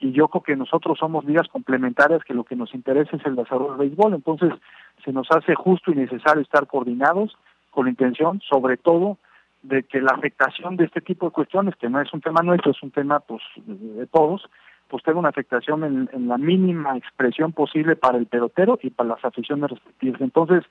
y 0.00 0.12
yo 0.12 0.28
creo 0.28 0.42
que 0.42 0.56
nosotros 0.56 0.98
somos 0.98 1.24
ligas 1.24 1.48
complementarias 1.48 2.24
que 2.24 2.34
lo 2.34 2.44
que 2.44 2.56
nos 2.56 2.74
interesa 2.74 3.16
es 3.16 3.24
el 3.24 3.36
desarrollo 3.36 3.76
del 3.76 3.88
béisbol. 3.88 4.14
Entonces 4.14 4.52
se 5.04 5.12
nos 5.12 5.30
hace 5.30 5.54
justo 5.54 5.92
y 5.92 5.94
necesario 5.94 6.42
estar 6.42 6.66
coordinados 6.66 7.36
con 7.70 7.84
la 7.84 7.90
intención 7.90 8.40
sobre 8.48 8.76
todo 8.76 9.18
de 9.68 9.82
que 9.82 10.00
la 10.00 10.12
afectación 10.12 10.76
de 10.76 10.84
este 10.84 11.00
tipo 11.00 11.26
de 11.26 11.32
cuestiones, 11.32 11.74
que 11.76 11.88
no 11.88 12.00
es 12.00 12.12
un 12.12 12.20
tema 12.20 12.42
nuestro, 12.42 12.70
es 12.70 12.82
un 12.82 12.90
tema 12.90 13.20
pues 13.20 13.42
de 13.56 14.06
todos, 14.06 14.48
pues 14.88 15.02
tenga 15.02 15.18
una 15.18 15.30
afectación 15.30 16.08
en, 16.12 16.28
la 16.28 16.38
mínima 16.38 16.96
expresión 16.96 17.52
posible 17.52 17.96
para 17.96 18.18
el 18.18 18.26
pelotero 18.26 18.78
y 18.82 18.90
para 18.90 19.10
las 19.10 19.24
aficiones 19.24 19.70
respectivas. 19.70 20.20
Entonces, 20.20 20.64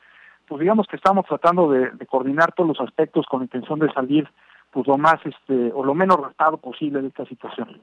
pues 0.48 0.62
digamos 0.62 0.88
que 0.88 0.96
estamos 0.96 1.26
tratando 1.26 1.70
de, 1.70 1.92
coordinar 2.08 2.54
todos 2.54 2.70
los 2.70 2.88
aspectos 2.88 3.26
con 3.26 3.42
intención 3.42 3.80
de 3.80 3.92
salir 3.92 4.28
pues 4.72 4.88
lo 4.88 4.98
más 4.98 5.20
este 5.26 5.72
o 5.74 5.84
lo 5.84 5.94
menos 5.94 6.20
restado 6.22 6.58
posible 6.58 7.02
de 7.02 7.08
esta 7.08 7.26
situación. 7.26 7.82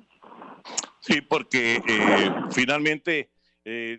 Sí, 1.00 1.20
porque 1.20 1.76
eh, 1.76 2.34
finalmente 2.50 3.30
eh, 3.64 3.98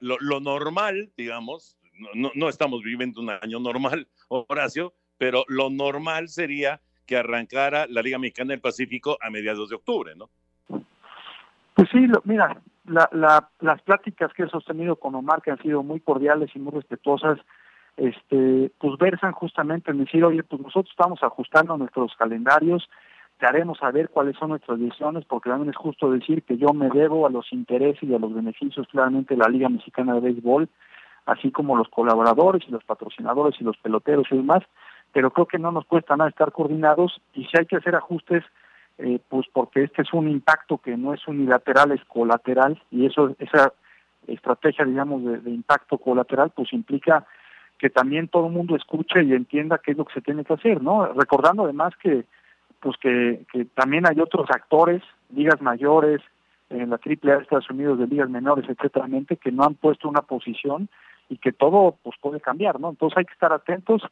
lo, 0.00 0.16
lo, 0.20 0.40
normal, 0.40 1.10
digamos, 1.16 1.76
no, 2.14 2.30
no 2.34 2.48
estamos 2.48 2.82
viviendo 2.82 3.20
un 3.20 3.30
año 3.30 3.58
normal, 3.58 4.08
Horacio, 4.28 4.94
pero 5.20 5.44
lo 5.48 5.68
normal 5.68 6.28
sería 6.28 6.80
que 7.06 7.18
arrancara 7.18 7.84
la 7.90 8.00
Liga 8.00 8.18
Mexicana 8.18 8.52
del 8.52 8.62
Pacífico 8.62 9.18
a 9.20 9.28
mediados 9.28 9.68
de 9.68 9.76
octubre, 9.76 10.14
¿no? 10.16 10.30
Pues 11.74 11.90
sí, 11.92 12.06
mira, 12.24 12.56
las 12.86 13.82
pláticas 13.82 14.32
que 14.32 14.44
he 14.44 14.48
sostenido 14.48 14.96
con 14.96 15.14
Omar, 15.14 15.42
que 15.42 15.50
han 15.50 15.60
sido 15.60 15.82
muy 15.82 16.00
cordiales 16.00 16.48
y 16.54 16.58
muy 16.58 16.72
respetuosas, 16.72 17.38
este, 17.98 18.72
pues 18.78 18.98
versan 18.98 19.32
justamente 19.32 19.90
en 19.90 19.98
decir, 19.98 20.24
oye, 20.24 20.42
pues 20.42 20.62
nosotros 20.62 20.90
estamos 20.90 21.22
ajustando 21.22 21.76
nuestros 21.76 22.14
calendarios, 22.16 22.88
te 23.38 23.46
haremos 23.46 23.76
saber 23.76 24.08
cuáles 24.08 24.38
son 24.38 24.48
nuestras 24.50 24.78
decisiones, 24.78 25.26
porque 25.26 25.50
también 25.50 25.68
es 25.68 25.76
justo 25.76 26.10
decir 26.10 26.44
que 26.44 26.56
yo 26.56 26.72
me 26.72 26.88
debo 26.88 27.26
a 27.26 27.30
los 27.30 27.52
intereses 27.52 28.04
y 28.04 28.14
a 28.14 28.18
los 28.18 28.32
beneficios 28.32 28.88
claramente 28.88 29.34
de 29.34 29.42
la 29.42 29.50
Liga 29.50 29.68
Mexicana 29.68 30.14
de 30.14 30.20
Béisbol, 30.20 30.70
así 31.26 31.50
como 31.50 31.76
los 31.76 31.90
colaboradores 31.90 32.62
y 32.66 32.70
los 32.70 32.84
patrocinadores 32.84 33.60
y 33.60 33.64
los 33.64 33.76
peloteros 33.76 34.26
y 34.30 34.36
demás, 34.38 34.62
pero 35.12 35.30
creo 35.30 35.46
que 35.46 35.58
no 35.58 35.72
nos 35.72 35.84
cuesta 35.86 36.16
nada 36.16 36.30
estar 36.30 36.52
coordinados 36.52 37.20
y 37.34 37.44
si 37.44 37.58
hay 37.58 37.66
que 37.66 37.76
hacer 37.76 37.94
ajustes, 37.94 38.44
eh, 38.98 39.18
pues 39.28 39.46
porque 39.52 39.84
este 39.84 40.02
es 40.02 40.12
un 40.12 40.28
impacto 40.28 40.78
que 40.78 40.96
no 40.96 41.14
es 41.14 41.26
unilateral, 41.26 41.92
es 41.92 42.04
colateral 42.04 42.80
y 42.90 43.06
eso 43.06 43.34
esa 43.38 43.72
estrategia, 44.26 44.84
digamos, 44.84 45.24
de, 45.24 45.50
impacto 45.50 45.98
colateral, 45.98 46.50
pues 46.50 46.72
implica 46.72 47.26
que 47.78 47.90
también 47.90 48.28
todo 48.28 48.46
el 48.46 48.52
mundo 48.52 48.76
escuche 48.76 49.22
y 49.22 49.32
entienda 49.32 49.78
qué 49.78 49.92
es 49.92 49.96
lo 49.96 50.04
que 50.04 50.14
se 50.14 50.20
tiene 50.20 50.44
que 50.44 50.52
hacer, 50.52 50.82
¿no? 50.82 51.06
Recordando 51.06 51.64
además 51.64 51.94
que 52.02 52.24
pues 52.80 52.96
que, 52.96 53.44
que 53.52 53.66
también 53.66 54.06
hay 54.06 54.20
otros 54.20 54.48
actores, 54.50 55.02
ligas 55.30 55.60
mayores, 55.60 56.22
en 56.70 56.90
la 56.90 56.96
AAA 56.96 57.36
de 57.36 57.42
Estados 57.42 57.68
Unidos, 57.68 57.98
de 57.98 58.06
ligas 58.06 58.30
menores, 58.30 58.64
etcétera, 58.68 59.06
que 59.40 59.52
no 59.52 59.64
han 59.64 59.74
puesto 59.74 60.08
una 60.08 60.22
posición 60.22 60.88
y 61.28 61.36
que 61.36 61.52
todo 61.52 61.96
pues 62.02 62.16
puede 62.20 62.40
cambiar, 62.40 62.80
¿no? 62.80 62.90
Entonces 62.90 63.18
hay 63.18 63.24
que 63.24 63.32
estar 63.32 63.52
atentos 63.52 64.02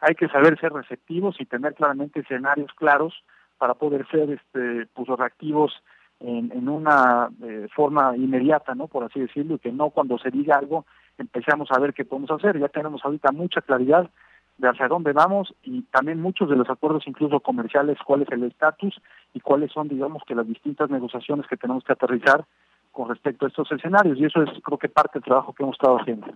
hay 0.00 0.14
que 0.14 0.28
saber 0.28 0.58
ser 0.58 0.72
receptivos 0.72 1.40
y 1.40 1.46
tener 1.46 1.74
claramente 1.74 2.20
escenarios 2.20 2.72
claros 2.74 3.14
para 3.58 3.74
poder 3.74 4.06
ser 4.08 4.30
este 4.30 4.86
pues 4.94 5.08
reactivos 5.08 5.72
en, 6.20 6.68
una 6.68 7.28
eh, 7.42 7.68
forma 7.74 8.16
inmediata, 8.16 8.74
¿no? 8.74 8.86
Por 8.86 9.04
así 9.04 9.20
decirlo, 9.20 9.56
y 9.56 9.58
que 9.58 9.72
no 9.72 9.90
cuando 9.90 10.18
se 10.18 10.30
diga 10.30 10.56
algo 10.56 10.86
empecemos 11.18 11.70
a 11.70 11.78
ver 11.78 11.92
qué 11.92 12.04
podemos 12.04 12.30
hacer. 12.30 12.58
Ya 12.58 12.68
tenemos 12.68 13.04
ahorita 13.04 13.30
mucha 13.32 13.60
claridad 13.60 14.10
de 14.58 14.68
hacia 14.68 14.88
dónde 14.88 15.12
vamos 15.12 15.54
y 15.62 15.82
también 15.82 16.20
muchos 16.20 16.48
de 16.48 16.56
los 16.56 16.70
acuerdos 16.70 17.04
incluso 17.06 17.40
comerciales, 17.40 17.98
cuál 18.04 18.22
es 18.22 18.28
el 18.30 18.44
estatus 18.44 19.00
y 19.32 19.40
cuáles 19.40 19.72
son, 19.72 19.88
digamos, 19.88 20.22
que 20.26 20.34
las 20.34 20.46
distintas 20.46 20.90
negociaciones 20.90 21.46
que 21.46 21.56
tenemos 21.56 21.84
que 21.84 21.92
aterrizar 21.92 22.44
con 22.92 23.08
respecto 23.08 23.44
a 23.44 23.48
estos 23.48 23.70
escenarios. 23.72 24.18
Y 24.18 24.24
eso 24.24 24.42
es, 24.42 24.50
creo 24.62 24.78
que, 24.78 24.88
parte 24.88 25.18
del 25.18 25.24
trabajo 25.24 25.52
que 25.52 25.62
hemos 25.62 25.74
estado 25.74 25.98
haciendo. 25.98 26.28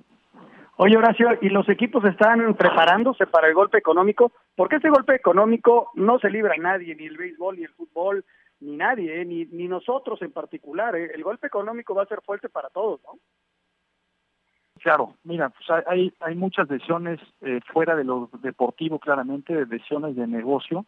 Oye, 0.81 0.97
Horacio, 0.97 1.31
¿y 1.41 1.49
los 1.49 1.69
equipos 1.69 2.05
están 2.05 2.55
preparándose 2.55 3.27
para 3.27 3.49
el 3.49 3.55
golpe 3.55 3.79
económico? 3.79 4.31
Porque 4.55 4.77
este 4.77 4.91
golpe 4.91 5.13
económico 5.13 5.91
no 5.95 6.21
se 6.21 6.31
libra 6.31 6.55
a 6.55 6.63
nadie, 6.63 6.95
ni 6.95 7.07
el 7.07 7.17
béisbol, 7.17 7.57
ni 7.57 7.65
el 7.65 7.71
fútbol, 7.71 8.25
ni 8.61 8.77
nadie, 8.77 9.21
¿eh? 9.21 9.25
ni, 9.25 9.45
ni 9.47 9.67
nosotros 9.67 10.23
en 10.23 10.31
particular. 10.31 10.95
¿eh? 10.95 11.11
El 11.13 11.25
golpe 11.25 11.49
económico 11.49 11.97
va 11.97 12.05
a 12.05 12.07
ser 12.07 12.21
fuerte 12.23 12.49
para 12.49 12.69
todos, 12.71 13.01
¿no? 13.03 13.19
Claro, 14.81 15.15
mira, 15.25 15.49
pues 15.49 15.85
hay, 15.89 16.13
hay 16.21 16.37
muchas 16.37 16.69
decisiones 16.69 17.19
eh, 17.41 17.59
fuera 17.73 17.97
de 17.97 18.05
lo 18.05 18.31
deportivo, 18.41 19.01
claramente, 19.01 19.65
decisiones 19.65 20.15
de 20.15 20.29
negocio, 20.29 20.87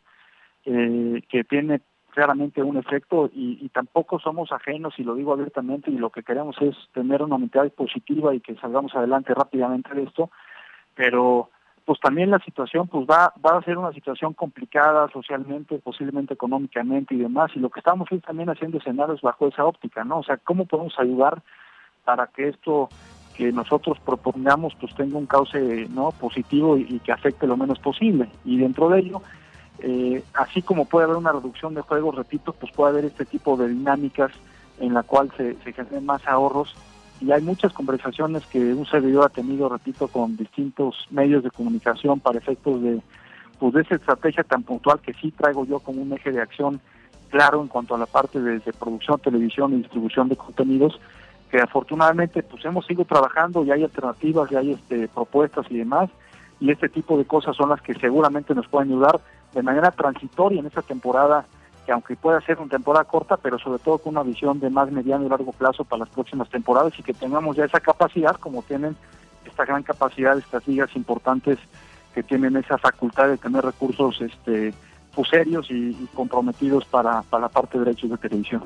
eh, 0.66 1.20
que 1.28 1.42
tiene 1.42 1.80
claramente 2.10 2.62
un 2.62 2.76
efecto 2.76 3.30
y, 3.32 3.68
tampoco 3.70 4.18
somos 4.18 4.52
ajenos, 4.52 4.94
y 4.98 5.04
lo 5.04 5.14
digo 5.14 5.32
abiertamente, 5.32 5.90
y 5.90 5.98
lo 5.98 6.10
que 6.10 6.22
queremos 6.22 6.56
es 6.60 6.76
tener 6.92 7.22
una 7.22 7.38
mentalidad 7.38 7.72
positiva 7.74 8.34
y 8.34 8.40
que 8.40 8.56
salgamos 8.56 8.94
adelante 8.94 9.34
rápidamente 9.34 9.94
de 9.94 10.02
esto, 10.02 10.30
pero 10.94 11.50
pues 11.84 11.98
también 12.00 12.30
la 12.30 12.38
situación 12.40 12.86
pues 12.88 13.06
va, 13.06 13.32
va 13.44 13.58
a 13.58 13.62
ser 13.62 13.78
una 13.78 13.92
situación 13.92 14.34
complicada 14.34 15.08
socialmente, 15.12 15.78
posiblemente 15.78 16.34
económicamente 16.34 17.14
y 17.14 17.18
demás, 17.18 17.50
y 17.54 17.58
lo 17.58 17.70
que 17.70 17.80
estamos 17.80 18.08
también 18.24 18.50
haciendo 18.50 18.78
escenarios 18.78 19.22
bajo 19.22 19.48
esa 19.48 19.64
óptica, 19.64 20.04
¿no? 20.04 20.18
O 20.18 20.22
sea, 20.22 20.36
¿cómo 20.36 20.66
podemos 20.66 20.98
ayudar 20.98 21.42
para 22.04 22.26
que 22.28 22.48
esto 22.48 22.88
que 23.36 23.52
nosotros 23.52 23.98
propongamos 24.00 24.74
pues 24.78 24.94
tenga 24.94 25.16
un 25.16 25.26
cauce 25.26 25.88
no 25.90 26.10
positivo 26.12 26.76
y, 26.76 26.98
que 27.00 27.12
afecte 27.12 27.46
lo 27.46 27.56
menos 27.56 27.78
posible 27.78 28.28
y 28.44 28.58
dentro 28.58 28.88
de 28.90 29.00
ello 29.00 29.22
eh, 29.82 30.24
así 30.34 30.62
como 30.62 30.84
puede 30.84 31.04
haber 31.04 31.16
una 31.16 31.32
reducción 31.32 31.74
de 31.74 31.82
juegos 31.82 32.14
repito 32.14 32.52
pues 32.52 32.72
puede 32.72 32.90
haber 32.90 33.04
este 33.06 33.24
tipo 33.24 33.56
de 33.56 33.68
dinámicas 33.68 34.32
en 34.78 34.94
la 34.94 35.02
cual 35.02 35.30
se, 35.36 35.56
se 35.62 35.72
generen 35.72 36.06
más 36.06 36.26
ahorros. 36.26 36.74
Y 37.20 37.32
hay 37.32 37.42
muchas 37.42 37.72
conversaciones 37.74 38.46
que 38.46 38.72
un 38.72 38.86
servidor 38.86 39.26
ha 39.26 39.28
tenido 39.28 39.68
repito 39.68 40.08
con 40.08 40.36
distintos 40.36 41.06
medios 41.10 41.42
de 41.44 41.50
comunicación 41.50 42.20
para 42.20 42.38
efectos 42.38 42.82
de 42.82 43.00
pues 43.58 43.74
de 43.74 43.82
esa 43.82 43.96
estrategia 43.96 44.42
tan 44.42 44.62
puntual 44.62 45.00
que 45.00 45.12
sí 45.14 45.30
traigo 45.32 45.66
yo 45.66 45.80
como 45.80 46.00
un 46.00 46.12
eje 46.14 46.32
de 46.32 46.40
acción 46.40 46.80
claro 47.28 47.60
en 47.60 47.68
cuanto 47.68 47.94
a 47.94 47.98
la 47.98 48.06
parte 48.06 48.40
de, 48.40 48.58
de 48.58 48.72
producción 48.72 49.20
televisión 49.20 49.74
y 49.74 49.82
distribución 49.82 50.30
de 50.30 50.36
contenidos 50.36 50.98
que 51.50 51.60
afortunadamente 51.60 52.42
pues 52.42 52.64
hemos 52.64 52.88
ido 52.90 53.04
trabajando 53.04 53.64
y 53.64 53.70
hay 53.70 53.82
alternativas 53.82 54.50
y 54.52 54.56
hay 54.56 54.70
este, 54.72 55.08
propuestas 55.08 55.66
y 55.68 55.78
demás. 55.78 56.08
Y 56.60 56.70
este 56.70 56.88
tipo 56.88 57.18
de 57.18 57.24
cosas 57.24 57.56
son 57.56 57.70
las 57.70 57.80
que 57.82 57.94
seguramente 57.94 58.54
nos 58.54 58.68
pueden 58.68 58.90
ayudar 58.90 59.20
de 59.54 59.62
manera 59.62 59.90
transitoria 59.90 60.60
en 60.60 60.66
esta 60.66 60.82
temporada 60.82 61.46
que 61.84 61.92
aunque 61.92 62.16
pueda 62.16 62.40
ser 62.42 62.58
una 62.58 62.70
temporada 62.70 63.04
corta 63.04 63.36
pero 63.36 63.58
sobre 63.58 63.78
todo 63.78 63.98
con 63.98 64.16
una 64.16 64.22
visión 64.22 64.60
de 64.60 64.70
más 64.70 64.90
mediano 64.90 65.26
y 65.26 65.28
largo 65.28 65.52
plazo 65.52 65.84
para 65.84 66.00
las 66.00 66.08
próximas 66.10 66.48
temporadas 66.48 66.92
y 66.98 67.02
que 67.02 67.14
tengamos 67.14 67.56
ya 67.56 67.64
esa 67.64 67.80
capacidad 67.80 68.36
como 68.36 68.62
tienen 68.62 68.96
esta 69.44 69.64
gran 69.64 69.82
capacidad 69.82 70.36
estas 70.38 70.66
ligas 70.68 70.94
importantes 70.94 71.58
que 72.14 72.22
tienen 72.22 72.56
esa 72.56 72.78
facultad 72.78 73.28
de 73.28 73.38
tener 73.38 73.64
recursos 73.64 74.20
este 74.20 74.74
pues, 75.14 75.28
serios 75.28 75.70
y, 75.70 75.90
y 75.90 76.08
comprometidos 76.14 76.84
para, 76.84 77.22
para 77.22 77.42
la 77.42 77.48
parte 77.48 77.78
de 77.78 77.84
derechos 77.84 78.10
de 78.10 78.16
televisión. 78.16 78.62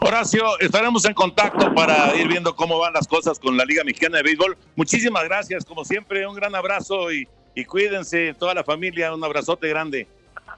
Horacio, 0.00 0.58
estaremos 0.60 1.04
en 1.06 1.14
contacto 1.14 1.74
para 1.74 2.14
ir 2.16 2.28
viendo 2.28 2.54
cómo 2.54 2.78
van 2.78 2.92
las 2.92 3.08
cosas 3.08 3.38
con 3.38 3.56
la 3.56 3.64
Liga 3.64 3.82
Mexicana 3.84 4.18
de 4.18 4.22
Béisbol. 4.22 4.56
Muchísimas 4.76 5.24
gracias, 5.24 5.64
como 5.64 5.84
siempre, 5.84 6.26
un 6.26 6.34
gran 6.34 6.54
abrazo 6.54 7.12
y, 7.12 7.26
y 7.58 7.64
cuídense, 7.64 8.34
toda 8.34 8.54
la 8.54 8.62
familia, 8.62 9.12
un 9.12 9.24
abrazote 9.24 9.68
grande. 9.68 10.06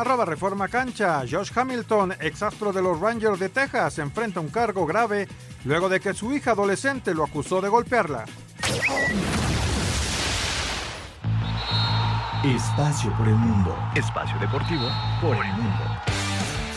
Arroba 0.00 0.24
Reforma 0.24 0.66
Cancha. 0.66 1.22
Josh 1.30 1.50
Hamilton, 1.54 2.14
exastro 2.20 2.72
de 2.72 2.80
los 2.80 2.98
Rangers 2.98 3.38
de 3.38 3.50
Texas, 3.50 3.98
enfrenta 3.98 4.40
un 4.40 4.48
cargo 4.48 4.86
grave 4.86 5.28
luego 5.64 5.90
de 5.90 6.00
que 6.00 6.14
su 6.14 6.32
hija 6.32 6.52
adolescente 6.52 7.14
lo 7.14 7.22
acusó 7.22 7.60
de 7.60 7.68
golpearla. 7.68 8.24
Espacio 12.42 13.14
por 13.18 13.28
el 13.28 13.34
mundo. 13.34 13.76
Espacio 13.94 14.38
deportivo 14.38 14.88
por 15.20 15.36
el 15.36 15.52
mundo. 15.52 15.84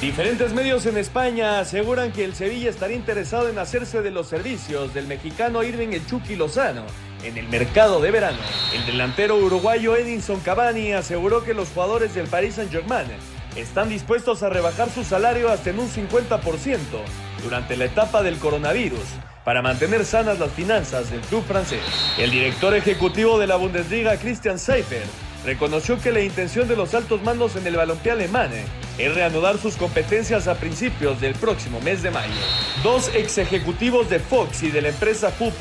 Diferentes 0.01 0.53
medios 0.53 0.85
en 0.85 0.97
España 0.97 1.59
aseguran 1.59 2.11
que 2.11 2.25
el 2.25 2.35
Sevilla 2.35 2.69
estaría 2.69 2.97
interesado 2.97 3.47
en 3.47 3.57
hacerse 3.57 4.01
de 4.01 4.11
los 4.11 4.27
servicios 4.27 4.93
del 4.93 5.07
mexicano 5.07 5.63
Irving 5.63 5.93
El 5.93 6.05
Chucky 6.05 6.35
Lozano 6.35 6.83
en 7.23 7.37
el 7.37 7.47
mercado 7.47 8.01
de 8.01 8.11
verano. 8.11 8.39
El 8.73 8.85
delantero 8.85 9.37
uruguayo 9.37 9.95
Edinson 9.95 10.39
Cavani 10.39 10.93
aseguró 10.93 11.43
que 11.43 11.53
los 11.53 11.69
jugadores 11.69 12.13
del 12.13 12.27
Paris 12.27 12.55
Saint-Germain 12.55 13.07
están 13.55 13.89
dispuestos 13.89 14.43
a 14.43 14.49
rebajar 14.49 14.89
su 14.89 15.03
salario 15.03 15.49
hasta 15.49 15.69
en 15.69 15.79
un 15.79 15.89
50% 15.89 16.77
durante 17.43 17.77
la 17.77 17.85
etapa 17.85 18.23
del 18.23 18.37
coronavirus 18.37 19.03
para 19.43 19.61
mantener 19.61 20.05
sanas 20.05 20.39
las 20.39 20.51
finanzas 20.51 21.11
del 21.11 21.21
club 21.21 21.43
francés. 21.45 21.81
El 22.17 22.31
director 22.31 22.73
ejecutivo 22.75 23.37
de 23.39 23.47
la 23.47 23.57
Bundesliga, 23.57 24.17
Christian 24.17 24.57
Seifert, 24.57 25.09
reconoció 25.45 25.99
que 25.99 26.11
la 26.11 26.21
intención 26.21 26.67
de 26.67 26.77
los 26.77 26.93
altos 26.93 27.21
mandos 27.21 27.55
en 27.57 27.67
el 27.67 27.75
balompié 27.75 28.13
alemán 28.13 28.49
es 28.97 29.13
reanudar 29.13 29.57
sus 29.57 29.75
competencias 29.75 30.47
a 30.47 30.55
principios 30.55 31.19
del 31.19 31.33
próximo 31.33 31.81
mes 31.81 32.01
de 32.01 32.11
mayo. 32.11 32.31
Dos 32.83 33.11
ex 33.13 33.37
ejecutivos 33.37 34.09
de 34.09 34.19
Fox 34.19 34.63
y 34.63 34.71
de 34.71 34.81
la 34.81 34.89
empresa 34.89 35.29
Full 35.31 35.51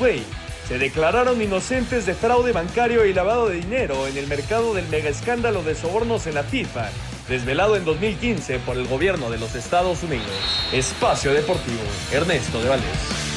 se 0.67 0.77
declararon 0.77 1.41
inocentes 1.41 2.05
de 2.05 2.13
fraude 2.13 2.51
bancario 2.51 3.05
y 3.05 3.13
lavado 3.13 3.49
de 3.49 3.57
dinero 3.57 4.07
en 4.07 4.17
el 4.17 4.27
mercado 4.27 4.73
del 4.73 4.87
mega 4.87 5.09
escándalo 5.09 5.61
de 5.63 5.75
sobornos 5.75 6.25
en 6.27 6.35
la 6.35 6.43
FIFA, 6.43 6.89
desvelado 7.27 7.75
en 7.75 7.83
2015 7.83 8.59
por 8.59 8.77
el 8.77 8.87
gobierno 8.87 9.29
de 9.29 9.37
los 9.37 9.55
Estados 9.55 10.03
Unidos. 10.03 10.25
Espacio 10.71 11.33
Deportivo, 11.33 11.81
Ernesto 12.11 12.61
de 12.61 12.69
Valdés. 12.69 13.33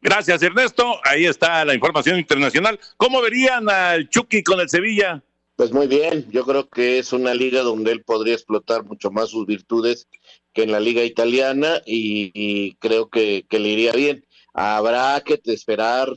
Gracias, 0.00 0.42
Ernesto. 0.42 0.98
Ahí 1.04 1.26
está 1.26 1.64
la 1.64 1.74
información 1.74 2.18
internacional. 2.18 2.80
¿Cómo 2.96 3.20
verían 3.20 3.68
al 3.68 4.08
Chucky 4.08 4.42
con 4.42 4.58
el 4.60 4.70
Sevilla? 4.70 5.22
Pues 5.56 5.72
muy 5.72 5.88
bien, 5.88 6.26
yo 6.30 6.46
creo 6.46 6.70
que 6.70 6.98
es 6.98 7.12
una 7.12 7.34
liga 7.34 7.60
donde 7.60 7.92
él 7.92 8.02
podría 8.02 8.32
explotar 8.32 8.82
mucho 8.84 9.10
más 9.10 9.28
sus 9.28 9.44
virtudes 9.44 10.08
que 10.54 10.62
en 10.62 10.72
la 10.72 10.80
liga 10.80 11.04
italiana 11.04 11.82
y, 11.84 12.30
y 12.32 12.76
creo 12.76 13.10
que, 13.10 13.44
que, 13.46 13.58
le 13.58 13.68
iría 13.68 13.92
bien. 13.92 14.24
Habrá 14.52 15.20
que 15.24 15.40
esperar, 15.44 16.08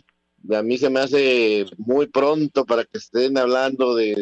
a 0.52 0.62
mí 0.62 0.78
se 0.78 0.90
me 0.90 1.00
hace 1.00 1.66
muy 1.78 2.08
pronto 2.08 2.66
para 2.66 2.84
que 2.86 2.98
estén 2.98 3.38
hablando 3.38 3.96
de, 3.96 4.16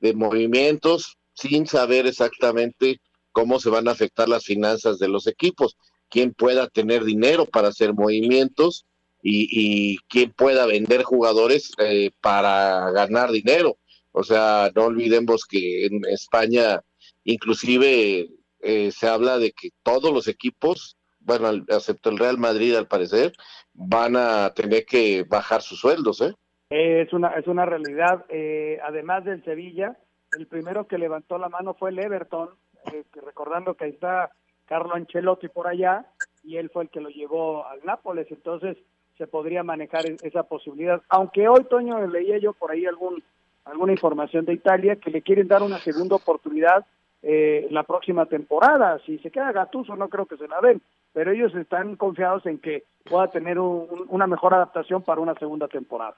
de 0.00 0.14
movimientos 0.14 1.18
sin 1.34 1.66
saber 1.66 2.06
exactamente 2.06 3.00
cómo 3.32 3.60
se 3.60 3.70
van 3.70 3.88
a 3.88 3.92
afectar 3.92 4.28
las 4.28 4.44
finanzas 4.44 4.98
de 4.98 5.08
los 5.08 5.26
equipos, 5.26 5.76
quién 6.08 6.32
pueda 6.34 6.68
tener 6.68 7.04
dinero 7.04 7.46
para 7.46 7.68
hacer 7.68 7.94
movimientos 7.94 8.84
y, 9.22 9.48
y 9.50 9.98
quién 10.08 10.32
pueda 10.32 10.66
vender 10.66 11.02
jugadores 11.02 11.72
eh, 11.78 12.10
para 12.20 12.90
ganar 12.90 13.30
dinero. 13.30 13.78
O 14.12 14.24
sea, 14.24 14.70
no 14.74 14.86
olvidemos 14.86 15.44
que 15.44 15.86
en 15.86 16.04
España 16.06 16.82
inclusive 17.24 18.28
eh, 18.60 18.92
se 18.92 19.06
habla 19.06 19.38
de 19.38 19.52
que 19.52 19.70
todos 19.82 20.12
los 20.12 20.26
equipos, 20.26 20.96
bueno, 21.20 21.50
excepto 21.68 22.10
el 22.10 22.18
Real 22.18 22.38
Madrid 22.38 22.74
al 22.74 22.86
parecer, 22.86 23.32
van 23.74 24.16
a 24.16 24.52
tener 24.54 24.84
que 24.84 25.24
bajar 25.28 25.62
sus 25.62 25.80
sueldos, 25.80 26.20
¿eh? 26.20 26.34
Es 26.70 27.12
una, 27.12 27.28
es 27.30 27.46
una 27.46 27.66
realidad. 27.66 28.24
Eh, 28.28 28.78
además 28.82 29.24
del 29.24 29.44
Sevilla, 29.44 29.96
el 30.38 30.46
primero 30.46 30.86
que 30.86 30.98
levantó 30.98 31.38
la 31.38 31.48
mano 31.48 31.74
fue 31.74 31.90
el 31.90 31.98
Everton, 31.98 32.50
eh, 32.92 33.04
recordando 33.24 33.74
que 33.74 33.84
ahí 33.84 33.90
está 33.90 34.30
Carlo 34.66 34.94
Ancelotti 34.94 35.48
por 35.48 35.66
allá, 35.66 36.06
y 36.44 36.56
él 36.56 36.70
fue 36.70 36.84
el 36.84 36.90
que 36.90 37.00
lo 37.00 37.08
llevó 37.08 37.66
al 37.66 37.80
Nápoles, 37.84 38.26
entonces 38.30 38.76
se 39.18 39.26
podría 39.26 39.62
manejar 39.62 40.04
esa 40.22 40.44
posibilidad. 40.44 41.02
Aunque 41.08 41.48
hoy, 41.48 41.64
Toño, 41.64 42.06
leía 42.06 42.38
yo 42.38 42.52
por 42.54 42.70
ahí 42.70 42.86
algún 42.86 43.22
alguna 43.64 43.92
información 43.92 44.44
de 44.44 44.54
Italia 44.54 44.96
que 44.96 45.10
le 45.10 45.22
quieren 45.22 45.48
dar 45.48 45.62
una 45.62 45.78
segunda 45.78 46.16
oportunidad 46.16 46.86
eh, 47.22 47.66
la 47.70 47.82
próxima 47.82 48.26
temporada. 48.26 49.00
Si 49.04 49.18
se 49.18 49.30
queda 49.30 49.52
Gatuso, 49.52 49.96
no 49.96 50.08
creo 50.08 50.26
que 50.26 50.36
se 50.36 50.48
la 50.48 50.60
den, 50.60 50.80
pero 51.12 51.32
ellos 51.32 51.54
están 51.54 51.96
confiados 51.96 52.46
en 52.46 52.58
que 52.58 52.84
pueda 53.04 53.30
tener 53.30 53.58
un, 53.58 54.06
una 54.08 54.26
mejor 54.26 54.54
adaptación 54.54 55.02
para 55.02 55.20
una 55.20 55.34
segunda 55.34 55.68
temporada. 55.68 56.16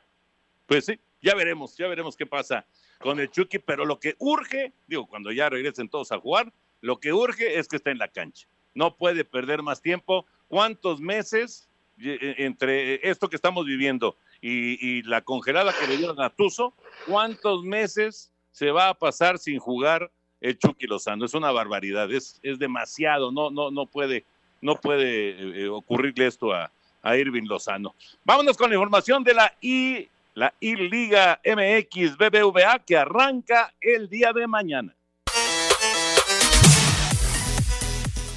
Pues 0.67 0.87
sí, 0.87 0.99
ya 1.21 1.35
veremos, 1.35 1.77
ya 1.77 1.89
veremos 1.89 2.17
qué 2.17 2.27
pasa 2.27 2.65
con 2.99 3.21
el 3.21 3.31
Chucky, 3.31 3.59
pero 3.59 3.85
lo 3.85 3.99
que 3.99 4.15
urge, 4.19 4.73
digo, 4.87 5.07
cuando 5.07 5.33
ya 5.33 5.49
regresen 5.49 5.89
todos 5.89 6.13
a 6.13 6.19
jugar, 6.19 6.53
lo 6.81 6.99
que 6.99 7.13
urge 7.13 7.59
es 7.59 7.69
que 7.69 7.77
esté 7.77 7.91
en 7.91 7.99
la 7.99 8.09
cancha. 8.09 8.49
No 8.75 8.97
puede 8.97 9.25
perder 9.25 9.63
más 9.63 9.83
tiempo. 9.83 10.27
¿Cuántos 10.49 11.01
meses 11.01 11.69
eh, 11.99 12.35
entre 12.39 13.09
esto 13.09 13.29
que 13.29 13.37
estamos 13.37 13.67
viviendo 13.67 14.17
y, 14.41 15.03
la 15.03 15.23
congelada 15.23 15.73
que 15.79 15.87
le 15.87 15.97
dieron 15.97 16.21
a 16.21 16.31
Tuzo? 16.31 16.75
¿Cuántos 17.07 17.63
meses 17.63 18.33
se 18.51 18.71
va 18.71 18.89
a 18.89 18.95
pasar 18.95 19.39
sin 19.39 19.59
jugar 19.59 20.11
Chucky 20.59 20.86
Lozano? 20.86 21.24
Es 21.24 21.34
una 21.34 21.51
barbaridad, 21.53 22.11
es, 22.12 22.38
es 22.43 22.59
demasiado, 22.59 23.30
no, 23.30 23.51
no, 23.51 23.70
no 23.70 23.86
puede, 23.86 24.24
no 24.61 24.76
puede 24.76 25.62
eh, 25.62 25.68
ocurrirle 25.68 26.26
esto 26.26 26.53
a, 26.53 26.70
a 27.03 27.16
Irving 27.16 27.47
Lozano. 27.47 27.95
Vámonos 28.24 28.57
con 28.57 28.70
la 28.70 28.76
información 28.76 29.24
de 29.24 29.34
la 29.34 29.53
I, 29.61 30.09
la 30.34 30.53
I 30.61 30.76
Liga 30.76 31.40
MX 31.45 32.16
BBVA 32.16 32.78
que 32.80 32.97
arranca 32.97 33.72
el 33.80 34.09
día 34.09 34.32
de 34.32 34.47
mañana. 34.47 34.95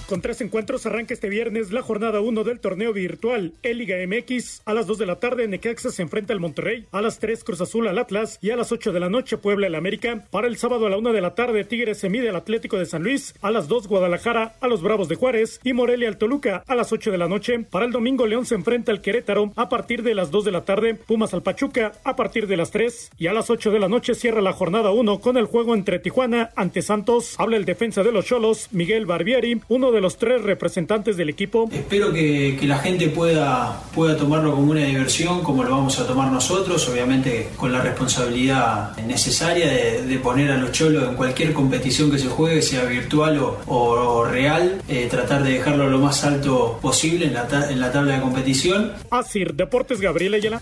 Con 0.07 0.21
tres 0.21 0.39
encuentros 0.41 0.85
arranca 0.85 1.15
este 1.15 1.29
viernes 1.29 1.71
la 1.71 1.81
jornada 1.81 2.21
1 2.21 2.43
del 2.43 2.59
torneo 2.59 2.93
virtual 2.93 3.53
El 3.63 3.79
Liga 3.79 3.95
MX. 4.05 4.61
A 4.63 4.75
las 4.75 4.85
2 4.85 4.99
de 4.99 5.07
la 5.07 5.15
tarde 5.15 5.47
Necaxa 5.47 5.89
se 5.89 6.03
enfrenta 6.03 6.31
al 6.31 6.39
Monterrey, 6.39 6.85
a 6.91 7.01
las 7.01 7.17
3 7.17 7.43
Cruz 7.43 7.59
Azul 7.61 7.87
al 7.87 7.97
Atlas 7.97 8.37
y 8.39 8.51
a 8.51 8.55
las 8.55 8.71
8 8.71 8.93
de 8.93 8.99
la 8.99 9.09
noche 9.09 9.37
Puebla 9.37 9.65
el 9.65 9.73
América. 9.73 10.27
Para 10.29 10.45
el 10.45 10.57
sábado 10.57 10.85
a 10.85 10.91
la 10.91 10.97
1 10.97 11.11
de 11.11 11.21
la 11.21 11.33
tarde 11.33 11.63
Tigres 11.63 11.97
se 11.97 12.09
mide 12.09 12.29
al 12.29 12.35
Atlético 12.35 12.77
de 12.77 12.85
San 12.85 13.01
Luis, 13.01 13.33
a 13.41 13.49
las 13.49 13.67
2 13.67 13.87
Guadalajara 13.87 14.53
a 14.61 14.67
los 14.67 14.83
Bravos 14.83 15.09
de 15.09 15.15
Juárez 15.15 15.59
y 15.63 15.73
Morelia 15.73 16.07
al 16.07 16.19
Toluca 16.19 16.63
a 16.67 16.75
las 16.75 16.93
8 16.93 17.09
de 17.09 17.17
la 17.17 17.27
noche. 17.27 17.65
Para 17.71 17.85
el 17.85 17.91
domingo 17.91 18.27
León 18.27 18.45
se 18.45 18.53
enfrenta 18.53 18.91
al 18.91 19.01
Querétaro 19.01 19.53
a 19.55 19.69
partir 19.69 20.03
de 20.03 20.13
las 20.13 20.29
2 20.29 20.45
de 20.45 20.51
la 20.51 20.65
tarde, 20.65 20.93
Pumas 20.93 21.33
al 21.33 21.41
Pachuca 21.41 21.93
a 22.03 22.15
partir 22.15 22.45
de 22.45 22.57
las 22.57 22.69
3 22.69 23.09
y 23.17 23.25
a 23.25 23.33
las 23.33 23.49
8 23.49 23.71
de 23.71 23.79
la 23.79 23.89
noche 23.89 24.13
cierra 24.13 24.41
la 24.41 24.53
jornada 24.53 24.91
1 24.91 25.19
con 25.19 25.35
el 25.37 25.45
juego 25.45 25.73
entre 25.73 25.97
Tijuana 25.97 26.51
ante 26.55 26.83
Santos. 26.83 27.33
Habla 27.39 27.57
el 27.57 27.65
defensa 27.65 28.03
de 28.03 28.11
los 28.11 28.25
Cholos, 28.25 28.69
Miguel 28.71 29.07
Barbieri, 29.07 29.61
uno 29.67 29.94
de 29.94 29.94
los 30.01 30.17
tres 30.17 30.41
representantes 30.41 31.17
del 31.17 31.29
equipo. 31.29 31.69
Espero 31.71 32.13
que, 32.13 32.57
que, 32.59 32.67
la 32.67 32.77
gente 32.79 33.09
pueda, 33.09 33.81
pueda 33.93 34.17
tomarlo 34.17 34.53
como 34.53 34.71
una 34.71 34.85
diversión, 34.85 35.43
como 35.43 35.63
lo 35.63 35.71
vamos 35.71 35.99
a 35.99 36.07
tomar 36.07 36.31
nosotros, 36.31 36.87
obviamente 36.89 37.49
con 37.57 37.71
la 37.71 37.81
responsabilidad 37.81 38.97
necesaria 38.97 39.67
de, 39.67 40.01
de 40.03 40.19
poner 40.19 40.51
a 40.51 40.57
los 40.57 40.71
cholos 40.71 41.07
en 41.07 41.15
cualquier 41.15 41.53
competición 41.53 42.11
que 42.11 42.17
se 42.17 42.27
juegue, 42.27 42.61
sea 42.61 42.85
virtual 42.85 43.37
o, 43.39 43.61
o 43.67 44.25
real, 44.25 44.81
eh, 44.87 45.07
tratar 45.09 45.43
de 45.43 45.51
dejarlo 45.51 45.89
lo 45.89 45.99
más 45.99 46.23
alto 46.23 46.79
posible 46.81 47.27
en 47.27 47.33
la, 47.33 47.47
en 47.69 47.79
la 47.79 47.91
tabla 47.91 48.15
de 48.15 48.21
competición. 48.21 48.93
Así, 49.11 49.43
Deportes 49.53 50.01
Gabriel 50.01 50.33
Ayala. 50.33 50.61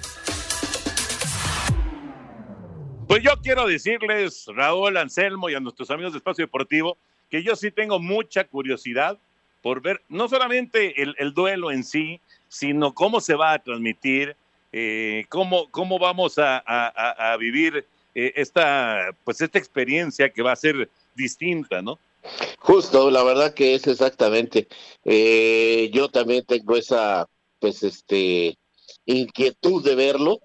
Pues 3.08 3.22
yo 3.22 3.32
quiero 3.44 3.68
decirles, 3.68 4.46
Raúl 4.56 4.98
Anselmo 4.98 5.50
y 5.50 5.56
a 5.56 5.60
nuestros 5.60 5.92
amigos 5.92 6.14
de 6.14 6.18
Espacio 6.18 6.46
Deportivo, 6.46 6.98
que 7.34 7.42
yo 7.42 7.56
sí 7.56 7.72
tengo 7.72 7.98
mucha 7.98 8.44
curiosidad 8.44 9.18
por 9.64 9.82
ver 9.82 10.04
no 10.08 10.30
solamente 10.30 11.02
el, 11.02 11.16
el 11.18 11.34
duelo 11.34 11.72
en 11.72 11.84
sí, 11.84 12.22
sino 12.48 12.94
cómo 12.94 13.22
se 13.22 13.34
va 13.34 13.54
a 13.54 13.64
transmitir, 13.64 14.36
eh, 14.72 15.26
cómo, 15.30 15.68
cómo 15.72 15.98
vamos 15.98 16.36
a 16.38 17.36
vivir 17.40 17.88
eh, 18.16 18.34
esta, 18.36 19.16
pues 19.24 19.42
esta 19.42 19.58
experiencia 19.58 20.30
que 20.30 20.44
va 20.44 20.52
a 20.52 20.56
ser 20.56 20.90
distinta, 21.16 21.82
¿no? 21.82 21.98
Justo, 22.60 23.10
la 23.10 23.24
verdad 23.24 23.54
que 23.54 23.74
es 23.74 23.88
exactamente. 23.88 24.68
Eh, 25.04 25.90
yo 25.92 26.10
también 26.10 26.46
tengo 26.46 26.78
esa, 26.78 27.28
pues, 27.60 27.82
este, 27.84 28.56
inquietud 29.06 29.84
de 29.84 29.96
verlo, 29.96 30.40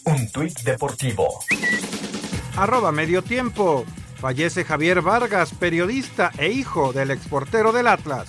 Un 0.05 0.31
tuit 0.33 0.61
deportivo. 0.61 1.39
Arroba 2.57 2.93
medio 2.93 3.23
tiempo. 3.23 3.87
Fallece 4.17 4.65
Javier 4.65 5.01
Vargas, 5.01 5.55
periodista 5.55 6.31
e 6.37 6.51
hijo 6.51 6.93
del 6.93 7.11
exportero 7.11 7.73
del 7.73 7.87
Atlas. 7.87 8.29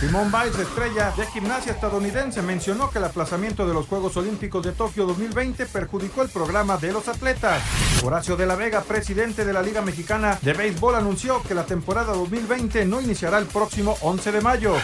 Simón 0.00 0.30
Biles, 0.30 0.56
estrella 0.56 1.12
de 1.16 1.26
gimnasia 1.26 1.72
estadounidense, 1.72 2.40
mencionó 2.40 2.88
que 2.88 2.98
el 2.98 3.04
aplazamiento 3.04 3.66
de 3.66 3.74
los 3.74 3.88
Juegos 3.88 4.16
Olímpicos 4.16 4.64
de 4.64 4.70
Tokio 4.70 5.06
2020 5.06 5.66
perjudicó 5.66 6.22
el 6.22 6.28
programa 6.28 6.76
de 6.76 6.92
los 6.92 7.08
atletas. 7.08 7.60
Horacio 8.04 8.36
de 8.36 8.46
la 8.46 8.54
Vega, 8.54 8.82
presidente 8.82 9.44
de 9.44 9.52
la 9.52 9.60
Liga 9.60 9.82
Mexicana 9.82 10.38
de 10.40 10.52
Béisbol, 10.52 10.94
anunció 10.94 11.42
que 11.42 11.54
la 11.54 11.66
temporada 11.66 12.14
2020 12.14 12.84
no 12.84 13.00
iniciará 13.00 13.38
el 13.38 13.46
próximo 13.46 13.96
11 14.02 14.30
de 14.30 14.40
mayo. 14.40 14.76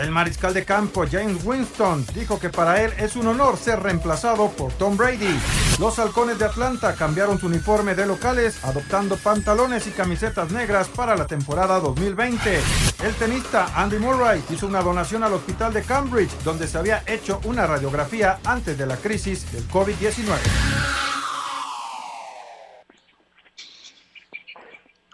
El 0.00 0.12
mariscal 0.12 0.54
de 0.54 0.64
campo 0.64 1.04
James 1.10 1.44
Winston 1.44 2.06
dijo 2.14 2.38
que 2.38 2.48
para 2.48 2.80
él 2.80 2.92
es 2.96 3.16
un 3.16 3.26
honor 3.26 3.56
ser 3.58 3.82
reemplazado 3.82 4.50
por 4.50 4.72
Tom 4.74 4.96
Brady. 4.96 5.36
Los 5.80 5.98
halcones 5.98 6.38
de 6.38 6.44
Atlanta 6.44 6.94
cambiaron 6.94 7.40
su 7.40 7.46
uniforme 7.46 7.96
de 7.96 8.06
locales, 8.06 8.64
adoptando 8.64 9.16
pantalones 9.16 9.88
y 9.88 9.90
camisetas 9.90 10.52
negras 10.52 10.86
para 10.88 11.16
la 11.16 11.26
temporada 11.26 11.80
2020. 11.80 12.60
El 13.02 13.14
tenista 13.14 13.68
Andy 13.74 13.98
Murray 13.98 14.42
una 14.62 14.82
donación 14.82 15.22
al 15.22 15.32
hospital 15.32 15.72
de 15.72 15.82
Cambridge, 15.82 16.30
donde 16.44 16.66
se 16.66 16.78
había 16.78 17.02
hecho 17.06 17.40
una 17.44 17.66
radiografía 17.66 18.38
antes 18.44 18.76
de 18.76 18.86
la 18.86 18.96
crisis 18.96 19.50
del 19.52 19.64
COVID-19. 19.64 20.36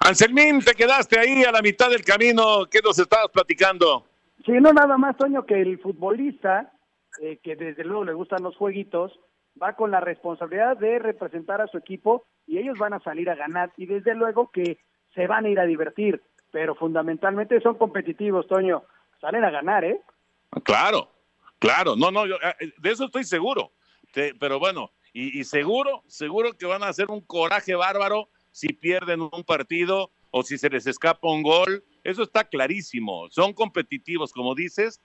Anselmín, 0.00 0.60
te 0.60 0.74
quedaste 0.74 1.18
ahí 1.18 1.42
a 1.44 1.50
la 1.50 1.62
mitad 1.62 1.90
del 1.90 2.04
camino. 2.04 2.66
¿Qué 2.70 2.80
nos 2.82 2.98
estabas 2.98 3.28
platicando? 3.32 4.04
Sí, 4.44 4.52
no 4.52 4.72
nada 4.72 4.96
más, 4.96 5.16
Toño, 5.16 5.44
que 5.44 5.60
el 5.60 5.78
futbolista, 5.80 6.72
eh, 7.20 7.38
que 7.42 7.56
desde 7.56 7.84
luego 7.84 8.04
le 8.04 8.12
gustan 8.12 8.42
los 8.42 8.56
jueguitos, 8.56 9.18
va 9.60 9.74
con 9.74 9.90
la 9.90 10.00
responsabilidad 10.00 10.76
de 10.76 10.98
representar 10.98 11.60
a 11.60 11.66
su 11.66 11.78
equipo 11.78 12.24
y 12.46 12.58
ellos 12.58 12.78
van 12.78 12.92
a 12.92 13.00
salir 13.00 13.28
a 13.30 13.34
ganar 13.34 13.72
y 13.76 13.86
desde 13.86 14.14
luego 14.14 14.50
que 14.50 14.78
se 15.14 15.26
van 15.26 15.46
a 15.46 15.48
ir 15.48 15.58
a 15.58 15.66
divertir, 15.66 16.22
pero 16.52 16.74
fundamentalmente 16.74 17.60
son 17.60 17.76
competitivos, 17.76 18.46
Toño, 18.46 18.84
salen 19.26 19.44
a 19.44 19.50
ganar, 19.50 19.84
¿eh? 19.84 20.00
Claro, 20.62 21.10
claro, 21.58 21.96
no, 21.96 22.12
no, 22.12 22.26
yo, 22.26 22.36
eh, 22.36 22.72
de 22.78 22.90
eso 22.92 23.06
estoy 23.06 23.24
seguro, 23.24 23.72
pero 24.38 24.60
bueno, 24.60 24.92
y, 25.12 25.42
seguro, 25.44 26.04
seguro 26.06 26.52
que 26.52 26.66
van 26.66 26.84
a 26.84 26.88
hacer 26.88 27.10
un 27.10 27.22
coraje 27.22 27.74
bárbaro 27.74 28.28
si 28.52 28.68
pierden 28.68 29.22
un 29.22 29.42
partido 29.44 30.10
o 30.30 30.42
si 30.44 30.58
se 30.58 30.70
les 30.70 30.86
escapa 30.86 31.28
un 31.28 31.42
gol, 31.42 31.82
eso 32.04 32.22
está 32.22 32.44
clarísimo, 32.44 33.26
son 33.30 33.52
competitivos, 33.52 34.32
como 34.32 34.54
dices, 34.54 35.00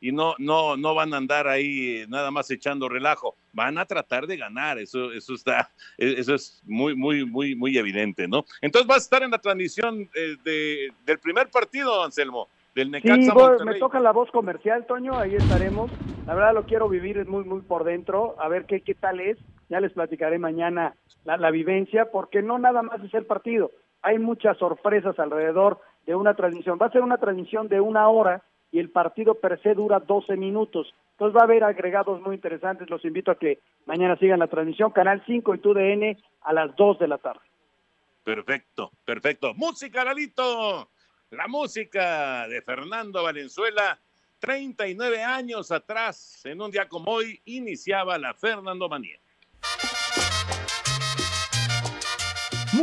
y 0.00 0.12
no, 0.12 0.34
no, 0.38 0.76
no 0.76 0.94
van 0.94 1.14
a 1.14 1.16
andar 1.16 1.48
ahí 1.48 2.00
eh, 2.00 2.06
nada 2.08 2.30
más 2.30 2.50
echando 2.50 2.88
relajo, 2.90 3.36
van 3.52 3.78
a 3.78 3.86
tratar 3.86 4.26
de 4.26 4.36
ganar, 4.36 4.78
eso, 4.78 5.12
eso 5.12 5.32
está, 5.34 5.70
eh, 5.96 6.16
eso 6.18 6.34
es 6.34 6.60
muy, 6.64 6.94
muy, 6.94 7.24
muy, 7.24 7.54
muy 7.54 7.78
evidente, 7.78 8.28
¿no? 8.28 8.44
Entonces 8.60 8.86
vas 8.86 8.98
a 8.98 9.04
estar 9.04 9.22
en 9.22 9.30
la 9.30 9.38
transmisión 9.38 10.10
eh, 10.14 10.36
de, 10.44 10.92
del 11.06 11.18
primer 11.20 11.48
partido, 11.48 12.02
Anselmo, 12.04 12.48
del 12.74 12.86
Sí, 12.86 12.90
Necaxa 12.92 13.34
voy- 13.34 13.42
Monterrey. 13.50 13.74
me 13.74 13.78
toca 13.80 14.00
la 14.00 14.12
voz 14.12 14.30
comercial, 14.30 14.86
Toño, 14.86 15.18
ahí 15.18 15.34
estaremos. 15.34 15.90
La 16.26 16.34
verdad 16.34 16.54
lo 16.54 16.64
quiero 16.64 16.88
vivir 16.88 17.26
muy, 17.28 17.44
muy 17.44 17.60
por 17.62 17.84
dentro, 17.84 18.34
a 18.38 18.48
ver 18.48 18.64
qué, 18.66 18.80
qué 18.80 18.94
tal 18.94 19.20
es. 19.20 19.38
Ya 19.68 19.80
les 19.80 19.92
platicaré 19.92 20.38
mañana 20.38 20.94
la, 21.24 21.36
la 21.36 21.50
vivencia, 21.50 22.10
porque 22.10 22.42
no 22.42 22.58
nada 22.58 22.82
más 22.82 23.02
es 23.02 23.12
el 23.14 23.26
partido. 23.26 23.70
Hay 24.02 24.18
muchas 24.18 24.56
sorpresas 24.58 25.18
alrededor 25.18 25.80
de 26.06 26.14
una 26.14 26.34
transmisión. 26.34 26.78
Va 26.80 26.86
a 26.86 26.90
ser 26.92 27.02
una 27.02 27.18
transmisión 27.18 27.68
de 27.68 27.80
una 27.80 28.08
hora 28.08 28.42
y 28.70 28.78
el 28.78 28.90
partido 28.90 29.34
per 29.34 29.60
se 29.62 29.74
dura 29.74 30.00
12 30.00 30.36
minutos. 30.36 30.92
Entonces 31.12 31.36
va 31.36 31.42
a 31.42 31.44
haber 31.44 31.62
agregados 31.64 32.20
muy 32.22 32.34
interesantes. 32.34 32.88
Los 32.90 33.04
invito 33.04 33.30
a 33.30 33.36
que 33.38 33.58
mañana 33.86 34.16
sigan 34.16 34.40
la 34.40 34.48
transmisión, 34.48 34.90
Canal 34.92 35.22
5 35.26 35.54
y 35.54 35.58
TUDN 35.58 36.16
a 36.42 36.52
las 36.52 36.74
2 36.76 36.98
de 36.98 37.08
la 37.08 37.18
tarde. 37.18 37.40
Perfecto, 38.24 38.90
perfecto. 39.04 39.52
Música, 39.54 40.04
Lalito. 40.04 40.88
La 41.32 41.48
música 41.48 42.46
de 42.46 42.60
Fernando 42.60 43.22
Valenzuela. 43.22 43.98
39 44.38 45.22
años 45.22 45.70
atrás, 45.70 46.42
en 46.44 46.60
un 46.60 46.70
día 46.70 46.88
como 46.88 47.10
hoy, 47.10 47.40
iniciaba 47.46 48.18
la 48.18 48.34
Fernando 48.34 48.86
Manía. 48.86 49.18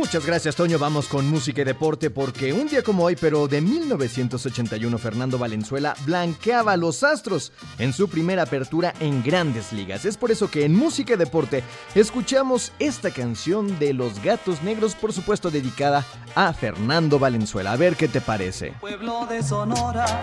Muchas 0.00 0.24
gracias, 0.24 0.56
Toño. 0.56 0.78
Vamos 0.78 1.08
con 1.08 1.28
música 1.28 1.60
y 1.60 1.64
deporte 1.64 2.08
porque 2.08 2.54
un 2.54 2.68
día 2.68 2.82
como 2.82 3.04
hoy, 3.04 3.16
pero 3.16 3.46
de 3.48 3.60
1981, 3.60 4.96
Fernando 4.96 5.36
Valenzuela 5.36 5.94
blanqueaba 6.06 6.78
los 6.78 7.04
Astros 7.04 7.52
en 7.78 7.92
su 7.92 8.08
primera 8.08 8.44
apertura 8.44 8.94
en 8.98 9.22
grandes 9.22 9.74
ligas. 9.74 10.06
Es 10.06 10.16
por 10.16 10.30
eso 10.30 10.50
que 10.50 10.64
en 10.64 10.74
música 10.74 11.12
y 11.12 11.16
deporte 11.16 11.62
escuchamos 11.94 12.72
esta 12.78 13.10
canción 13.10 13.78
de 13.78 13.92
Los 13.92 14.22
Gatos 14.22 14.62
Negros, 14.62 14.94
por 14.94 15.12
supuesto 15.12 15.50
dedicada 15.50 16.04
a 16.34 16.54
Fernando 16.54 17.18
Valenzuela. 17.18 17.72
A 17.72 17.76
ver 17.76 17.94
qué 17.94 18.08
te 18.08 18.22
parece. 18.22 18.72
Pueblo 18.80 19.26
de 19.26 19.42
Sonora, 19.42 20.22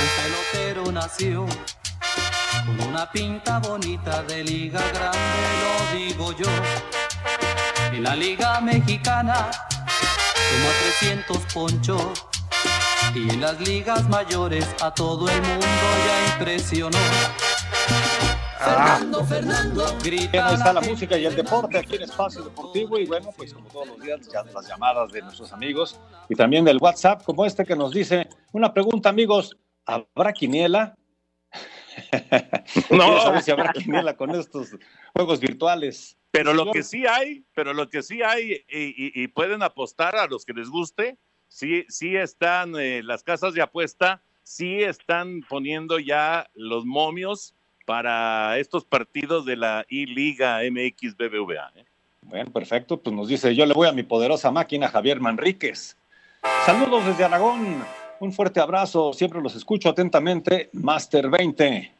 un 0.00 0.62
pelotero 0.64 0.90
nació 0.90 1.44
con 2.64 2.88
una 2.88 3.12
pinta 3.12 3.58
bonita 3.58 4.22
de 4.22 4.42
liga 4.42 4.80
grande, 4.94 5.12
lo 5.60 5.98
digo 5.98 6.32
yo. 6.32 6.99
En 8.00 8.04
la 8.04 8.16
liga 8.16 8.62
mexicana, 8.62 9.50
como 9.52 10.68
a 10.70 10.72
300 10.98 11.38
ponchos. 11.52 12.24
Y 13.14 13.28
en 13.28 13.42
las 13.42 13.60
ligas 13.60 14.08
mayores 14.08 14.66
a 14.80 14.90
todo 14.94 15.28
el 15.28 15.42
mundo 15.42 15.66
ya 16.06 16.32
impresionó. 16.32 16.96
Fernando, 18.58 19.22
Fernando, 19.26 19.84
grita. 20.02 20.48
Ahí 20.48 20.54
está 20.54 20.72
la 20.72 20.80
música 20.80 21.18
y 21.18 21.26
el 21.26 21.36
deporte 21.36 21.76
aquí 21.76 21.96
en 21.96 22.04
Espacio 22.04 22.42
Deportivo. 22.42 22.98
Y 22.98 23.04
bueno, 23.04 23.34
pues 23.36 23.52
como 23.52 23.68
todos 23.68 23.88
los 23.88 24.00
días, 24.00 24.26
ya 24.32 24.44
las 24.44 24.66
llamadas 24.66 25.12
de 25.12 25.20
nuestros 25.20 25.52
amigos 25.52 26.00
y 26.30 26.34
también 26.34 26.64
del 26.64 26.78
WhatsApp, 26.78 27.22
como 27.22 27.44
este 27.44 27.66
que 27.66 27.76
nos 27.76 27.92
dice: 27.92 28.30
Una 28.52 28.72
pregunta, 28.72 29.10
amigos, 29.10 29.58
¿habrá 29.84 30.32
quiniela? 30.32 30.96
no. 32.90 33.20
saber 33.20 33.42
si 33.42 33.50
habrá 33.50 33.74
quiniela 33.74 34.16
con 34.16 34.30
estos 34.30 34.70
juegos 35.12 35.38
virtuales. 35.38 36.16
Pero 36.30 36.54
lo 36.54 36.70
que 36.70 36.82
sí 36.82 37.06
hay, 37.06 37.44
pero 37.54 37.72
lo 37.72 37.88
que 37.88 38.02
sí 38.02 38.22
hay, 38.22 38.64
y, 38.68 39.26
pueden 39.28 39.62
apostar 39.62 40.16
a 40.16 40.26
los 40.26 40.44
que 40.44 40.52
les 40.52 40.68
guste, 40.68 41.16
sí, 41.48 41.84
sí 41.88 42.16
están 42.16 42.74
eh, 42.78 43.02
las 43.02 43.22
casas 43.24 43.54
de 43.54 43.62
apuesta, 43.62 44.22
sí 44.44 44.82
están 44.82 45.40
poniendo 45.48 45.98
ya 45.98 46.48
los 46.54 46.84
momios 46.84 47.54
para 47.84 48.58
estos 48.58 48.84
partidos 48.84 49.44
de 49.44 49.56
la 49.56 49.84
I-Liga 49.88 50.60
MX 50.70 51.16
BBVA. 51.16 51.72
¿eh? 51.74 51.84
Bueno, 52.22 52.52
perfecto, 52.52 53.00
pues 53.00 53.14
nos 53.14 53.26
dice, 53.26 53.54
yo 53.54 53.66
le 53.66 53.74
voy 53.74 53.88
a 53.88 53.92
mi 53.92 54.04
poderosa 54.04 54.52
máquina 54.52 54.88
Javier 54.88 55.20
Manríquez. 55.20 55.96
Saludos 56.64 57.04
desde 57.06 57.24
Aragón, 57.24 57.84
un 58.20 58.32
fuerte 58.32 58.60
abrazo, 58.60 59.12
siempre 59.12 59.40
los 59.40 59.56
escucho 59.56 59.88
atentamente, 59.88 60.70
Master 60.74 61.28
20. 61.28 61.92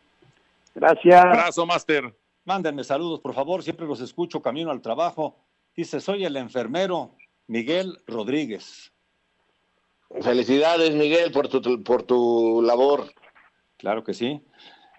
Gracias. 0.75 1.25
Abrazo, 1.25 1.67
Master. 1.67 2.15
Mándenme 2.45 2.85
saludos, 2.85 3.21
por 3.21 3.35
favor, 3.35 3.63
siempre 3.63 3.87
los 3.87 4.01
escucho 4.01 4.43
camino 4.43 4.71
al 4.71 4.81
trabajo. 4.81 5.37
Dice, 5.77 6.01
soy 6.01 6.25
el 6.25 6.37
enfermero 6.37 7.17
Miguel 7.47 7.99
Rodríguez. 8.07 8.93
Felicidades, 10.21 10.95
Miguel, 10.95 11.31
por 11.33 11.49
tu, 11.49 11.83
por 11.85 12.03
tu 12.03 12.63
labor. 12.63 13.13
Claro 13.77 14.03
que 14.03 14.15
sí. 14.15 14.45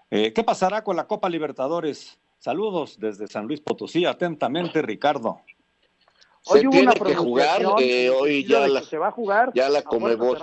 Eh, 0.10 0.34
¿Qué 0.34 0.44
pasará 0.44 0.84
con 0.84 0.96
la 0.96 1.08
Copa 1.08 1.30
Libertadores? 1.30 2.20
Saludos 2.38 3.00
desde 3.00 3.28
San 3.28 3.46
Luis 3.46 3.62
Potosí, 3.62 4.06
atentamente, 4.06 4.82
Ricardo. 4.82 5.42
Se 6.42 6.62
tiene 6.62 6.94
que 6.94 7.16
jugar, 7.16 7.62
eh, 7.80 8.10
hoy 8.10 8.44
ya 8.46 8.68
la, 8.68 8.82
se 8.82 8.98
va 8.98 9.10
a 9.10 9.12
jugar 9.12 9.52
ya 9.54 9.70
la 9.70 9.84
Conmebol. 9.84 10.40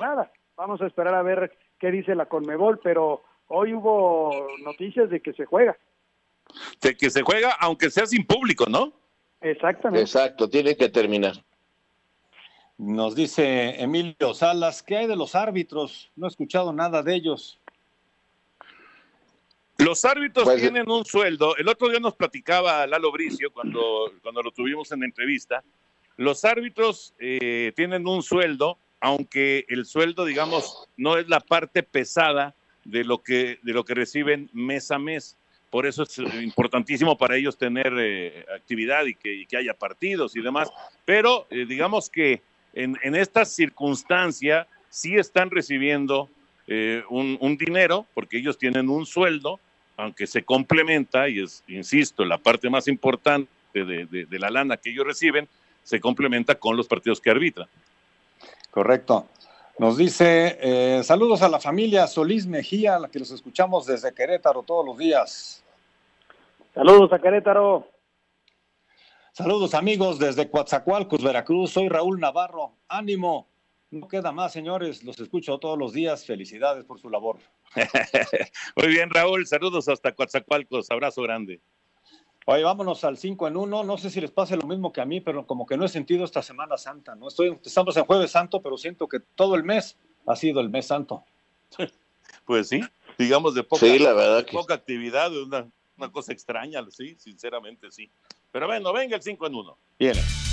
Vamos 0.56 0.80
a 0.80 0.86
esperar 0.86 1.14
a 1.14 1.22
ver 1.22 1.52
qué 1.78 1.90
dice 1.90 2.14
la 2.14 2.26
Conmebol, 2.26 2.78
pero 2.82 3.22
hoy 3.48 3.74
hubo 3.74 4.46
noticias 4.62 5.10
de 5.10 5.20
que 5.20 5.32
se 5.32 5.44
juega 5.44 5.76
de 6.80 6.96
que 6.96 7.10
se 7.10 7.22
juega 7.22 7.52
aunque 7.60 7.90
sea 7.90 8.06
sin 8.06 8.24
público, 8.24 8.66
¿no? 8.66 8.92
Exactamente. 9.40 10.02
Exacto, 10.02 10.48
tiene 10.48 10.76
que 10.76 10.88
terminar. 10.88 11.42
Nos 12.78 13.14
dice 13.14 13.80
Emilio 13.82 14.34
Salas, 14.34 14.82
¿qué 14.82 14.98
hay 14.98 15.06
de 15.06 15.16
los 15.16 15.34
árbitros? 15.34 16.10
No 16.14 16.26
he 16.26 16.30
escuchado 16.30 16.72
nada 16.72 17.02
de 17.02 17.14
ellos. 17.14 17.58
Los 19.78 20.04
árbitros 20.04 20.44
pues, 20.44 20.60
tienen 20.60 20.90
un 20.90 21.04
sueldo. 21.04 21.56
El 21.56 21.68
otro 21.68 21.88
día 21.88 22.00
nos 22.00 22.14
platicaba 22.14 22.86
Lalo 22.86 23.12
Bricio 23.12 23.52
cuando, 23.52 24.12
cuando 24.22 24.42
lo 24.42 24.50
tuvimos 24.50 24.90
en 24.90 25.00
la 25.00 25.06
entrevista. 25.06 25.62
Los 26.16 26.44
árbitros 26.44 27.14
eh, 27.20 27.72
tienen 27.76 28.06
un 28.08 28.24
sueldo, 28.24 28.76
aunque 29.00 29.64
el 29.68 29.86
sueldo, 29.86 30.24
digamos, 30.24 30.88
no 30.96 31.16
es 31.16 31.28
la 31.28 31.38
parte 31.38 31.84
pesada 31.84 32.56
de 32.84 33.04
lo 33.04 33.22
que, 33.22 33.60
de 33.62 33.72
lo 33.72 33.84
que 33.84 33.94
reciben 33.94 34.50
mes 34.52 34.90
a 34.90 34.98
mes. 34.98 35.36
Por 35.70 35.86
eso 35.86 36.04
es 36.04 36.18
importantísimo 36.42 37.18
para 37.18 37.36
ellos 37.36 37.58
tener 37.58 37.92
eh, 37.98 38.44
actividad 38.56 39.04
y 39.04 39.14
que, 39.14 39.56
haya 39.56 39.74
partidos 39.74 40.34
y 40.34 40.40
demás. 40.40 40.70
Pero 41.04 41.46
eh, 41.50 41.66
digamos 41.66 42.08
que 42.08 42.42
en, 42.72 42.96
esta 43.14 43.44
circunstancia 43.44 44.66
sí 44.88 45.16
están 45.16 45.50
recibiendo 45.50 46.30
eh, 46.66 47.02
un, 47.10 47.56
dinero 47.58 48.06
porque 48.14 48.38
ellos 48.38 48.56
tienen 48.56 48.88
un 48.88 49.04
sueldo, 49.04 49.60
aunque 49.96 50.26
se 50.26 50.42
complementa, 50.42 51.28
y 51.28 51.40
es, 51.40 51.62
insisto, 51.68 52.24
la 52.24 52.38
parte 52.38 52.70
más 52.70 52.88
importante 52.88 53.50
de, 53.74 54.26
la 54.38 54.50
lana 54.50 54.76
que 54.78 54.90
ellos 54.90 55.06
reciben, 55.06 55.48
se 55.82 56.00
complementa 56.00 56.54
con 56.54 56.76
los 56.76 56.86
partidos 56.86 57.20
que 57.20 57.30
arbitran. 57.30 57.68
Correcto. 58.70 59.28
Nos 59.78 59.96
dice, 59.96 61.02
saludos 61.04 61.42
a 61.42 61.48
la 61.48 61.60
familia 61.60 62.06
Solís 62.06 62.46
Mejía, 62.46 62.98
la 62.98 63.08
que 63.08 63.20
los 63.20 63.30
escuchamos 63.30 63.86
desde 63.86 64.12
Querétaro 64.12 64.62
todos 64.62 64.84
los 64.84 64.98
días. 64.98 65.62
Saludos 66.74 67.12
a 67.12 67.18
Querétaro. 67.18 67.88
Saludos 69.32 69.74
amigos 69.74 70.18
desde 70.18 70.50
Coatzacoalcos, 70.50 71.22
Veracruz. 71.22 71.70
Soy 71.70 71.88
Raúl 71.88 72.18
Navarro. 72.18 72.72
Ánimo. 72.88 73.46
No 73.90 74.08
queda 74.08 74.32
más, 74.32 74.52
señores. 74.52 75.04
Los 75.04 75.20
escucho 75.20 75.58
todos 75.58 75.78
los 75.78 75.92
días. 75.92 76.26
Felicidades 76.26 76.84
por 76.84 76.98
su 77.00 77.08
labor. 77.08 77.38
Muy 78.76 78.88
bien, 78.88 79.10
Raúl. 79.10 79.46
Saludos 79.46 79.88
hasta 79.88 80.12
Coatzacoalcos. 80.12 80.90
Abrazo 80.90 81.22
grande. 81.22 81.60
Oye, 82.50 82.62
vámonos 82.64 83.04
al 83.04 83.18
5 83.18 83.46
en 83.48 83.58
1. 83.58 83.84
No 83.84 83.98
sé 83.98 84.08
si 84.08 84.22
les 84.22 84.30
pase 84.30 84.56
lo 84.56 84.66
mismo 84.66 84.90
que 84.90 85.02
a 85.02 85.04
mí, 85.04 85.20
pero 85.20 85.46
como 85.46 85.66
que 85.66 85.76
no 85.76 85.84
he 85.84 85.88
sentido 85.90 86.24
esta 86.24 86.42
Semana 86.42 86.78
Santa. 86.78 87.14
No 87.14 87.28
estoy, 87.28 87.58
estamos 87.62 87.94
en 87.98 88.06
Jueves 88.06 88.30
Santo, 88.30 88.62
pero 88.62 88.78
siento 88.78 89.06
que 89.06 89.20
todo 89.20 89.54
el 89.54 89.64
mes 89.64 89.98
ha 90.26 90.34
sido 90.34 90.60
el 90.60 90.70
mes 90.70 90.86
santo. 90.86 91.24
Pues 92.44 92.68
sí, 92.68 92.80
digamos 93.18 93.54
de 93.54 93.62
poca, 93.62 93.84
sí, 93.84 93.98
la 93.98 94.14
verdad 94.14 94.46
poca 94.50 94.72
actividad, 94.72 95.30
una, 95.36 95.66
una 95.98 96.10
cosa 96.10 96.32
extraña, 96.32 96.82
sí, 96.90 97.14
sinceramente 97.18 97.90
sí. 97.90 98.10
Pero 98.50 98.66
bueno, 98.66 98.90
venga 98.94 99.16
el 99.16 99.22
5 99.22 99.46
en 99.46 99.54
1. 99.54 99.78
Viene. 99.98 100.47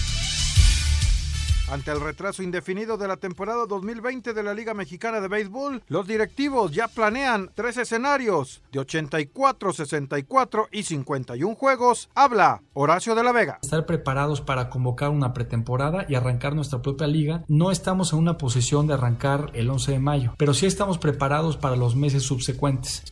Ante 1.68 1.92
el 1.92 2.00
retraso 2.00 2.44
indefinido 2.44 2.96
de 2.96 3.08
la 3.08 3.18
temporada 3.18 3.66
2020 3.66 4.34
de 4.34 4.44
la 4.44 4.54
Liga 4.54 4.76
Mexicana 4.76 5.20
de 5.20 5.28
Béisbol, 5.28 5.82
los 5.88 6.06
directivos 6.06 6.72
ya 6.72 6.88
planean 6.88 7.50
tres 7.56 7.78
escenarios 7.78 8.62
de 8.72 8.80
84, 8.80 9.74
64 9.74 10.68
y 10.72 10.84
51 10.84 11.56
juegos. 11.56 12.10
Habla 12.14 12.62
Horacio 12.74 13.16
de 13.16 13.24
la 13.24 13.32
Vega. 13.32 13.60
Estar 13.64 13.88
preparados 13.88 14.42
para 14.42 14.70
convocar 14.70 15.10
una 15.10 15.34
pretemporada 15.34 16.06
y 16.08 16.14
arrancar 16.14 16.54
nuestra 16.54 16.84
propia 16.84 17.08
liga. 17.08 17.44
No 17.48 17.72
estamos 17.72 18.14
en 18.14 18.20
una 18.20 18.38
posición 18.38 18.86
de 18.86 18.94
arrancar 18.94 19.50
el 19.56 19.68
11 19.68 19.94
de 19.94 20.00
mayo, 20.00 20.34
pero 20.38 20.54
sí 20.54 20.68
estamos 20.68 21.00
preparados 21.00 21.58
para 21.58 21.76
los 21.76 21.96
meses 21.96 22.22
subsecuentes. 22.22 23.04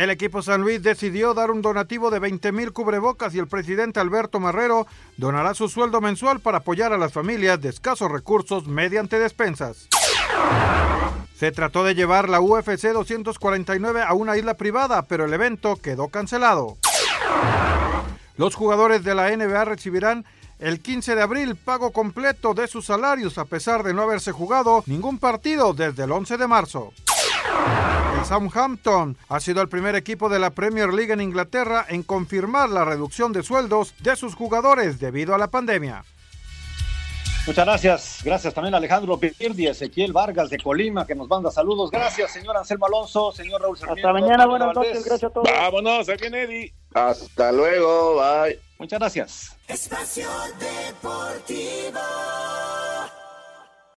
El 0.00 0.08
equipo 0.08 0.40
San 0.40 0.62
Luis 0.62 0.82
decidió 0.82 1.34
dar 1.34 1.50
un 1.50 1.60
donativo 1.60 2.10
de 2.10 2.20
20 2.20 2.52
mil 2.52 2.72
cubrebocas 2.72 3.34
y 3.34 3.38
el 3.38 3.48
presidente 3.48 4.00
Alberto 4.00 4.40
Marrero 4.40 4.86
donará 5.18 5.52
su 5.52 5.68
sueldo 5.68 6.00
mensual 6.00 6.40
para 6.40 6.56
apoyar 6.56 6.94
a 6.94 6.96
las 6.96 7.12
familias 7.12 7.60
de 7.60 7.68
escasos 7.68 8.10
recursos 8.10 8.66
mediante 8.66 9.18
despensas. 9.18 9.88
Se 11.36 11.52
trató 11.52 11.84
de 11.84 11.94
llevar 11.94 12.30
la 12.30 12.40
UFC 12.40 12.92
249 12.94 14.02
a 14.02 14.14
una 14.14 14.38
isla 14.38 14.54
privada, 14.54 15.02
pero 15.02 15.26
el 15.26 15.34
evento 15.34 15.76
quedó 15.76 16.08
cancelado. 16.08 16.78
Los 18.38 18.54
jugadores 18.54 19.04
de 19.04 19.14
la 19.14 19.28
NBA 19.36 19.66
recibirán 19.66 20.24
el 20.60 20.80
15 20.80 21.14
de 21.14 21.20
abril 21.20 21.56
pago 21.56 21.90
completo 21.92 22.54
de 22.54 22.68
sus 22.68 22.86
salarios 22.86 23.36
a 23.36 23.44
pesar 23.44 23.82
de 23.82 23.92
no 23.92 24.00
haberse 24.00 24.32
jugado 24.32 24.82
ningún 24.86 25.18
partido 25.18 25.74
desde 25.74 26.04
el 26.04 26.12
11 26.12 26.38
de 26.38 26.46
marzo. 26.46 26.94
El 28.18 28.24
Southampton 28.24 29.16
ha 29.28 29.40
sido 29.40 29.62
el 29.62 29.68
primer 29.68 29.94
equipo 29.94 30.28
de 30.28 30.38
la 30.38 30.50
Premier 30.50 30.92
League 30.92 31.12
en 31.12 31.20
Inglaterra 31.20 31.86
en 31.88 32.02
confirmar 32.02 32.68
la 32.68 32.84
reducción 32.84 33.32
de 33.32 33.42
sueldos 33.42 33.94
de 34.00 34.16
sus 34.16 34.34
jugadores 34.34 35.00
debido 35.00 35.34
a 35.34 35.38
la 35.38 35.48
pandemia. 35.48 36.04
Muchas 37.46 37.64
gracias. 37.64 38.20
Gracias 38.22 38.52
también 38.52 38.74
a 38.74 38.76
Alejandro 38.76 39.18
Pirdi, 39.18 39.66
Ezequiel 39.66 40.12
Vargas 40.12 40.50
de 40.50 40.58
Colima, 40.58 41.06
que 41.06 41.14
nos 41.14 41.28
manda 41.28 41.50
saludos. 41.50 41.90
Gracias, 41.90 42.32
señor 42.32 42.56
Anselmo 42.56 42.86
Alonso, 42.86 43.32
señor 43.32 43.62
Raúl 43.62 43.78
Sarmiento. 43.78 44.08
Hasta 44.08 44.20
mañana, 44.20 44.46
buenas 44.46 44.74
noches. 44.74 45.04
Gracias 45.04 45.30
a 45.30 45.32
todos. 45.32 45.50
Vámonos, 45.50 46.08
aquí 46.08 46.20
viene 46.22 46.42
Eddie. 46.42 46.74
Hasta 46.94 47.50
luego, 47.52 48.16
bye. 48.16 48.60
Muchas 48.78 48.98
gracias. 48.98 49.56
Espacio 49.68 50.28
Deportivo. 50.58 52.00